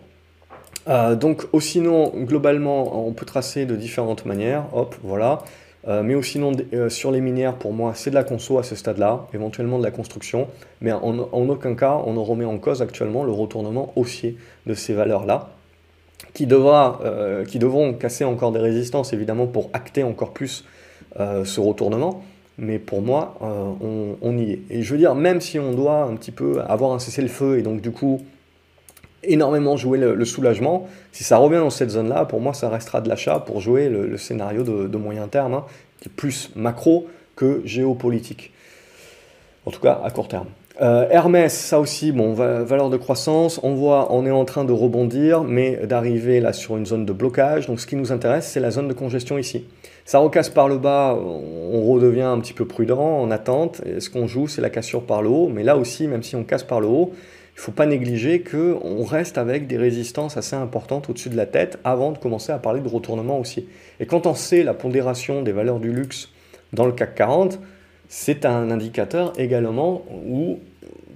donc, 0.87 1.47
au 1.53 1.61
sinon, 1.61 2.13
globalement, 2.15 3.07
on 3.07 3.13
peut 3.13 3.27
tracer 3.27 3.65
de 3.65 3.75
différentes 3.75 4.27
manières. 4.27 4.67
Hop, 4.73 4.95
voilà. 5.03 5.43
mais 5.87 6.15
au 6.15 6.23
sinon, 6.23 6.53
sur 6.89 7.11
les 7.11 7.21
minières, 7.21 7.57
pour 7.57 7.73
moi, 7.73 7.93
c'est 7.95 8.11
de 8.11 8.15
la 8.15 8.23
conso 8.23 8.59
à 8.59 8.63
ce 8.63 8.77
stade-là, 8.77 9.27
éventuellement 9.35 9.79
de 9.79 9.85
la 9.85 9.91
construction. 9.91 10.47
Mais 10.81 10.93
en, 10.93 11.19
en, 11.19 11.49
aucun 11.49 11.75
cas, 11.75 12.01
on 12.05 12.13
ne 12.13 12.21
remet 12.21 12.45
en 12.45 12.59
cause 12.59 12.83
actuellement 12.83 13.25
le 13.25 13.33
retournement 13.33 13.93
haussier 13.97 14.37
de 14.67 14.75
ces 14.75 14.93
valeurs-là 14.95 15.56
qui, 16.37 16.47
devra, 16.47 17.01
euh, 17.03 17.47
qui 17.47 17.59
devront 17.59 17.95
casser 17.95 18.23
encore 18.23 18.53
des 18.53 18.59
résistances, 18.59 19.15
évidemment, 19.15 19.47
pour 19.47 19.71
acter 19.73 20.03
encore 20.03 20.35
plus 20.35 20.67
euh, 21.19 21.47
ce 21.47 21.61
retournement. 21.61 22.23
Mais 22.59 22.79
pour 22.79 23.01
moi, 23.01 23.39
euh, 23.41 24.13
on, 24.21 24.37
y 24.37 24.53
est. 24.53 24.61
Et 24.69 24.83
je 24.83 24.93
veux 24.93 24.99
dire, 24.99 25.15
même 25.15 25.41
si 25.41 25.59
on 25.59 25.73
doit 25.73 26.03
un 26.03 26.15
petit 26.15 26.33
peu 26.33 26.61
avoir 26.69 26.93
un 26.93 26.99
cessez-le-feu 26.99 27.59
et 27.59 27.63
donc 27.63 27.81
du 27.81 27.91
coup 27.91 28.21
énormément 29.23 29.79
jouer 29.79 29.97
le, 29.97 30.25
soulagement, 30.27 30.87
si 31.11 31.25
ça 31.25 31.39
revient 31.39 31.57
dans 31.57 31.71
cette 31.71 31.91
zone-là, 31.91 32.27
pour 32.27 32.43
moi, 32.43 32.53
ça 32.53 32.69
restera 32.69 33.01
de 33.01 33.09
l'achat 33.09 33.39
pour 33.39 33.61
jouer 33.61 33.89
le, 33.89 34.19
scénario 34.19 34.63
de, 34.63 34.97
moyen 34.99 35.29
terme, 35.29 35.55
hein, 35.55 35.65
qui 36.01 36.11
est 36.11 36.13
plus 36.13 36.51
macro 36.55 37.07
que 37.35 37.63
géopolitique. 37.65 38.53
En 39.65 39.71
tout 39.71 39.81
cas, 39.81 40.03
à 40.05 40.11
court 40.11 40.29
terme. 40.29 40.49
Euh, 40.83 41.09
Hermès, 41.11 41.55
ça 41.55 41.81
aussi, 41.81 42.13
bon, 42.13 42.35
valeur 42.35 42.91
de 42.91 42.99
croissance, 42.99 43.59
on 43.63 43.75
voit, 43.75 44.13
on 44.13 44.27
est 44.27 44.31
en 44.31 44.45
train 44.45 44.65
de 44.65 44.73
rebondir, 44.73 45.43
mais 45.43 45.87
d'arriver 45.87 46.39
là 46.41 46.53
sur 46.53 46.77
une 46.77 46.85
zone 46.85 47.07
de 47.07 47.13
blocage. 47.13 47.67
Donc 47.67 47.81
ce 47.81 47.87
qui 47.87 47.97
nous 47.97 48.13
intéresse, 48.13 48.47
c'est 48.47 48.61
la 48.61 48.71
zone 48.71 48.89
de 48.89 48.93
congestion 48.93 49.39
ici. 49.39 49.65
Ça 50.05 50.19
recasse 50.19 50.51
par 50.51 50.69
le 50.69 50.77
bas, 50.77 51.19
on 51.19 51.83
redevient 51.83 52.23
un 52.23 52.39
petit 52.41 52.53
peu 52.53 52.67
prudent, 52.67 53.21
en 53.21 53.31
attente. 53.31 53.81
Et 53.87 54.01
ce 54.01 54.11
qu'on 54.11 54.27
joue, 54.27 54.49
c'est 54.49 54.61
la 54.61 54.71
cassure 54.71 55.03
par 55.03 55.23
le 55.23 55.31
haut. 55.31 55.49
Mais 55.49 55.63
là 55.63 55.79
aussi, 55.79 56.07
même 56.09 56.23
si 56.23 56.37
on 56.37 56.45
casse 56.45 56.63
par 56.63 56.81
le 56.81 56.87
haut, 56.87 57.11
il 57.13 57.61
ne 57.61 57.63
faut 57.63 57.73
pas 57.73 57.87
négliger 57.87 58.43
qu'on 58.43 59.03
reste 59.03 59.39
avec 59.39 59.67
des 59.67 59.79
résistances 59.79 60.37
assez 60.37 60.55
importantes 60.57 61.09
au-dessus 61.09 61.31
de 61.31 61.37
la 61.37 61.47
tête 61.47 61.79
avant 61.85 62.13
de 62.13 62.19
commencer 62.19 62.53
à 62.53 62.59
parler 62.59 62.81
de 62.81 62.89
retournement 62.89 63.41
aussi. 63.41 63.67
Et 63.99 64.05
quand 64.05 64.27
on 64.27 64.35
sait 64.35 64.63
la 64.63 64.75
pondération 64.75 65.41
des 65.41 65.53
valeurs 65.53 65.81
du 65.81 65.91
luxe 65.91 66.29
dans 66.75 66.85
le 66.85 66.93
CAC 66.93 67.15
40, 67.15 67.59
c'est 68.09 68.45
un 68.45 68.71
indicateur 68.71 69.33
également 69.39 70.03
où, 70.27 70.59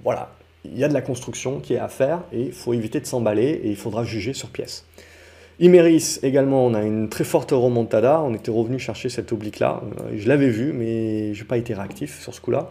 voilà, 0.03 0.33
il 0.64 0.79
y 0.79 0.85
a 0.85 0.88
de 0.88 0.94
la 0.94 1.03
construction 1.03 1.61
qui 1.61 1.74
est 1.74 1.79
à 1.79 1.88
faire 1.88 2.22
et 2.33 2.42
il 2.42 2.53
faut 2.53 2.74
éviter 2.74 3.00
de 3.00 3.07
s'emballer 3.07 3.61
et 3.64 3.70
il 3.70 3.76
faudra 3.76 4.05
juger 4.05 4.33
sur 4.33 4.50
pièce. 4.50 4.85
Imeris 5.61 6.18
également, 6.22 6.64
on 6.64 6.72
a 6.72 6.83
une 6.83 7.11
très 7.11 7.24
forte 7.24 7.50
remontada. 7.50 8.22
On 8.22 8.33
était 8.35 8.50
revenu 8.50 8.79
chercher 8.79 9.11
cette 9.11 9.31
oblique-là. 9.31 9.83
Euh, 10.00 10.12
je 10.16 10.26
l'avais 10.26 10.48
vu, 10.48 10.72
mais 10.72 11.35
je 11.35 11.42
n'ai 11.42 11.46
pas 11.46 11.59
été 11.59 11.74
réactif 11.74 12.22
sur 12.22 12.35
ce 12.35 12.40
coup-là. 12.40 12.70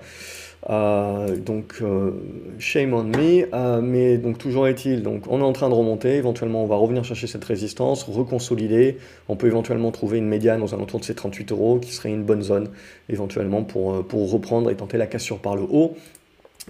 Euh, 0.70 1.38
donc, 1.38 1.76
euh, 1.82 2.12
shame 2.60 2.94
on 2.94 3.04
me. 3.04 3.48
Euh, 3.54 3.82
mais 3.82 4.18
donc, 4.18 4.38
toujours 4.38 4.68
est-il, 4.68 5.04
donc, 5.04 5.24
on 5.30 5.40
est 5.40 5.44
en 5.44 5.54
train 5.54 5.70
de 5.70 5.74
remonter. 5.74 6.16
Éventuellement, 6.16 6.64
on 6.64 6.68
va 6.68 6.76
revenir 6.76 7.04
chercher 7.04 7.28
cette 7.28 7.46
résistance, 7.46 8.04
reconsolider. 8.04 8.98
On 9.28 9.36
peut 9.36 9.48
éventuellement 9.48 9.92
trouver 9.92 10.18
une 10.18 10.28
médiane 10.28 10.62
aux 10.62 10.74
alentours 10.74 11.00
de 11.00 11.06
ces 11.06 11.16
38 11.16 11.52
euros, 11.52 11.80
qui 11.80 11.94
serait 11.94 12.10
une 12.10 12.24
bonne 12.24 12.42
zone, 12.42 12.70
éventuellement, 13.08 13.64
pour, 13.64 14.06
pour 14.06 14.32
reprendre 14.32 14.70
et 14.70 14.76
tenter 14.76 14.98
la 14.98 15.08
cassure 15.08 15.40
par 15.40 15.56
le 15.56 15.64
haut. 15.64 15.96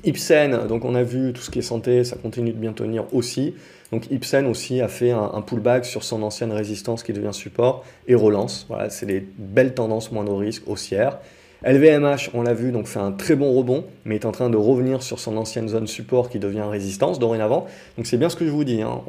Ipsen, 0.06 0.68
donc 0.68 0.86
on 0.86 0.96
a 0.96 1.04
vu 1.04 1.34
tout 1.34 1.42
ce 1.42 1.52
qui 1.52 1.60
est 1.60 1.64
santé, 1.64 2.04
ça 2.04 2.16
continue 2.16 2.52
de 2.52 2.58
bien 2.58 2.74
tenir 2.74 3.06
aussi. 3.14 3.56
Donc 3.92 4.10
Ipsen 4.12 4.46
aussi 4.46 4.82
a 4.82 4.88
fait 4.88 5.12
un, 5.12 5.42
pullback 5.42 5.84
sur 5.84 6.04
son 6.04 6.22
ancienne 6.24 6.52
résistance 6.52 7.04
qui 7.04 7.12
devient 7.12 7.34
support 7.34 7.84
et 8.08 8.16
relance. 8.16 8.66
Voilà, 8.70 8.90
c'est 8.90 9.06
des 9.06 9.26
belles 9.38 9.74
tendances 9.74 10.12
moindre 10.12 10.38
risque 10.38 10.68
haussière. 10.68 11.20
LVMH, 11.64 12.30
on 12.34 12.42
l'a 12.42 12.54
vu, 12.54 12.72
donc 12.72 12.88
fait 12.88 13.00
un 13.00 13.12
très 13.12 13.36
bon 13.36 13.52
rebond, 13.54 13.86
mais 14.06 14.16
est 14.16 14.26
en 14.26 14.32
train 14.32 14.50
de 14.50 14.58
revenir 14.58 15.04
sur 15.04 15.20
son 15.20 15.36
ancienne 15.36 15.68
zone 15.68 15.88
support 15.88 16.30
qui 16.30 16.40
devient 16.40 16.64
résistance 16.70 17.20
dorénavant. 17.20 17.66
Donc 17.98 18.08
c'est 18.08 18.18
bien 18.18 18.30
ce 18.30 18.38
que 18.38 18.46
je 18.46 18.52
vous 18.52 18.64
dis. 18.64 18.82
Hein. 18.82 19.02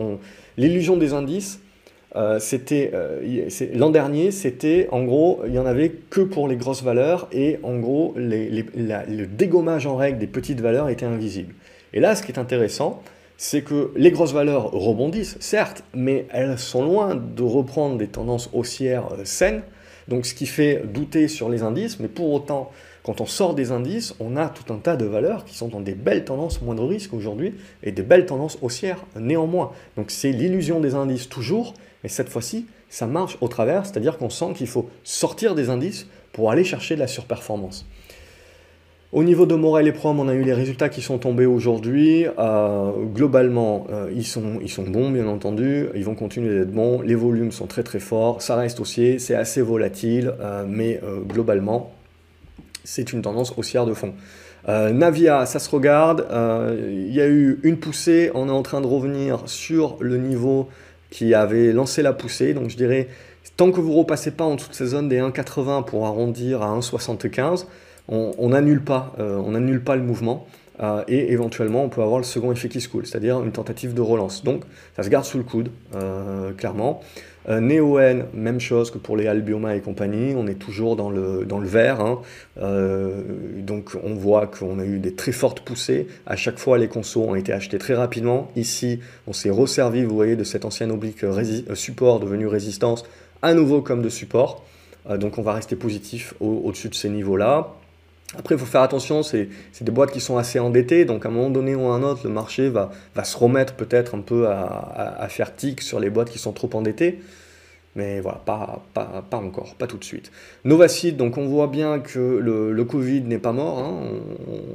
L'illusion 0.56 0.96
des 0.96 1.12
indices, 1.12 1.60
euh, 2.16 2.40
c'était 2.40 2.90
euh, 2.92 3.48
l'an 3.74 3.90
dernier, 3.90 4.32
c'était 4.32 4.88
en 4.90 5.04
gros, 5.04 5.42
il 5.46 5.54
y 5.54 5.58
en 5.60 5.66
avait 5.66 5.90
que 5.90 6.22
pour 6.22 6.48
les 6.48 6.56
grosses 6.56 6.82
valeurs 6.82 7.28
et 7.30 7.60
en 7.62 7.78
gros, 7.78 8.14
le 8.16 9.26
dégommage 9.26 9.86
en 9.86 9.94
règle 9.96 10.18
des 10.18 10.26
petites 10.26 10.60
valeurs 10.60 10.88
était 10.88 11.06
invisible. 11.06 11.54
Et 11.92 12.00
là, 12.00 12.16
ce 12.16 12.22
qui 12.22 12.32
est 12.32 12.38
intéressant, 12.38 13.02
c'est 13.36 13.62
que 13.62 13.92
les 13.96 14.10
grosses 14.10 14.34
valeurs 14.34 14.70
rebondissent, 14.72 15.36
certes, 15.40 15.84
mais 15.94 16.26
elles 16.30 16.58
sont 16.58 16.84
loin 16.84 17.14
de 17.14 17.42
reprendre 17.42 17.96
des 17.96 18.08
tendances 18.08 18.50
haussières 18.52 19.12
euh, 19.12 19.24
saines. 19.24 19.62
Donc 20.11 20.27
ce 20.27 20.35
qui 20.35 20.46
fait 20.46 20.83
douter 20.92 21.29
sur 21.29 21.49
les 21.49 21.62
indices, 21.62 22.01
mais 22.01 22.09
pour 22.09 22.33
autant, 22.33 22.73
quand 23.05 23.20
on 23.20 23.27
sort 23.27 23.55
des 23.55 23.70
indices, 23.70 24.14
on 24.18 24.37
a 24.37 24.49
tout 24.49 24.73
un 24.73 24.79
tas 24.79 24.96
de 24.96 25.05
valeurs 25.05 25.44
qui 25.44 25.57
sont 25.57 25.68
dans 25.68 25.81
des 25.81 25.94
belles 25.94 26.25
tendances 26.25 26.61
moindre 26.61 26.85
risque 26.87 27.14
aujourd'hui 27.14 27.55
et 27.85 27.92
des 27.92 28.03
belles 28.03 28.27
tendances 28.27 28.59
haussières 28.61 29.05
néanmoins. 29.14 29.70
Donc 29.96 30.11
c'est 30.11 30.33
l'illusion 30.33 30.81
des 30.81 30.96
indices 30.96 31.29
toujours, 31.29 31.75
mais 32.03 32.09
cette 32.09 32.29
fois-ci, 32.29 32.66
ça 32.88 33.07
marche 33.07 33.38
au 33.40 33.46
travers, 33.46 33.87
c'est-à-dire 33.87 34.18
qu'on 34.18 34.31
sent 34.31 34.53
qu'il 34.57 34.66
faut 34.66 34.90
sortir 35.05 35.55
des 35.55 35.70
indices 35.70 36.09
pour 36.33 36.51
aller 36.51 36.64
chercher 36.64 36.96
de 36.96 37.01
la 37.01 37.07
surperformance. 37.07 37.87
Au 39.12 39.25
niveau 39.25 39.44
de 39.44 39.57
Morel 39.57 39.88
et 39.88 39.92
Prom, 39.92 40.20
on 40.20 40.29
a 40.29 40.35
eu 40.35 40.44
les 40.44 40.53
résultats 40.53 40.88
qui 40.88 41.03
sont 41.03 41.18
tombés 41.18 41.46
aujourd'hui. 41.46 42.27
Euh, 42.38 42.92
globalement, 43.12 43.88
euh, 43.90 44.09
ils, 44.14 44.25
sont, 44.25 44.61
bons, 44.87 45.11
bien 45.11 45.27
entendu. 45.27 45.88
Ils 45.96 46.05
vont 46.05 46.14
continuer 46.14 46.61
d'être 46.61 46.70
bons. 46.70 47.01
Les 47.01 47.16
volumes 47.16 47.51
sont 47.51 47.66
très 47.66 47.83
très 47.83 47.99
forts. 47.99 48.40
Ça 48.40 48.55
reste 48.55 48.79
haussier. 48.79 49.18
C'est 49.18 49.35
assez 49.35 49.62
volatile. 49.62 50.33
Euh, 50.40 50.64
mais 50.68 51.01
globalement, 51.27 51.90
c'est 52.85 53.12
une 53.12 53.20
tendance 53.20 53.53
haussière 53.57 53.85
de 53.85 53.94
fond. 53.94 54.14
Navia, 54.68 55.44
ça 55.44 55.59
se 55.59 55.68
regarde. 55.70 56.29
Il 56.79 57.12
y 57.12 57.20
a 57.20 57.27
eu 57.27 57.59
une 57.64 57.79
poussée. 57.79 58.31
On 58.35 58.49
est 58.49 58.53
en 58.53 58.62
train 58.62 58.81
de 58.81 58.87
revenir 58.87 59.42
sur 59.46 59.96
le 59.99 60.18
niveau 60.18 60.68
qui 61.11 61.35
avait 61.35 61.73
lancé 61.73 62.03
la 62.03 62.12
poussée. 62.12 62.55
Donc 62.55 62.70
je 62.70 62.77
dirais, 62.77 63.09
tant 63.57 63.73
que 63.73 63.81
vous 63.81 63.90
ne 63.90 63.99
repassez 63.99 64.31
pas 64.31 64.44
en 64.44 64.55
dessous 64.55 64.68
de 64.68 64.75
ces 64.75 64.87
zones 64.87 65.09
des 65.09 65.18
1,80 65.18 65.85
pour 65.85 66.07
arrondir 66.07 66.62
à 66.62 66.79
1,75, 66.79 67.66
on 68.11 68.49
n'annule 68.49 68.83
pas, 68.83 69.12
euh, 69.18 69.55
annule 69.55 69.83
pas 69.83 69.96
le 69.96 70.03
mouvement. 70.03 70.46
Euh, 70.83 71.05
et 71.09 71.33
éventuellement, 71.33 71.85
on 71.85 71.90
peut 71.90 72.03
avoir 72.03 72.18
le 72.18 72.25
second 72.25 72.53
effet 72.53 72.70
qui 72.70 72.81
se 72.81 72.88
coule, 72.88 73.07
c'est-à-dire 73.07 73.42
une 73.42 73.53
tentative 73.53 73.92
de 73.92 74.01
relance. 74.01 74.44
Donc, 74.44 74.64
ça 74.96 75.03
se 75.03 75.11
garde 75.11 75.27
sous 75.27 75.37
le 75.37 75.44
coude, 75.44 75.70
euh, 75.94 76.53
clairement. 76.53 77.01
Néo-N, 77.49 78.27
même 78.35 78.61
chose 78.61 78.90
que 78.90 78.99
pour 78.99 79.16
les 79.16 79.27
Albioma 79.27 79.75
et 79.75 79.81
compagnie, 79.81 80.35
on 80.37 80.46
est 80.46 80.55
toujours 80.55 80.94
dans 80.94 81.11
le, 81.11 81.46
dans 81.46 81.59
vert. 81.59 82.01
Hein. 82.01 82.20
donc, 83.57 83.96
on 84.05 84.14
voit 84.14 84.46
qu'on 84.46 84.79
a 84.79 84.85
eu 84.85 84.99
des 84.99 85.14
très 85.14 85.33
fortes 85.33 85.61
poussées. 85.61 86.07
À 86.27 86.37
chaque 86.37 86.59
fois, 86.59 86.79
les 86.79 86.87
consos 86.87 87.25
ont 87.25 87.35
été 87.35 87.53
achetés 87.53 87.79
très 87.79 87.94
rapidement. 87.94 88.53
Ici, 88.57 89.01
on 89.27 89.33
s'est 89.33 89.51
resservi, 89.51 90.05
vous 90.05 90.14
voyez, 90.14 90.37
de 90.37 90.44
cette 90.44 90.66
ancienne 90.66 90.92
oblique 90.92 91.25
support 91.75 92.20
devenue 92.20 92.46
résistance, 92.46 93.05
à 93.40 93.55
nouveau 93.55 93.81
comme 93.81 94.03
de 94.03 94.11
support. 94.11 94.62
donc, 95.18 95.38
on 95.38 95.42
va 95.42 95.55
rester 95.55 95.77
positif 95.77 96.35
au-dessus 96.40 96.90
de 96.90 96.94
ces 96.94 97.09
niveaux-là. 97.09 97.80
Après, 98.38 98.55
il 98.55 98.59
faut 98.59 98.66
faire 98.66 98.83
attention, 98.83 99.25
c'est 99.25 99.49
des 99.81 99.90
boîtes 99.90 100.12
qui 100.12 100.21
sont 100.21 100.38
assez 100.38 100.61
endettées, 100.61 101.05
donc 101.05 101.27
à 101.27 101.29
un 101.29 101.33
moment 101.33 101.51
donné 101.51 101.75
ou 101.75 101.87
à 101.88 101.95
un 101.95 102.03
autre, 102.03 102.21
le 102.25 102.31
marché 102.31 102.69
va, 102.69 102.90
se 103.25 103.37
remettre 103.37 103.75
peut-être 103.75 104.14
un 104.14 104.21
peu 104.21 104.47
à, 104.49 105.27
faire 105.29 105.55
tic 105.57 105.81
sur 105.81 105.99
les 105.99 106.11
boîtes 106.11 106.31
qui 106.31 106.38
sont 106.38 106.53
trop 106.53 106.71
endettées. 106.75 107.21
Mais 107.97 108.21
voilà, 108.21 108.40
pas, 108.45 108.85
encore, 109.33 109.75
pas 109.75 109.88
tout 109.88 109.97
de 109.97 110.05
suite. 110.05 110.31
Novacid, 110.64 111.16
donc 111.16 111.38
on 111.38 111.49
voit 111.49 111.66
bien 111.66 111.99
que 111.99 112.21
le, 112.21 112.71
le 112.71 112.85
Covid 112.85 113.23
n'est 113.23 113.38
pas 113.38 113.51
mort, 113.51 113.81
hein, 113.81 114.21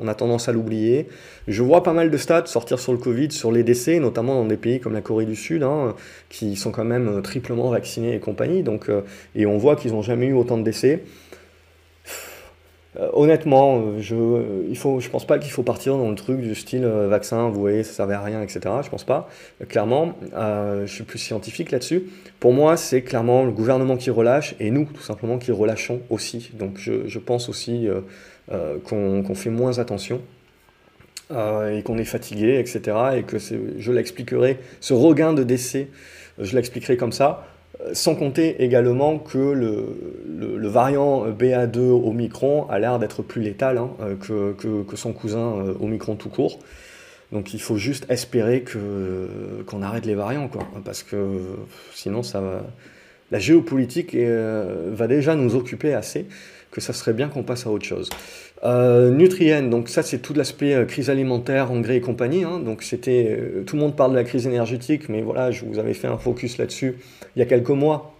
on, 0.01 0.07
a 0.09 0.13
tendance 0.15 0.49
à 0.49 0.51
l'oublier. 0.51 1.07
Je 1.47 1.63
vois 1.63 1.81
pas 1.81 1.93
mal 1.93 2.11
de 2.11 2.17
stats 2.17 2.47
sortir 2.47 2.77
sur 2.77 2.91
le 2.91 2.97
Covid, 2.97 3.31
sur 3.31 3.53
les 3.53 3.63
décès, 3.63 3.99
notamment 4.01 4.35
dans 4.35 4.45
des 4.45 4.57
pays 4.57 4.81
comme 4.81 4.91
la 4.91 4.99
Corée 4.99 5.25
du 5.25 5.37
Sud, 5.37 5.63
hein, 5.63 5.95
qui 6.27 6.57
sont 6.57 6.71
quand 6.71 6.83
même 6.83 7.21
triplement 7.21 7.69
vaccinés 7.69 8.15
et 8.15 8.19
compagnie, 8.19 8.63
donc, 8.63 8.89
euh, 8.89 8.99
et 9.33 9.45
on 9.45 9.57
voit 9.57 9.77
qu'ils 9.77 9.93
n'ont 9.93 10.01
jamais 10.01 10.25
eu 10.25 10.33
autant 10.33 10.57
de 10.57 10.63
décès 10.63 11.01
euh, 12.97 13.09
honnêtement, 13.13 13.79
euh, 13.79 13.99
je, 13.99 14.15
euh, 14.15 15.09
pense 15.11 15.25
pas 15.25 15.37
qu'il 15.37 15.51
faut 15.51 15.63
partir 15.63 15.97
dans 15.97 16.09
le 16.09 16.15
truc 16.15 16.39
du 16.39 16.55
style 16.55 16.85
vaccin, 16.85 17.49
vous 17.49 17.59
voyez, 17.59 17.83
ça 17.83 17.93
servait 17.93 18.13
à 18.13 18.21
rien, 18.21 18.41
etc. 18.41 18.61
Je 18.83 18.89
pense 18.89 19.03
pas. 19.03 19.29
clairement, 19.67 20.15
je 20.33 20.85
suis 20.87 21.03
plus 21.03 21.19
scientifique 21.19 21.71
là-dessus. 21.71 22.03
Pour 22.39 22.53
moi, 22.53 22.77
c'est 22.77 23.01
clairement 23.01 23.43
le 23.43 23.51
gouvernement 23.51 23.97
qui 23.97 24.09
relâche 24.09 24.55
et 24.59 24.71
nous, 24.71 24.85
tout 24.85 25.01
simplement, 25.01 25.37
qui 25.37 25.51
relâchons 25.51 26.01
aussi. 26.09 26.51
Donc, 26.53 26.77
je, 26.77 27.07
je 27.07 27.19
pense 27.19 27.49
aussi 27.49 27.87
qu'on 28.49 29.35
fait 29.35 29.49
moins 29.49 29.79
attention. 29.79 30.21
et 31.31 31.81
qu'on 31.83 31.97
est 31.97 32.05
fatigué, 32.05 32.59
etc. 32.59 32.97
Et 33.17 33.23
que 33.23 33.37
je 33.39 33.91
l'expliquerai, 33.91 34.59
ce 34.79 34.93
regain 34.93 35.33
de 35.33 35.43
décès, 35.43 35.89
je 36.39 36.55
l'expliquerai 36.55 36.97
comme 36.97 37.11
ça. 37.11 37.47
Sans 37.93 38.15
compter 38.15 38.63
également 38.63 39.19
que 39.19 39.37
le, 39.37 40.67
variant 40.67 41.27
BA2 41.29 41.77
Omicron 41.77 42.67
a 42.69 42.79
l'air 42.79 42.99
d'être 42.99 43.21
plus 43.21 43.41
létal 43.41 43.77
hein, 43.77 43.91
que, 44.19 44.53
que, 44.53 44.95
son 44.95 45.13
cousin 45.13 45.57
euh, 45.59 45.73
Omicron 45.79 46.15
tout 46.15 46.29
court. 46.29 46.59
Donc 47.31 47.53
il 47.53 47.61
faut 47.61 47.77
juste 47.77 48.05
espérer 48.09 48.63
qu'on 48.63 49.81
arrête 49.81 50.05
les 50.05 50.15
variants, 50.15 50.47
quoi, 50.47 50.67
parce 50.83 51.03
que 51.03 51.39
sinon 51.93 52.23
ça 52.23 52.41
la 53.31 53.39
géopolitique 53.39 54.13
euh, 54.15 54.91
va 54.93 55.07
déjà 55.07 55.35
nous 55.35 55.55
occuper 55.55 55.93
assez 55.93 56.27
que 56.71 56.81
ça 56.81 56.93
serait 56.93 57.13
bien 57.13 57.29
qu'on 57.29 57.43
passe 57.43 57.65
à 57.65 57.69
autre 57.69 57.85
chose. 57.85 58.09
Euh, 58.63 59.11
Nutrien, 59.11 59.63
donc 59.63 59.89
ça 59.89 60.01
c'est 60.01 60.19
tout 60.19 60.33
l'aspect 60.33 60.73
euh, 60.73 60.85
crise 60.85 61.09
alimentaire, 61.09 61.71
engrais 61.71 61.97
et 61.97 62.01
compagnie. 62.01 62.43
Hein. 62.43 62.59
donc 62.59 62.83
c'était, 62.83 63.37
euh, 63.37 63.63
tout 63.63 63.75
le 63.75 63.81
monde 63.81 63.95
parle 63.95 64.11
de 64.11 64.15
la 64.15 64.23
crise 64.23 64.47
énergétique, 64.47 65.09
mais 65.09 65.21
voilà, 65.21 65.51
je 65.51 65.65
vous 65.65 65.77
avais 65.77 65.93
fait 65.93 66.07
un 66.07 66.17
focus 66.17 66.57
là-dessus 66.57 66.95
il 67.35 67.39
y 67.39 67.41
a 67.41 67.45
quelques 67.45 67.69
mois, 67.69 68.15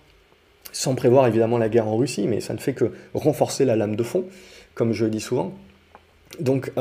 sans 0.72 0.94
prévoir 0.94 1.26
évidemment 1.28 1.58
la 1.58 1.70
guerre 1.70 1.88
en 1.88 1.98
Russie, 1.98 2.28
mais 2.28 2.42
ça 2.42 2.54
ne 2.54 2.60
fait 2.60 2.74
que 2.74 2.92
renforcer 3.14 3.64
la 3.66 3.76
lame 3.76 3.96
de 3.96 4.04
fond, 4.04 4.26
comme 4.74 4.92
je 4.92 5.06
le 5.06 5.12
dis 5.12 5.22
souvent. 5.22 5.54
Donc 6.42 6.72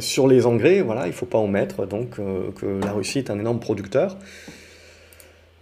sur 0.00 0.26
les 0.26 0.46
engrais, 0.46 0.80
voilà, 0.80 1.04
il 1.04 1.10
ne 1.10 1.14
faut 1.14 1.26
pas 1.26 1.38
omettre 1.38 1.86
donc 1.86 2.16
que 2.16 2.80
la 2.82 2.90
Russie 2.90 3.18
est 3.18 3.30
un 3.30 3.38
énorme 3.38 3.60
producteur. 3.60 4.16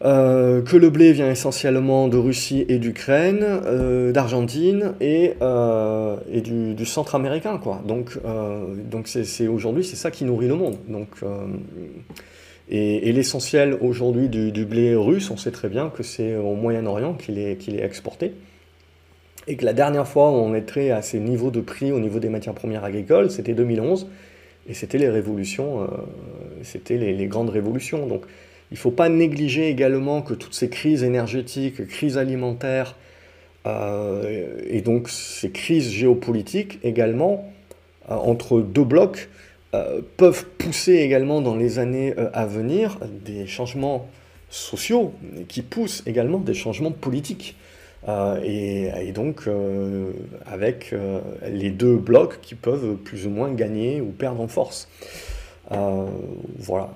Euh, 0.05 0.63
que 0.63 0.77
le 0.77 0.91
blé 0.91 1.13
vient 1.13 1.29
essentiellement 1.29 2.07
de 2.07 2.17
Russie 2.17 2.65
et 2.69 2.79
d'Ukraine, 2.79 3.41
euh, 3.43 4.13
d'Argentine 4.13 4.93
et, 5.01 5.35
euh, 5.43 6.17
du, 6.31 6.87
centre 6.87 7.17
américain. 7.17 7.61
Donc, 7.85 8.17
donc 8.91 9.09
c'est, 9.09 9.49
aujourd'hui, 9.49 9.85
c'est 9.85 9.97
ça 9.97 10.11
qui 10.11 10.25
nourrit 10.25 10.49
le 10.49 10.55
monde. 10.55 10.77
Donc, 10.89 11.09
et, 12.71 13.13
l'essentiel 13.13 13.77
aujourd'hui 13.81 14.29
du, 14.29 14.65
blé 14.65 14.95
russe, 14.95 15.31
on 15.31 15.37
sait 15.37 15.51
très 15.51 15.69
bien 15.69 15.91
que 15.91 16.03
c'est 16.03 16.37
au 16.37 16.55
Moyen-Orient 16.55 17.15
qu'il 17.15 17.39
est, 17.39 17.83
exporté. 17.83 18.33
Et 19.49 19.57
que 19.57 19.65
la 19.65 19.73
dernière 19.73 20.07
fois 20.07 20.31
où 20.31 20.35
on 20.35 20.55
était 20.55 20.91
à 20.91 21.01
ces 21.03 21.19
niveaux 21.19 21.51
de 21.51 21.61
prix 21.61 21.91
au 21.91 21.99
niveau 21.99 22.19
des 22.21 22.29
matières 22.29 22.55
premières 22.55 22.85
agricoles, 22.85 23.31
c'était 23.31 23.55
2011. 23.55 24.07
Et 24.69 24.75
c'était 24.75 24.99
les 24.99 25.09
révolutions, 25.09 25.89
c'était 26.63 26.99
les, 26.99 27.27
grandes 27.27 27.51
révolutions. 27.51 28.07
Il 28.71 28.75
ne 28.75 28.79
faut 28.79 28.91
pas 28.91 29.09
négliger 29.09 29.69
également 29.69 30.21
que 30.23 30.35
toutes 30.35 30.55
ces 30.55 30.69
crises 30.69 31.03
énergétiques, 31.03 31.87
crises 31.87 32.19
alimentaires, 32.19 32.97
euh, 33.67 34.61
et 34.67 34.81
donc 34.81 35.09
ces 35.09 35.51
crises 35.51 35.91
géopolitiques 35.91 36.79
également, 36.83 37.51
euh, 38.11 38.15
entre 38.15 38.61
deux 38.61 38.85
blocs, 38.85 39.29
euh, 39.75 40.01
peuvent 40.17 40.47
pousser 40.59 40.95
également 40.95 41.41
dans 41.41 41.57
les 41.57 41.79
années 41.79 42.15
à 42.33 42.47
venir 42.47 42.99
des 43.25 43.47
changements 43.47 44.07
sociaux 44.51 45.13
qui 45.49 45.63
poussent 45.63 46.03
également 46.07 46.39
des 46.39 46.55
changements 46.55 46.93
politiques. 46.93 47.57
Et, 48.43 48.89
et, 49.03 49.13
donc 49.13 49.51
avec 50.47 50.95
les 51.47 51.69
deux 51.69 51.97
blocs 51.97 52.41
qui 52.41 52.55
peuvent 52.55 52.95
plus 52.95 53.27
ou 53.27 53.31
moins 53.31 53.53
gagner 53.53 54.01
ou 54.01 54.07
perdre 54.07 54.41
en 54.41 54.49
force. 54.49 54.89
voilà 55.69 56.95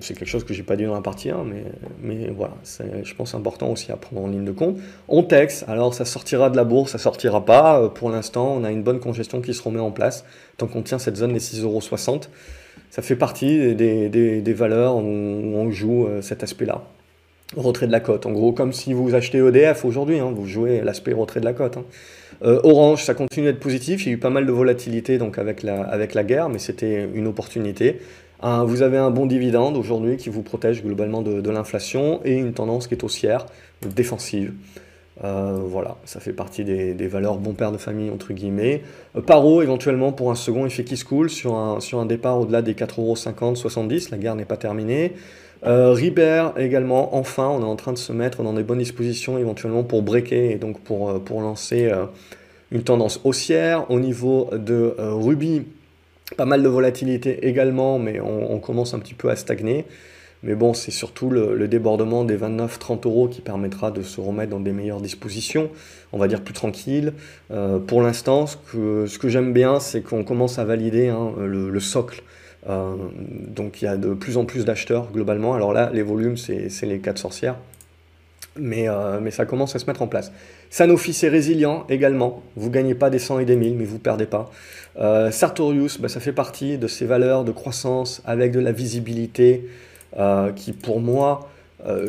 c'est 0.00 0.14
quelque 0.14 0.28
chose 0.28 0.44
que 0.44 0.54
j'ai 0.54 0.62
pas 0.62 0.76
dit 0.76 0.84
dans 0.84 0.94
la 0.94 1.00
partie 1.00 1.30
1, 1.30 1.44
mais, 1.44 1.64
mais 2.02 2.30
voilà, 2.30 2.54
c'est, 2.62 3.04
je 3.04 3.14
pense, 3.14 3.34
important 3.34 3.70
aussi 3.70 3.92
à 3.92 3.96
prendre 3.96 4.22
en 4.22 4.28
ligne 4.28 4.44
de 4.44 4.52
compte. 4.52 4.76
On 5.08 5.22
texte, 5.22 5.64
alors 5.68 5.94
ça 5.94 6.04
sortira 6.04 6.50
de 6.50 6.56
la 6.56 6.64
bourse, 6.64 6.92
ça 6.92 6.98
sortira 6.98 7.44
pas. 7.44 7.80
Euh, 7.80 7.88
pour 7.88 8.10
l'instant, 8.10 8.54
on 8.56 8.64
a 8.64 8.70
une 8.70 8.82
bonne 8.82 9.00
congestion 9.00 9.40
qui 9.40 9.54
se 9.54 9.62
remet 9.62 9.80
en 9.80 9.90
place, 9.90 10.24
tant 10.56 10.66
qu'on 10.66 10.82
tient 10.82 10.98
cette 10.98 11.16
zone 11.16 11.32
des 11.32 11.40
6,60€. 11.40 12.28
Ça 12.90 13.02
fait 13.02 13.16
partie 13.16 13.74
des, 13.74 14.08
des, 14.08 14.40
des 14.40 14.52
valeurs 14.52 14.96
où 14.96 15.00
on 15.00 15.70
joue 15.70 16.06
euh, 16.06 16.22
cet 16.22 16.42
aspect-là. 16.42 16.82
Retrait 17.56 17.86
de 17.86 17.92
la 17.92 18.00
cote, 18.00 18.26
en 18.26 18.32
gros, 18.32 18.52
comme 18.52 18.72
si 18.72 18.92
vous 18.92 19.14
achetez 19.14 19.38
EDF 19.38 19.84
aujourd'hui, 19.84 20.20
hein, 20.20 20.32
vous 20.34 20.46
jouez 20.46 20.80
l'aspect 20.82 21.12
retrait 21.12 21.40
de 21.40 21.44
la 21.44 21.52
cote. 21.52 21.76
Hein. 21.76 21.84
Euh, 22.42 22.60
Orange, 22.62 23.04
ça 23.04 23.14
continue 23.14 23.46
d'être 23.46 23.60
positif, 23.60 24.06
il 24.06 24.08
y 24.08 24.12
a 24.12 24.14
eu 24.14 24.18
pas 24.18 24.30
mal 24.30 24.46
de 24.46 24.52
volatilité 24.52 25.18
donc 25.18 25.36
avec 25.36 25.62
la, 25.62 25.82
avec 25.82 26.14
la 26.14 26.24
guerre, 26.24 26.48
mais 26.48 26.58
c'était 26.58 27.08
une 27.12 27.26
opportunité 27.26 28.00
vous 28.42 28.82
avez 28.82 28.98
un 28.98 29.10
bon 29.10 29.26
dividende 29.26 29.76
aujourd'hui 29.76 30.16
qui 30.16 30.30
vous 30.30 30.42
protège 30.42 30.82
globalement 30.82 31.22
de, 31.22 31.50
l'inflation 31.50 32.20
et 32.24 32.34
une 32.34 32.52
tendance 32.52 32.86
qui 32.86 32.94
est 32.94 33.04
haussière, 33.04 33.46
défensive. 33.82 34.52
Euh, 35.22 35.58
voilà, 35.62 35.96
ça 36.06 36.18
fait 36.18 36.32
partie 36.32 36.64
des, 36.64 37.06
valeurs 37.06 37.36
bon 37.36 37.52
père 37.52 37.72
de 37.72 37.76
famille 37.76 38.10
entre 38.10 38.32
guillemets. 38.32 38.82
Euh, 39.16 39.20
Paro 39.20 39.60
éventuellement 39.60 40.12
pour 40.12 40.30
un 40.30 40.34
second 40.34 40.64
effet 40.64 40.84
qui 40.84 40.96
se 40.96 41.04
coule 41.04 41.28
sur 41.28 41.56
un, 41.56 41.80
sur 41.80 42.00
un 42.00 42.06
départ 42.06 42.40
au-delà 42.40 42.62
des 42.62 42.72
4,50€, 42.72 43.54
70, 43.56 44.10
la 44.10 44.18
guerre 44.18 44.34
n'est 44.34 44.46
pas 44.46 44.56
terminée. 44.56 45.12
Euh, 45.66 45.94
également, 46.56 47.14
enfin, 47.14 47.48
on 47.48 47.60
est 47.60 47.64
en 47.64 47.76
train 47.76 47.92
de 47.92 47.98
se 47.98 48.14
mettre 48.14 48.42
dans 48.42 48.54
des 48.54 48.62
bonnes 48.62 48.78
dispositions 48.78 49.36
éventuellement 49.36 49.82
pour 49.82 50.00
breaker 50.00 50.52
et 50.52 50.56
donc 50.56 50.80
pour, 50.80 51.22
pour 51.22 51.42
lancer 51.42 51.92
une 52.72 52.82
tendance 52.82 53.20
haussière. 53.24 53.90
Au 53.90 54.00
niveau 54.00 54.48
de 54.56 54.94
Ruby, 54.98 55.64
pas 56.36 56.44
mal 56.44 56.62
de 56.62 56.68
volatilité 56.68 57.46
également, 57.46 57.98
mais 57.98 58.20
on, 58.20 58.58
commence 58.58 58.94
un 58.94 58.98
petit 58.98 59.14
peu 59.14 59.30
à 59.30 59.36
stagner. 59.36 59.84
Mais 60.42 60.54
bon, 60.54 60.72
c'est 60.72 60.90
surtout 60.90 61.28
le, 61.28 61.68
débordement 61.68 62.24
des 62.24 62.36
29-30 62.36 63.06
euros 63.06 63.28
qui 63.28 63.42
permettra 63.42 63.90
de 63.90 64.02
se 64.02 64.20
remettre 64.20 64.50
dans 64.50 64.60
des 64.60 64.72
meilleures 64.72 65.00
dispositions, 65.00 65.70
on 66.12 66.18
va 66.18 66.28
dire 66.28 66.42
plus 66.42 66.54
tranquille. 66.54 67.12
Euh, 67.50 67.78
pour 67.78 68.00
l'instant, 68.00 68.46
ce 68.46 68.56
que, 68.56 69.28
j'aime 69.28 69.52
bien, 69.52 69.80
c'est 69.80 70.00
qu'on 70.00 70.24
commence 70.24 70.58
à 70.58 70.64
valider 70.64 71.08
hein, 71.08 71.32
le, 71.38 71.80
socle. 71.80 72.22
Euh, 72.68 72.94
donc 73.48 73.82
il 73.82 73.86
y 73.86 73.88
a 73.88 73.96
de 73.96 74.14
plus 74.14 74.36
en 74.36 74.44
plus 74.44 74.64
d'acheteurs 74.64 75.10
globalement. 75.12 75.54
Alors 75.54 75.72
là, 75.72 75.90
les 75.92 76.02
volumes, 76.02 76.36
c'est 76.36 76.82
les 76.82 77.00
4 77.00 77.18
sorcières. 77.18 77.56
Mais, 78.56 78.88
euh, 78.88 79.20
mais 79.20 79.30
ça 79.30 79.46
commence 79.46 79.76
à 79.76 79.78
se 79.78 79.86
mettre 79.86 80.02
en 80.02 80.08
place. 80.08 80.32
Sanofi, 80.70 81.12
c'est 81.12 81.28
résilient 81.28 81.84
également. 81.88 82.42
Vous 82.56 82.68
ne 82.68 82.74
gagnez 82.74 82.94
pas 82.94 83.08
des 83.08 83.20
100 83.20 83.40
et 83.40 83.44
des 83.44 83.56
1000, 83.56 83.76
mais 83.76 83.84
vous 83.84 83.94
ne 83.94 84.00
perdez 84.00 84.26
pas. 84.26 84.50
Euh, 84.98 85.30
Sartorius, 85.30 86.00
bah, 86.00 86.08
ça 86.08 86.20
fait 86.20 86.32
partie 86.32 86.76
de 86.76 86.88
ces 86.88 87.06
valeurs 87.06 87.44
de 87.44 87.52
croissance 87.52 88.22
avec 88.24 88.50
de 88.50 88.60
la 88.60 88.72
visibilité 88.72 89.68
euh, 90.18 90.50
qui, 90.52 90.72
pour 90.72 91.00
moi, 91.00 91.48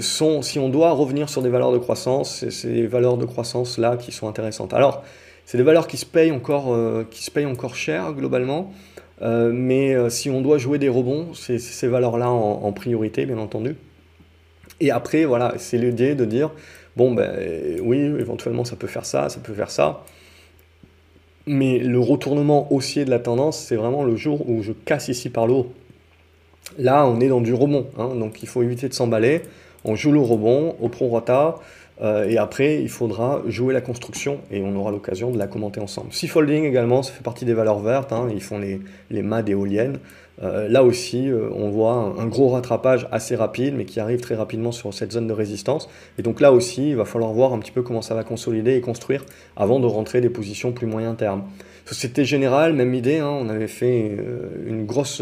sont, 0.01 0.41
si 0.41 0.59
on 0.59 0.67
doit 0.67 0.91
revenir 0.91 1.29
sur 1.29 1.41
des 1.41 1.47
valeurs 1.47 1.71
de 1.71 1.77
croissance, 1.77 2.39
c'est 2.39 2.51
ces 2.51 2.87
valeurs 2.87 3.15
de 3.15 3.23
croissance-là 3.23 3.95
qui 3.95 4.11
sont 4.11 4.27
intéressantes. 4.27 4.73
Alors, 4.73 5.01
c'est 5.45 5.57
des 5.57 5.63
valeurs 5.63 5.87
qui 5.87 5.95
se 5.95 6.05
payent 6.05 6.33
encore, 6.33 6.75
qui 7.09 7.23
se 7.23 7.31
payent 7.31 7.45
encore 7.45 7.73
cher 7.73 8.11
globalement, 8.11 8.73
mais 9.21 9.95
si 10.09 10.29
on 10.29 10.41
doit 10.41 10.57
jouer 10.57 10.77
des 10.77 10.89
rebonds, 10.89 11.33
c'est 11.33 11.57
ces 11.57 11.87
valeurs-là 11.87 12.29
en, 12.29 12.71
priorité, 12.73 13.25
bien 13.25 13.37
entendu. 13.37 13.77
Et 14.81 14.91
après, 14.91 15.23
voilà, 15.25 15.53
c'est 15.57 15.77
l'idée 15.77 16.15
de 16.15 16.25
dire, 16.25 16.49
bon, 16.97 17.13
ben 17.13 17.31
oui, 17.81 17.99
éventuellement 17.99 18.65
ça 18.65 18.75
peut 18.75 18.87
faire 18.87 19.05
ça, 19.05 19.29
ça 19.29 19.39
peut 19.39 19.53
faire 19.53 19.69
ça. 19.71 20.03
Mais 21.45 21.79
le 21.79 21.99
retournement 21.99 22.71
haussier 22.73 23.05
de 23.05 23.11
la 23.11 23.19
tendance, 23.19 23.59
c'est 23.59 23.75
vraiment 23.75 24.03
le 24.03 24.15
jour 24.15 24.49
où 24.49 24.61
je 24.63 24.73
casse 24.73 25.07
ici 25.07 25.29
par 25.29 25.47
le 25.47 25.53
haut. 25.53 25.71
Là, 26.77 27.05
on 27.05 27.19
est 27.19 27.27
dans 27.27 27.41
du 27.41 27.53
rebond, 27.53 27.87
hein, 27.97 28.15
donc 28.15 28.41
il 28.41 28.47
faut 28.47 28.63
éviter 28.63 28.89
de 28.89 28.93
s'emballer. 28.93 29.43
On 29.83 29.95
joue 29.95 30.11
le 30.11 30.19
rebond 30.19 30.75
au 30.79 30.89
prorata, 30.89 31.55
euh, 32.01 32.27
et 32.27 32.37
après, 32.37 32.81
il 32.81 32.89
faudra 32.89 33.43
jouer 33.47 33.73
la 33.73 33.81
construction, 33.81 34.39
et 34.51 34.61
on 34.61 34.75
aura 34.75 34.89
l'occasion 34.89 35.29
de 35.29 35.37
la 35.37 35.47
commenter 35.47 35.79
ensemble. 35.79 36.11
Seafolding 36.11 36.63
également, 36.63 37.03
ça 37.03 37.13
fait 37.13 37.23
partie 37.23 37.45
des 37.45 37.53
valeurs 37.53 37.79
vertes, 37.79 38.13
hein, 38.13 38.29
ils 38.31 38.41
font 38.41 38.57
les, 38.57 38.79
les 39.11 39.21
mâts 39.21 39.43
d'éoliennes. 39.43 39.99
Euh, 40.43 40.67
là 40.67 40.83
aussi, 40.83 41.29
euh, 41.29 41.49
on 41.53 41.69
voit 41.69 42.15
un, 42.17 42.25
gros 42.25 42.49
rattrapage 42.49 43.07
assez 43.11 43.35
rapide, 43.35 43.75
mais 43.75 43.85
qui 43.85 43.99
arrive 43.99 44.21
très 44.21 44.35
rapidement 44.35 44.71
sur 44.71 44.93
cette 44.93 45.11
zone 45.11 45.27
de 45.27 45.33
résistance. 45.33 45.89
Et 46.17 46.23
donc 46.23 46.41
là 46.41 46.51
aussi, 46.51 46.89
il 46.89 46.95
va 46.95 47.05
falloir 47.05 47.31
voir 47.31 47.53
un 47.53 47.59
petit 47.59 47.71
peu 47.71 47.83
comment 47.83 48.01
ça 48.01 48.15
va 48.15 48.23
consolider 48.23 48.75
et 48.75 48.81
construire 48.81 49.25
avant 49.55 49.79
de 49.79 49.85
rentrer 49.85 50.21
des 50.21 50.29
positions 50.29 50.71
plus 50.71 50.87
moyen 50.87 51.13
terme. 51.13 51.43
Société 51.85 52.25
Générale, 52.25 52.73
même 52.73 52.93
idée, 52.93 53.19
hein, 53.19 53.29
on 53.29 53.49
avait 53.49 53.67
fait 53.67 54.17
euh, 54.17 54.49
une 54.67 54.85
grosse 54.85 55.21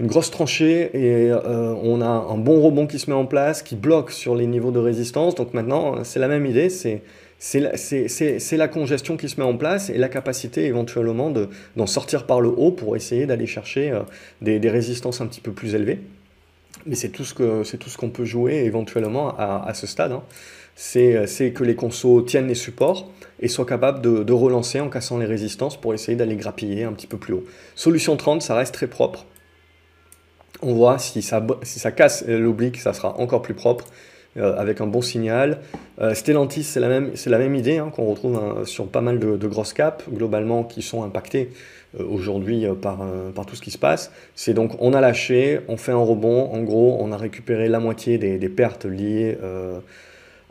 une 0.00 0.06
grosse 0.06 0.30
tranchée 0.30 0.90
et 0.94 1.30
on 1.30 2.00
a 2.00 2.06
un 2.06 2.38
bon 2.38 2.62
rebond 2.62 2.86
qui 2.86 2.98
se 2.98 3.10
met 3.10 3.16
en 3.16 3.26
place, 3.26 3.62
qui 3.62 3.76
bloque 3.76 4.12
sur 4.12 4.34
les 4.34 4.46
niveaux 4.46 4.70
de 4.70 4.78
résistance. 4.78 5.34
Donc 5.34 5.52
maintenant, 5.52 6.04
c'est 6.04 6.18
la 6.18 6.26
même 6.26 6.46
idée, 6.46 6.70
c'est 6.70 7.02
c'est 7.42 8.56
la, 8.58 8.68
congestion 8.68 9.16
qui 9.16 9.26
se 9.30 9.40
met 9.40 9.46
en 9.46 9.56
place 9.56 9.88
et 9.88 9.96
la 9.96 10.10
capacité 10.10 10.66
éventuellement 10.66 11.32
d'en 11.74 11.86
sortir 11.86 12.26
par 12.26 12.42
le 12.42 12.50
haut 12.50 12.70
pour 12.70 12.96
essayer 12.96 13.24
d'aller 13.24 13.46
chercher 13.46 13.90
euh, 13.90 14.02
des, 14.42 14.68
résistances 14.68 15.22
un 15.22 15.26
petit 15.26 15.40
peu 15.40 15.50
plus 15.50 15.74
élevées. 15.74 16.00
Mais 16.84 16.94
c'est 16.94 17.08
tout 17.08 17.24
ce 17.24 17.96
qu'on 17.96 18.10
peut 18.10 18.26
jouer 18.26 18.56
éventuellement 18.66 19.34
à, 19.38 19.72
ce 19.72 19.86
stade. 19.86 20.12
Hein. 20.12 20.22
c'est 20.76 21.52
que 21.54 21.64
les 21.64 21.74
consos 21.74 22.22
tiennent 22.26 22.46
les 22.46 22.54
supports 22.54 23.10
et 23.40 23.48
soient 23.48 23.66
capables 23.66 24.02
de, 24.02 24.32
relancer 24.32 24.78
en 24.80 24.90
cassant 24.90 25.16
les 25.16 25.26
résistances 25.26 25.80
pour 25.80 25.94
essayer 25.94 26.16
d'aller 26.16 26.36
grappiller 26.36 26.84
un 26.84 26.92
petit 26.92 27.06
peu 27.06 27.16
plus 27.16 27.32
haut. 27.32 27.44
Solution 27.74 28.16
30, 28.16 28.42
ça 28.42 28.54
reste 28.54 28.74
très 28.74 28.86
propre. 28.86 29.24
On 30.60 30.74
voit 30.74 30.98
si 30.98 31.22
ça, 31.22 31.44
si 31.62 31.78
ça 31.78 31.90
casse 31.90 32.22
l'oblique, 32.26 32.78
ça 32.78 32.92
sera 32.92 33.18
encore 33.18 33.40
plus 33.40 33.54
propre. 33.54 33.86
Euh, 34.36 34.56
avec 34.56 34.80
un 34.80 34.86
bon 34.86 35.02
signal. 35.02 35.58
Euh, 36.00 36.14
Stellantis, 36.14 36.62
c'est 36.62 36.78
la 36.78 36.86
même, 36.86 37.10
c'est 37.14 37.30
la 37.30 37.38
même 37.38 37.56
idée 37.56 37.78
hein, 37.78 37.90
qu'on 37.92 38.04
retrouve 38.04 38.36
hein, 38.36 38.64
sur 38.64 38.86
pas 38.86 39.00
mal 39.00 39.18
de, 39.18 39.48
grosses 39.48 39.72
caps, 39.72 40.04
globalement, 40.08 40.62
qui 40.62 40.82
sont 40.82 41.02
impactées 41.02 41.50
euh, 41.98 42.04
aujourd'hui 42.08 42.64
par, 42.80 43.04
par 43.34 43.44
tout 43.44 43.56
ce 43.56 43.60
qui 43.60 43.72
se 43.72 43.78
passe. 43.78 44.12
C'est 44.36 44.54
donc, 44.54 44.76
on 44.78 44.92
a 44.92 45.00
lâché, 45.00 45.58
on 45.66 45.76
fait 45.76 45.90
un 45.90 45.96
rebond, 45.96 46.48
en 46.52 46.62
gros, 46.62 46.96
on 47.00 47.10
a 47.10 47.16
récupéré 47.16 47.68
la 47.68 47.80
moitié 47.80 48.18
des, 48.18 48.48
pertes 48.48 48.84
liées 48.84 49.36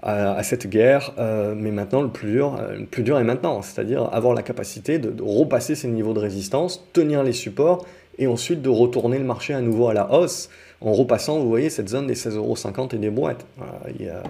à, 0.03 0.43
cette 0.43 0.67
guerre, 0.67 1.13
mais 1.55 1.71
maintenant, 1.71 2.01
le 2.01 2.09
plus 2.09 2.31
dur, 2.31 2.59
le 2.77 2.85
plus 2.85 3.03
dur 3.03 3.17
est 3.17 3.23
maintenant, 3.23 3.61
c'est-à-dire 3.61 4.09
avoir 4.13 4.33
la 4.33 4.41
capacité 4.41 4.99
de 4.99 5.23
repasser 5.23 5.75
ces 5.75 5.87
niveaux 5.87 6.13
de 6.13 6.19
résistance, 6.19 6.85
tenir 6.91 7.23
les 7.23 7.33
supports, 7.33 7.85
et 8.17 8.27
ensuite 8.27 8.61
de 8.61 8.69
retourner 8.69 9.17
le 9.17 9.23
marché 9.23 9.53
à 9.53 9.61
nouveau 9.61 9.87
à 9.87 9.93
la 9.93 10.11
hausse 10.11 10.49
en 10.81 10.93
repassant, 10.93 11.39
vous 11.39 11.49
voyez, 11.49 11.69
cette 11.69 11.89
zone 11.89 12.07
des 12.07 12.15
16,50€ 12.15 12.95
et 12.95 12.99
des 12.99 13.09
boîtes. 13.09 13.45
il, 13.99 14.05
y 14.05 14.09
a, 14.09 14.23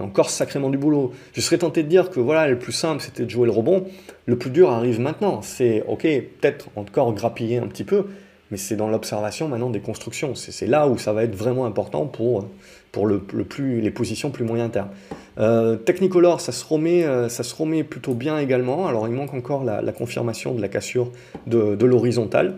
encore 0.00 0.30
sacrément 0.30 0.70
du 0.70 0.78
boulot. 0.78 1.12
Je 1.34 1.40
serais 1.40 1.58
tenté 1.58 1.82
de 1.82 1.88
dire 1.88 2.10
que 2.10 2.18
voilà, 2.18 2.48
le 2.48 2.58
plus 2.58 2.72
simple, 2.72 3.02
c'était 3.02 3.24
de 3.24 3.30
jouer 3.30 3.44
le 3.44 3.52
rebond. 3.52 3.84
Le 4.26 4.36
plus 4.36 4.50
dur 4.50 4.70
arrive 4.70 5.00
maintenant. 5.00 5.42
C'est, 5.42 5.84
ok, 5.86 6.02
peut-être 6.02 6.68
encore 6.76 7.12
grappiller 7.12 7.58
un 7.58 7.66
petit 7.66 7.84
peu, 7.84 8.06
mais 8.50 8.56
c'est 8.56 8.76
dans 8.76 8.88
l'observation 8.88 9.48
maintenant 9.48 9.68
des 9.68 9.80
constructions. 9.80 10.34
C'est 10.34 10.66
là 10.66 10.88
où 10.88 10.96
ça 10.96 11.12
va 11.12 11.24
être 11.24 11.36
vraiment 11.36 11.66
important 11.66 12.06
pour, 12.06 12.48
pour 12.90 13.06
le, 13.06 13.18
plus, 13.18 13.82
les 13.82 13.90
positions 13.90 14.30
plus 14.30 14.44
moyen 14.44 14.70
terme. 14.70 14.88
Euh, 15.38 15.76
Technicolor, 15.76 16.40
ça 16.40 16.52
se, 16.52 16.64
remet, 16.64 17.04
euh, 17.04 17.28
ça 17.28 17.42
se 17.42 17.54
remet 17.54 17.84
plutôt 17.84 18.14
bien 18.14 18.38
également. 18.38 18.86
Alors 18.86 19.06
il 19.08 19.14
manque 19.14 19.34
encore 19.34 19.62
la, 19.62 19.92
confirmation 19.92 20.54
de 20.54 20.62
la 20.62 20.68
cassure 20.68 21.12
de, 21.46 21.76
de 21.76 21.86
l'horizontale 21.86 22.56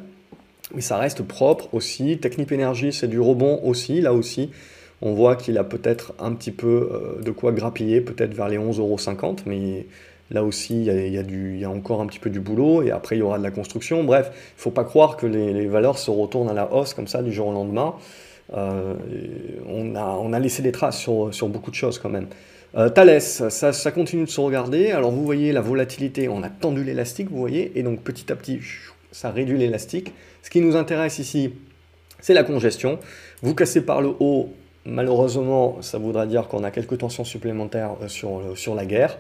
mais 0.72 0.80
ça 0.80 0.96
reste 0.96 1.22
propre 1.22 1.68
aussi. 1.74 2.18
Technip 2.18 2.52
Energy, 2.52 2.92
c'est 2.92 3.08
du 3.08 3.20
rebond 3.20 3.60
aussi, 3.64 4.00
là 4.00 4.12
aussi. 4.12 4.50
On 5.02 5.12
voit 5.12 5.36
qu'il 5.36 5.58
a 5.58 5.64
peut-être 5.64 6.14
un 6.18 6.32
petit 6.32 6.50
peu 6.50 6.88
euh, 6.92 7.22
de 7.22 7.30
quoi 7.30 7.52
grappiller, 7.52 8.00
peut-être 8.00 8.32
vers 8.32 8.48
les 8.48 8.58
11,50€, 8.58 9.40
mais 9.46 9.86
là 10.30 10.42
aussi, 10.42 10.86
il 10.86 11.60
y, 11.60 11.64
a, 11.64 11.70
encore 11.70 12.00
un 12.00 12.06
petit 12.06 12.18
peu 12.18 12.30
du 12.30 12.40
boulot, 12.40 12.82
et 12.82 12.90
après, 12.90 13.16
il 13.16 13.18
y 13.18 13.22
aura 13.22 13.38
de 13.38 13.42
la 13.42 13.50
construction. 13.50 14.02
Bref, 14.04 14.30
il 14.32 14.58
ne 14.58 14.60
faut 14.62 14.70
pas 14.70 14.84
croire 14.84 15.16
que 15.16 15.26
les, 15.26 15.66
valeurs 15.66 15.98
se 15.98 16.10
retournent 16.10 16.48
à 16.48 16.54
la 16.54 16.72
hausse 16.72 16.94
comme 16.94 17.06
ça 17.06 17.22
du 17.22 17.32
jour 17.32 17.48
au 17.48 17.52
lendemain. 17.52 17.94
Euh, 18.56 18.94
on, 19.68 19.94
a, 20.32 20.38
laissé 20.38 20.62
des 20.62 20.72
traces 20.72 20.98
sur, 20.98 21.48
beaucoup 21.48 21.70
de 21.70 21.76
choses 21.76 21.98
quand 21.98 22.10
même. 22.10 22.28
Euh, 22.76 22.88
Thales, 22.88 23.20
ça, 23.20 23.90
continue 23.92 24.24
de 24.24 24.30
se 24.30 24.40
regarder. 24.40 24.90
Alors 24.90 25.12
vous 25.12 25.24
voyez 25.24 25.52
la 25.52 25.60
volatilité, 25.60 26.28
on 26.28 26.42
a 26.42 26.48
tendu 26.48 26.82
l'élastique, 26.82 27.30
vous 27.30 27.38
voyez, 27.38 27.78
et 27.78 27.82
donc 27.82 28.00
petit 28.00 28.32
à 28.32 28.36
petit, 28.36 28.58
ça 29.14 29.30
réduit 29.30 29.56
l'élastique. 29.56 30.12
Ce 30.42 30.50
qui 30.50 30.60
nous 30.60 30.74
intéresse 30.76 31.20
ici, 31.20 31.52
c'est 32.20 32.34
la 32.34 32.42
congestion. 32.42 32.98
Vous 33.42 33.54
cassez 33.54 33.80
par 33.82 34.02
le 34.02 34.10
haut, 34.18 34.48
malheureusement, 34.84 35.78
ça 35.82 35.98
voudra 35.98 36.26
dire 36.26 36.48
qu'on 36.48 36.64
a 36.64 36.72
quelques 36.72 36.98
tensions 36.98 37.24
supplémentaires 37.24 37.92
euh, 38.02 38.08
sur, 38.08 38.38
euh, 38.40 38.54
sur 38.56 38.74
la 38.74 38.84
guerre 38.84 39.16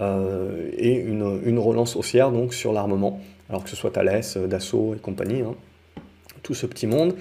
euh, 0.00 0.68
et 0.76 0.92
une, 0.92 1.58
relance 1.58 1.94
haussière 1.94 2.32
donc 2.32 2.52
sur 2.52 2.72
l'armement, 2.72 3.20
alors 3.48 3.62
que 3.62 3.70
ce 3.70 3.76
soit 3.76 3.92
Thales, 3.92 4.22
Dassault 4.48 4.94
et 4.96 4.98
compagnie, 4.98 5.42
hein. 5.42 5.54
tout 6.42 6.54
ce 6.54 6.66
petit 6.66 6.88
monde. 6.88 7.14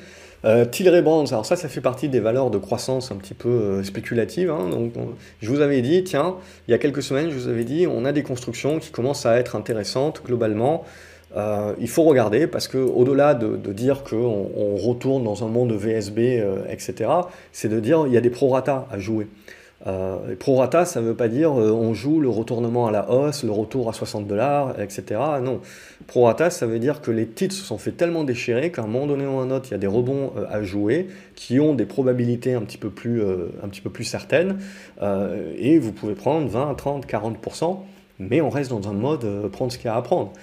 Euh, 0.46 0.66
Tilray 0.66 1.02
Brands, 1.04 1.26
alors 1.28 1.46
ça, 1.46 1.56
ça 1.56 1.70
fait 1.70 1.82
partie 1.82 2.10
des 2.10 2.20
valeurs 2.20 2.50
de 2.50 2.58
croissance 2.58 3.12
un 3.12 3.16
petit 3.16 3.34
peu 3.36 3.84
spéculatives. 3.84 4.50
Hein. 4.50 4.70
donc, 4.70 4.94
je 5.42 5.50
vous 5.50 5.62
avais 5.62 5.82
dit, 5.82 6.04
tiens, 6.04 6.36
il 6.68 6.72
y 6.72 6.74
a 6.74 6.78
quelques 6.80 7.04
semaines, 7.04 7.30
je 7.30 7.36
vous 7.36 7.48
avais 7.48 7.64
dit, 7.64 7.86
on 7.88 8.06
a 8.06 8.12
des 8.12 8.24
constructions 8.24 8.80
qui 8.80 8.90
commencent 8.90 9.26
à 9.28 9.38
être 9.38 9.56
intéressantes 9.56 10.24
globalement. 10.26 10.84
Euh, 11.38 11.74
il 11.80 11.88
faut 11.88 12.04
regarder 12.04 12.48
parce 12.48 12.68
que 12.68 12.78
au-delà 12.78 13.36
de, 13.36 13.56
dire 13.72 14.04
qu'on 14.04 14.50
on 14.56 14.76
retourne 14.76 15.24
dans 15.24 15.44
un 15.46 15.48
monde 15.48 15.70
de 15.70 15.76
VSB, 15.76 16.40
euh, 16.40 16.64
etc., 16.70 17.10
c'est 17.52 17.70
de 17.70 17.80
dire 17.80 18.06
il 18.08 18.14
y 18.14 18.18
a 18.18 18.22
des 18.22 18.30
prorata 18.30 18.88
à 18.92 18.98
jouer. 18.98 19.28
Euh, 19.86 20.36
prorata, 20.40 20.86
ça 20.86 21.00
ne 21.02 21.06
veut 21.06 21.14
pas 21.14 21.28
dire 21.28 21.52
euh, 21.52 21.72
on 21.72 21.94
joue 21.94 22.20
le 22.20 22.30
retournement 22.30 22.88
à 22.88 22.92
la 22.92 23.12
hausse, 23.12 23.44
le 23.44 23.52
retour 23.52 23.88
à 23.88 23.94
60 23.94 24.26
dollars, 24.26 24.74
etc. 24.82 25.22
Non. 25.44 25.62
Prorata, 26.08 26.50
ça 26.50 26.66
veut 26.66 26.80
dire 26.80 27.02
que 27.02 27.12
les 27.12 27.28
titres 27.28 27.54
se 27.54 27.64
sont 27.64 27.78
fait 27.78 27.92
tellement 27.92 28.24
déchirer 28.24 28.72
qu'à 28.72 28.82
un 28.82 28.88
moment 28.88 29.06
donné 29.06 29.28
ou 29.28 29.38
un 29.38 29.52
autre, 29.52 29.68
il 29.70 29.72
y 29.74 29.76
a 29.76 29.78
des 29.78 29.86
rebonds 29.88 30.34
à 30.50 30.64
jouer 30.64 31.08
qui 31.36 31.60
ont 31.60 31.76
des 31.76 31.86
probabilités 31.86 32.56
un 32.56 32.62
petit 32.62 32.80
peu 32.80 32.90
plus, 32.90 33.22
un 33.22 33.68
petit 33.68 33.82
peu 33.82 33.92
plus 33.92 34.04
certaines. 34.04 34.58
et 35.60 35.78
vous 35.78 35.92
pouvez 35.92 36.16
prendre 36.16 36.48
20, 36.48 36.74
30, 36.74 37.06
40%, 37.06 37.78
mais 38.20 38.42
on 38.42 38.50
reste 38.50 38.72
dans 38.72 38.90
un 38.90 38.94
mode 38.94 39.48
prendre 39.52 39.72
ce 39.72 39.78
qu'il 39.78 39.86
y 39.86 39.90
a 39.90 39.96
à 39.96 40.02
prendre. 40.02 40.34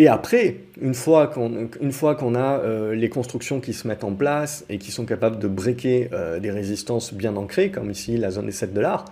Et 0.00 0.06
après, 0.06 0.58
une 0.80 0.94
fois 0.94 1.26
qu'on 1.26 2.34
a 2.36 2.60
euh, 2.60 2.94
les 2.94 3.08
constructions 3.08 3.58
qui 3.58 3.72
se 3.72 3.88
mettent 3.88 4.04
en 4.04 4.14
place 4.14 4.64
et 4.68 4.78
qui 4.78 4.92
sont 4.92 5.04
capables 5.04 5.40
de 5.40 5.48
breaker 5.48 6.10
euh, 6.12 6.38
des 6.38 6.52
résistances 6.52 7.12
bien 7.12 7.34
ancrées, 7.34 7.72
comme 7.72 7.90
ici 7.90 8.16
la 8.16 8.30
zone 8.30 8.46
des 8.46 8.52
7 8.52 8.72
dollars, 8.72 9.06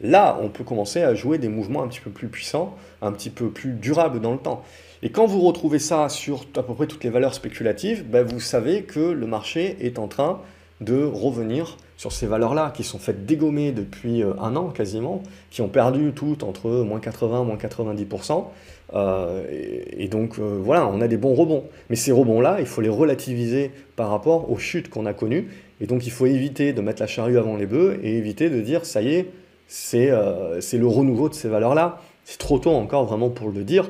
là, 0.00 0.36
on 0.42 0.48
peut 0.48 0.64
commencer 0.64 1.00
à 1.00 1.14
jouer 1.14 1.38
des 1.38 1.46
mouvements 1.46 1.84
un 1.84 1.86
petit 1.86 2.00
peu 2.00 2.10
plus 2.10 2.26
puissants, 2.26 2.76
un 3.02 3.12
petit 3.12 3.30
peu 3.30 3.50
plus 3.50 3.70
durables 3.70 4.20
dans 4.20 4.32
le 4.32 4.38
temps. 4.38 4.64
Et 5.04 5.10
quand 5.10 5.26
vous 5.26 5.42
retrouvez 5.42 5.78
ça 5.78 6.08
sur 6.08 6.44
à 6.56 6.64
peu 6.64 6.74
près 6.74 6.88
toutes 6.88 7.04
les 7.04 7.10
valeurs 7.10 7.34
spéculatives, 7.34 8.04
ben 8.10 8.24
vous 8.24 8.40
savez 8.40 8.82
que 8.82 8.98
le 8.98 9.26
marché 9.28 9.76
est 9.80 10.00
en 10.00 10.08
train 10.08 10.40
de 10.80 11.04
revenir 11.04 11.76
sur 12.02 12.10
ces 12.10 12.26
valeurs-là, 12.26 12.72
qui 12.74 12.82
sont 12.82 12.98
faites 12.98 13.26
dégommer 13.26 13.70
depuis 13.70 14.24
euh, 14.24 14.32
un 14.40 14.56
an 14.56 14.70
quasiment, 14.70 15.22
qui 15.50 15.62
ont 15.62 15.68
perdu 15.68 16.10
tout 16.12 16.42
entre 16.42 16.68
moins 16.68 16.98
80, 16.98 17.44
moins 17.44 17.54
90%. 17.54 18.46
Euh, 18.94 19.44
et, 19.48 20.08
donc 20.08 20.40
euh, 20.40 20.58
voilà, 20.60 20.88
on 20.88 21.00
a 21.00 21.06
des 21.06 21.16
bons 21.16 21.34
rebonds. 21.34 21.62
Mais 21.90 21.94
ces 21.94 22.10
rebonds-là, 22.10 22.56
il 22.58 22.66
faut 22.66 22.80
les 22.80 22.88
relativiser 22.88 23.70
par 23.94 24.10
rapport 24.10 24.50
aux 24.50 24.58
chutes 24.58 24.90
qu'on 24.90 25.06
a 25.06 25.12
connues. 25.12 25.48
Et 25.80 25.86
donc 25.86 26.04
il 26.04 26.10
faut 26.10 26.26
éviter 26.26 26.72
de 26.72 26.80
mettre 26.80 27.00
la 27.00 27.06
charrue 27.06 27.38
avant 27.38 27.54
les 27.56 27.66
bœufs 27.66 28.00
et 28.02 28.18
éviter 28.18 28.50
de 28.50 28.60
dire, 28.60 28.84
ça 28.84 29.00
y 29.00 29.14
est, 29.14 29.30
c'est 29.68 30.08
le 30.08 30.86
renouveau 30.86 31.28
de 31.28 31.34
ces 31.34 31.48
valeurs-là. 31.48 32.00
C'est 32.24 32.38
trop 32.38 32.58
tôt 32.58 32.72
encore 32.72 33.04
vraiment 33.04 33.30
pour 33.30 33.50
le 33.50 33.62
dire. 33.62 33.88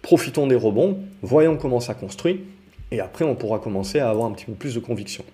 Profitons 0.00 0.46
des 0.46 0.56
rebonds, 0.56 0.98
voyons 1.20 1.58
comment 1.58 1.80
ça 1.80 1.92
construit, 1.92 2.40
et 2.90 3.00
après 3.00 3.26
on 3.26 3.34
pourra 3.34 3.58
commencer 3.58 3.98
à 3.98 4.08
avoir 4.08 4.30
un 4.30 4.32
petit 4.32 4.46
peu 4.46 4.54
plus 4.54 4.74
de 4.74 4.80
conviction. 4.80 5.24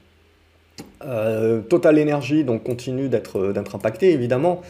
Euh, 1.05 1.61
Total 1.61 1.99
Energy 2.01 2.45
continue 2.65 3.09
d'être 3.09 3.53
impacté 3.75 4.13
évidemment 4.13 4.63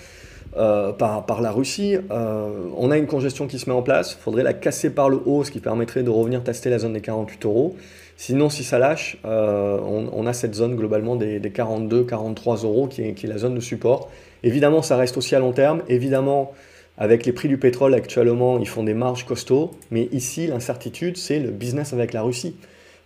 euh, 0.57 0.93
par, 0.93 1.27
par, 1.27 1.41
la 1.41 1.51
Russie. 1.51 1.97
Euh, 2.11 2.49
on 2.77 2.91
a 2.91 2.97
une 2.97 3.07
congestion 3.07 3.47
qui 3.47 3.59
se 3.59 3.69
met 3.69 3.77
en 3.77 3.83
place. 3.83 4.17
Il 4.19 4.23
faudrait 4.23 4.43
la 4.43 4.53
casser 4.53 4.91
par 4.91 5.09
le 5.09 5.21
haut, 5.25 5.45
ce 5.45 5.51
qui 5.51 5.61
permettrait 5.61 6.03
de 6.03 6.11
revenir 6.11 6.43
tester 6.43 6.71
la 6.71 6.79
zone 6.79 6.95
des 6.95 7.01
48 7.01 7.45
euros. 7.45 7.77
Sinon, 8.17 8.49
si 8.49 8.65
ça 8.65 8.79
lâche, 8.79 9.19
on, 9.25 10.27
a 10.27 10.33
cette 10.33 10.55
zone 10.55 10.75
globalement 10.75 11.17
des, 11.17 11.39
42-43 11.39 12.65
euros 12.65 12.87
qui 12.87 13.03
est, 13.03 13.13
qui 13.13 13.27
est, 13.27 13.29
la 13.29 13.37
zone 13.37 13.55
de 13.55 13.61
support. 13.61 14.11
Évidemment, 14.43 14.81
ça 14.81 14.97
reste 14.97 15.19
aussi 15.19 15.35
à 15.35 15.39
long 15.39 15.53
terme. 15.53 15.83
Évidemment, 15.89 16.53
avec 16.97 17.27
les 17.27 17.33
prix 17.33 17.49
du 17.49 17.59
pétrole 17.59 17.93
actuellement, 17.93 18.59
ils 18.59 18.69
font 18.69 18.85
des 18.85 18.95
marges 18.95 19.27
costauds. 19.27 19.73
Mais 19.91 20.09
ici, 20.13 20.47
l'incertitude, 20.47 21.19
c'est 21.19 21.39
le 21.39 21.51
business 21.51 21.93
avec 21.93 22.15
la 22.15 22.23
Russie. 22.23 22.57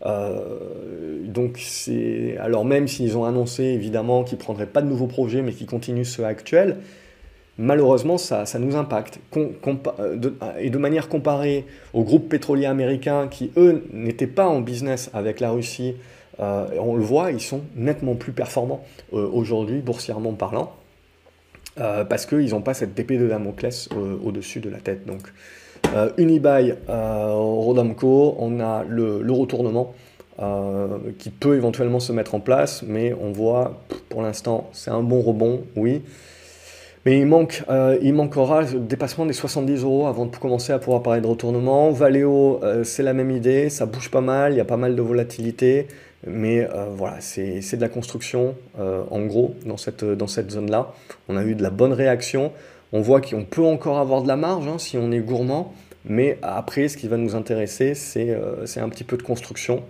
Euh, 0.07 1.27
donc 1.27 1.61
alors 2.39 2.65
même 2.65 2.89
s'ils 2.89 3.19
ont 3.19 3.25
annoncé 3.25 3.65
évidemment 3.65 4.25
qu'ils 4.25 4.39
prendraient 4.39 4.67
pas 4.67 4.81
de 4.81 4.87
nouveaux 4.87 5.07
projets 5.07 5.43
mais 5.43 5.53
qu'ils 5.53 5.67
continuent 5.67 6.05
ceux 6.05 6.25
actuels, 6.25 6.79
malheureusement 7.59 8.19
ça, 8.19 8.45
nous 8.59 8.77
impacte. 8.77 9.21
Euh, 9.37 10.17
et 10.59 10.71
de 10.71 10.79
manière 10.79 11.09
comparée 11.09 11.67
aux 11.93 12.05
groupes 12.05 12.29
pétroliers 12.29 12.67
américains 12.67 13.29
qui 13.29 13.53
eux 13.57 13.85
n'étaient 13.93 14.27
pas 14.27 14.47
en 14.47 14.61
business 14.61 15.11
avec 15.13 15.41
la 15.41 15.51
Russie, 15.51 15.95
euh, 16.41 16.67
on 16.79 16.97
le 16.97 17.03
voit, 17.03 17.33
ils 17.33 17.41
sont 17.41 17.61
nettement 17.77 18.15
plus 18.15 18.33
performants 18.33 18.83
aujourd'hui 19.13 19.81
boursièrement 19.81 20.33
parlant. 20.33 20.73
parce 21.77 22.27
qu'ils 22.27 22.51
n'ont 22.51 22.63
pas 22.63 22.75
cette 22.75 22.99
épée 22.99 23.19
de 23.19 23.29
Damoclès 23.29 23.89
au-dessus 24.25 24.61
de 24.61 24.71
la 24.71 24.79
tête. 24.79 25.07
Donc, 25.07 25.23
euh, 25.95 26.11
Unibail, 26.19 26.77
euh, 26.89 27.33
Rodamco, 27.35 28.37
on 28.39 28.61
a 28.61 28.85
le, 28.85 29.33
retournement 29.33 29.93
euh, 30.41 30.87
qui 31.19 31.31
peut 31.31 31.57
éventuellement 31.57 31.99
se 31.99 32.13
mettre 32.13 32.35
en 32.37 32.41
place, 32.41 32.85
mais 32.87 33.13
on 33.21 33.33
voit 33.33 33.81
pour 34.09 34.23
l'instant 34.23 34.71
c'est 34.73 34.91
un 34.91 35.03
bon 35.03 35.21
rebond, 35.21 35.63
oui. 35.77 36.03
Mais 37.07 37.19
il, 37.19 37.27
manque, 37.27 37.65
il 38.03 38.13
manquera 38.13 38.61
le 38.61 38.79
dépassement 38.79 39.25
des 39.25 39.33
70 39.33 39.85
euros 39.85 40.07
avant 40.07 40.27
de 40.27 40.37
commencer 40.37 40.75
à 40.75 40.79
pouvoir 40.79 41.03
parler 41.03 41.23
de 41.23 41.27
retournement. 41.27 41.91
Valeo, 41.93 42.61
c'est 42.85 43.03
la 43.03 43.15
même 43.15 43.31
idée, 43.31 43.71
ça 43.71 43.87
bouge 43.87 44.11
pas 44.11 44.21
mal, 44.21 44.53
il 44.53 44.59
y 44.59 44.61
a 44.61 44.67
pas 44.67 44.77
mal 44.77 44.95
de 44.95 45.01
volatilité, 45.01 45.89
mais 46.27 46.69
voilà, 46.95 47.17
c'est 47.21 47.77
de 47.77 47.81
la 47.81 47.89
construction 47.89 48.55
en 48.79 49.21
gros 49.25 49.55
dans 49.65 49.79
cette, 49.79 50.05
dans 50.05 50.27
cette 50.27 50.51
zone-là. 50.51 50.93
On 51.31 51.39
a 51.39 51.45
eu 51.45 51.55
de 51.55 51.63
la 51.63 51.71
bonne 51.71 51.95
réaction. 51.95 52.53
On 52.93 53.01
voit 53.01 53.21
qu'on 53.21 53.45
peut 53.45 53.65
encore 53.65 53.99
avoir 53.99 54.23
de 54.23 54.29
la 54.29 54.37
marge 54.37 54.67
hein, 54.67 54.79
si 54.79 54.99
on 54.99 55.13
est 55.13 55.21
gourmand, 55.21 55.73
mais 56.05 56.39
après, 56.43 56.89
ce 56.89 56.97
qui 56.97 57.09
va 57.09 57.17
nous 57.17 57.37
intéresser, 57.37 57.95
c'est 57.95 58.31
euh, 58.31 58.65
un 58.77 58.89
petit 58.89 59.05
peu 59.05 59.17
de 59.17 59.23
construction 59.23 59.83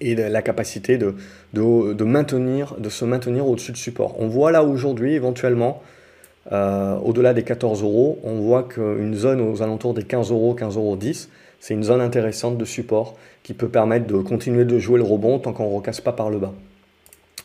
et 0.00 0.14
la 0.14 0.42
capacité 0.42 0.98
de, 0.98 1.14
de 1.52 2.88
se 2.88 3.04
maintenir 3.04 3.48
au-dessus 3.48 3.72
de 3.72 3.76
support. 3.76 4.16
On 4.18 4.28
voit 4.28 4.50
là 4.50 4.64
aujourd'hui, 4.64 5.14
éventuellement, 5.14 5.82
au-delà 6.50 7.34
des 7.34 7.42
14 7.42 7.82
euros, 7.82 8.18
on 8.24 8.40
voit 8.40 8.64
qu'une 8.64 9.14
zone 9.14 9.40
aux 9.40 9.62
alentours 9.62 9.94
des 9.94 10.02
15 10.02 10.30
euros, 10.30 10.54
15 10.54 10.76
euros 10.76 10.96
10, 10.96 11.28
c'est 11.60 11.72
une 11.72 11.82
zone 11.82 12.00
intéressante 12.02 12.58
de 12.58 12.64
support 12.66 13.16
qui 13.42 13.54
peut 13.54 13.68
permettre 13.68 14.06
de 14.06 14.18
continuer 14.18 14.66
de 14.66 14.78
jouer 14.78 14.98
le 14.98 15.04
rebond 15.04 15.38
tant 15.38 15.54
qu'on 15.54 15.70
ne 15.70 15.74
recasse 15.74 16.00
pas 16.00 16.12
par 16.12 16.28
le 16.28 16.38
bas. 16.38 16.52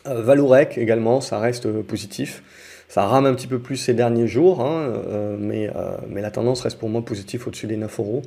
Euh, 0.06 0.64
également, 0.76 1.20
ça 1.20 1.38
reste 1.38 1.70
positif. 1.82 2.42
Ça 2.90 3.06
rame 3.06 3.24
un 3.24 3.34
petit 3.34 3.46
peu 3.46 3.60
plus 3.60 3.76
ces 3.76 3.94
derniers 3.94 4.26
jours, 4.26 4.62
hein, 4.62 4.80
euh, 5.06 5.36
mais, 5.38 5.68
euh, 5.68 5.92
mais, 6.08 6.20
la 6.20 6.32
tendance 6.32 6.62
reste 6.62 6.76
pour 6.76 6.88
moi 6.88 7.02
positive 7.02 7.46
au-dessus 7.46 7.68
des 7.68 7.76
9 7.76 8.00
euros 8.00 8.22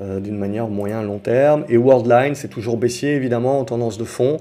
d'une 0.00 0.38
manière 0.38 0.68
moyen 0.68 1.02
long 1.02 1.18
terme. 1.18 1.64
Et 1.68 1.76
Worldline, 1.76 2.36
c'est 2.36 2.46
toujours 2.46 2.76
baissier 2.76 3.16
évidemment 3.16 3.58
en 3.58 3.64
tendance 3.64 3.98
de 3.98 4.04
fond. 4.04 4.36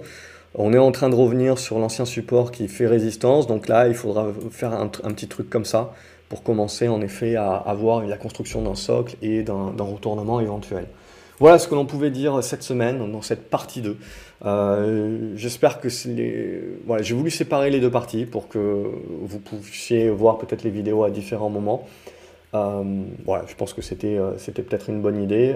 On 0.53 0.71
est 0.71 0.77
en 0.77 0.91
train 0.91 1.09
de 1.09 1.15
revenir 1.15 1.57
sur 1.57 1.79
l'ancien 1.79 2.05
support 2.05 2.51
qui 2.51 2.67
fait 2.67 2.85
résistance, 2.85 3.47
donc 3.47 3.67
là 3.67 3.87
il 3.87 3.95
faudra 3.95 4.27
faire 4.51 4.73
un, 4.73 4.87
petit 4.87 5.27
truc 5.27 5.49
comme 5.49 5.65
ça 5.65 5.93
pour 6.29 6.43
commencer 6.43 6.87
en 6.89 7.01
effet 7.01 7.37
à 7.37 7.55
avoir 7.55 8.05
la 8.05 8.17
construction 8.17 8.61
d'un 8.61 8.75
socle 8.75 9.15
et 9.23 9.41
d'un 9.41 9.71
retournement 9.79 10.41
éventuel. 10.41 10.85
Voilà 11.39 11.59
ce 11.59 11.67
que 11.67 11.75
l'on 11.75 11.85
pouvait 11.85 12.09
dire 12.09 12.43
cette 12.43 12.63
semaine 12.63 13.11
dans 13.11 13.21
cette 13.21 13.49
partie 13.49 13.81
2. 13.81 13.97
Euh, 14.45 15.33
j'espère 15.35 15.79
que 15.79 15.87
les... 16.07 16.61
voilà, 16.85 17.01
j'ai 17.01 17.15
voulu 17.15 17.31
séparer 17.31 17.69
les 17.69 17.79
deux 17.79 17.89
parties 17.89 18.25
pour 18.25 18.47
que 18.47 18.59
vous 19.21 19.39
puissiez 19.39 20.09
voir 20.09 20.37
peut-être 20.37 20.63
les 20.63 20.69
vidéos 20.69 21.03
à 21.03 21.09
différents 21.09 21.49
moments. 21.49 21.85
Euh, 22.53 23.03
voilà, 23.25 23.45
je 23.47 23.55
pense 23.55 23.73
que 23.73 23.81
c'était 23.81 24.17
euh, 24.17 24.31
peut-être 24.53 24.89
une 24.89 25.01
bonne 25.01 25.21
idée. 25.21 25.55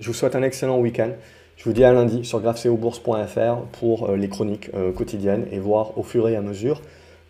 je 0.00 0.06
vous 0.06 0.14
souhaite 0.14 0.36
un 0.36 0.42
excellent 0.42 0.78
week-end. 0.78 1.10
Je 1.56 1.64
vous 1.64 1.72
dis 1.72 1.84
à 1.84 1.92
lundi 1.92 2.24
sur 2.24 2.40
graphceobourse.fr 2.40 3.56
pour 3.78 4.10
les 4.12 4.28
chroniques 4.28 4.70
quotidiennes 4.96 5.46
et 5.52 5.60
voir 5.60 5.96
au 5.96 6.02
fur 6.02 6.28
et 6.28 6.34
à 6.34 6.40
mesure 6.40 6.80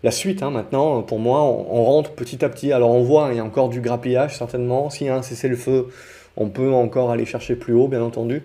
la 0.03 0.11
suite. 0.11 0.43
Hein, 0.43 0.51
maintenant, 0.51 1.03
pour 1.03 1.19
moi, 1.19 1.43
on, 1.43 1.85
rentre 1.85 2.13
petit 2.13 2.45
à 2.45 2.49
petit. 2.49 2.73
Alors 2.73 2.91
on 2.91 3.03
voit, 3.03 3.29
il 3.33 3.37
y 3.37 3.41
a 3.41 3.45
encore 3.45 3.69
du 3.69 3.81
grappillage 3.81 4.39
certainement. 4.39 4.89
S'il 4.91 5.09
y 5.09 5.11
a 5.11 5.17
un 5.17 5.23
cessez-le-feu, 5.23 5.89
on 6.37 6.49
peut 6.49 6.73
encore 6.73 7.11
aller 7.11 7.27
chercher 7.27 7.57
plus 7.57 7.75
haut, 7.75 7.89
bien 7.89 8.03
entendu. 8.03 8.43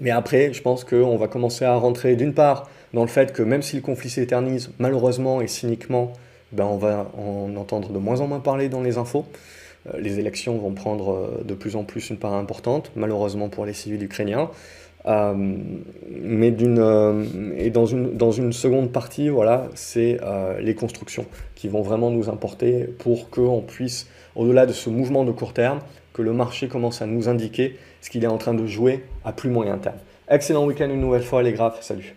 Mais 0.00 0.10
après, 0.10 0.52
je 0.52 0.62
pense 0.62 0.84
qu'on 0.84 1.16
va 1.16 1.28
commencer 1.28 1.64
à 1.64 1.76
rentrer 1.76 2.16
d'une 2.16 2.34
part 2.34 2.68
dans 2.94 3.02
le 3.02 3.08
fait 3.08 3.32
que 3.32 3.42
même 3.42 3.62
si 3.62 3.76
le 3.76 3.82
conflit 3.82 4.10
s'éternise, 4.10 4.70
malheureusement 4.78 5.40
et 5.40 5.46
cyniquement, 5.46 6.12
ben 6.52 6.64
on 6.64 6.76
va 6.76 7.10
en 7.16 7.54
entendre 7.56 7.90
de 7.90 7.98
moins 7.98 8.20
en 8.20 8.26
moins 8.26 8.40
parler 8.40 8.68
dans 8.68 8.82
les 8.82 8.98
infos. 8.98 9.26
Euh, 9.88 10.00
les 10.00 10.18
élections 10.18 10.58
vont 10.58 10.72
prendre 10.72 11.12
euh, 11.12 11.44
de 11.44 11.54
plus 11.54 11.76
en 11.76 11.84
plus 11.84 12.10
une 12.10 12.18
part 12.18 12.34
importante, 12.34 12.92
malheureusement 12.96 13.48
pour 13.48 13.66
les 13.66 13.72
civils 13.72 14.02
ukrainiens. 14.02 14.50
Euh, 15.06 15.34
mais 15.34 16.54
et 17.56 17.70
dans 17.70 17.86
une, 17.86 18.16
dans 18.16 18.32
une 18.32 18.52
seconde 18.52 18.92
partie, 18.92 19.28
voilà, 19.28 19.68
c'est 19.74 20.18
les 20.60 20.74
constructions 20.74 21.24
qui 21.54 21.68
vont 21.68 21.80
vraiment 21.80 22.10
nous 22.10 22.28
importer 22.28 22.84
pour 22.98 23.30
qu'on 23.30 23.62
puisse, 23.62 24.08
au-delà 24.36 24.66
de 24.66 24.72
ce 24.72 24.90
mouvement 24.90 25.24
de 25.24 25.32
court 25.32 25.54
terme, 25.54 25.78
que 26.12 26.20
le 26.20 26.32
marché 26.32 26.68
commence 26.68 27.00
à 27.00 27.06
nous 27.06 27.28
indiquer 27.28 27.78
ce 28.02 28.10
qu'il 28.10 28.24
est 28.24 28.28
en 28.28 28.36
train 28.36 28.52
de 28.52 28.66
jouer 28.66 29.02
à 29.24 29.32
plus 29.32 29.50
moyen 29.50 29.78
terme. 29.78 29.98
Excellent 30.28 30.64
week-end 30.64 30.88
une 30.90 31.00
nouvelle 31.00 31.24
fois 31.24 31.42
les 31.42 31.52
graphes, 31.52 31.82
salut 31.82 32.14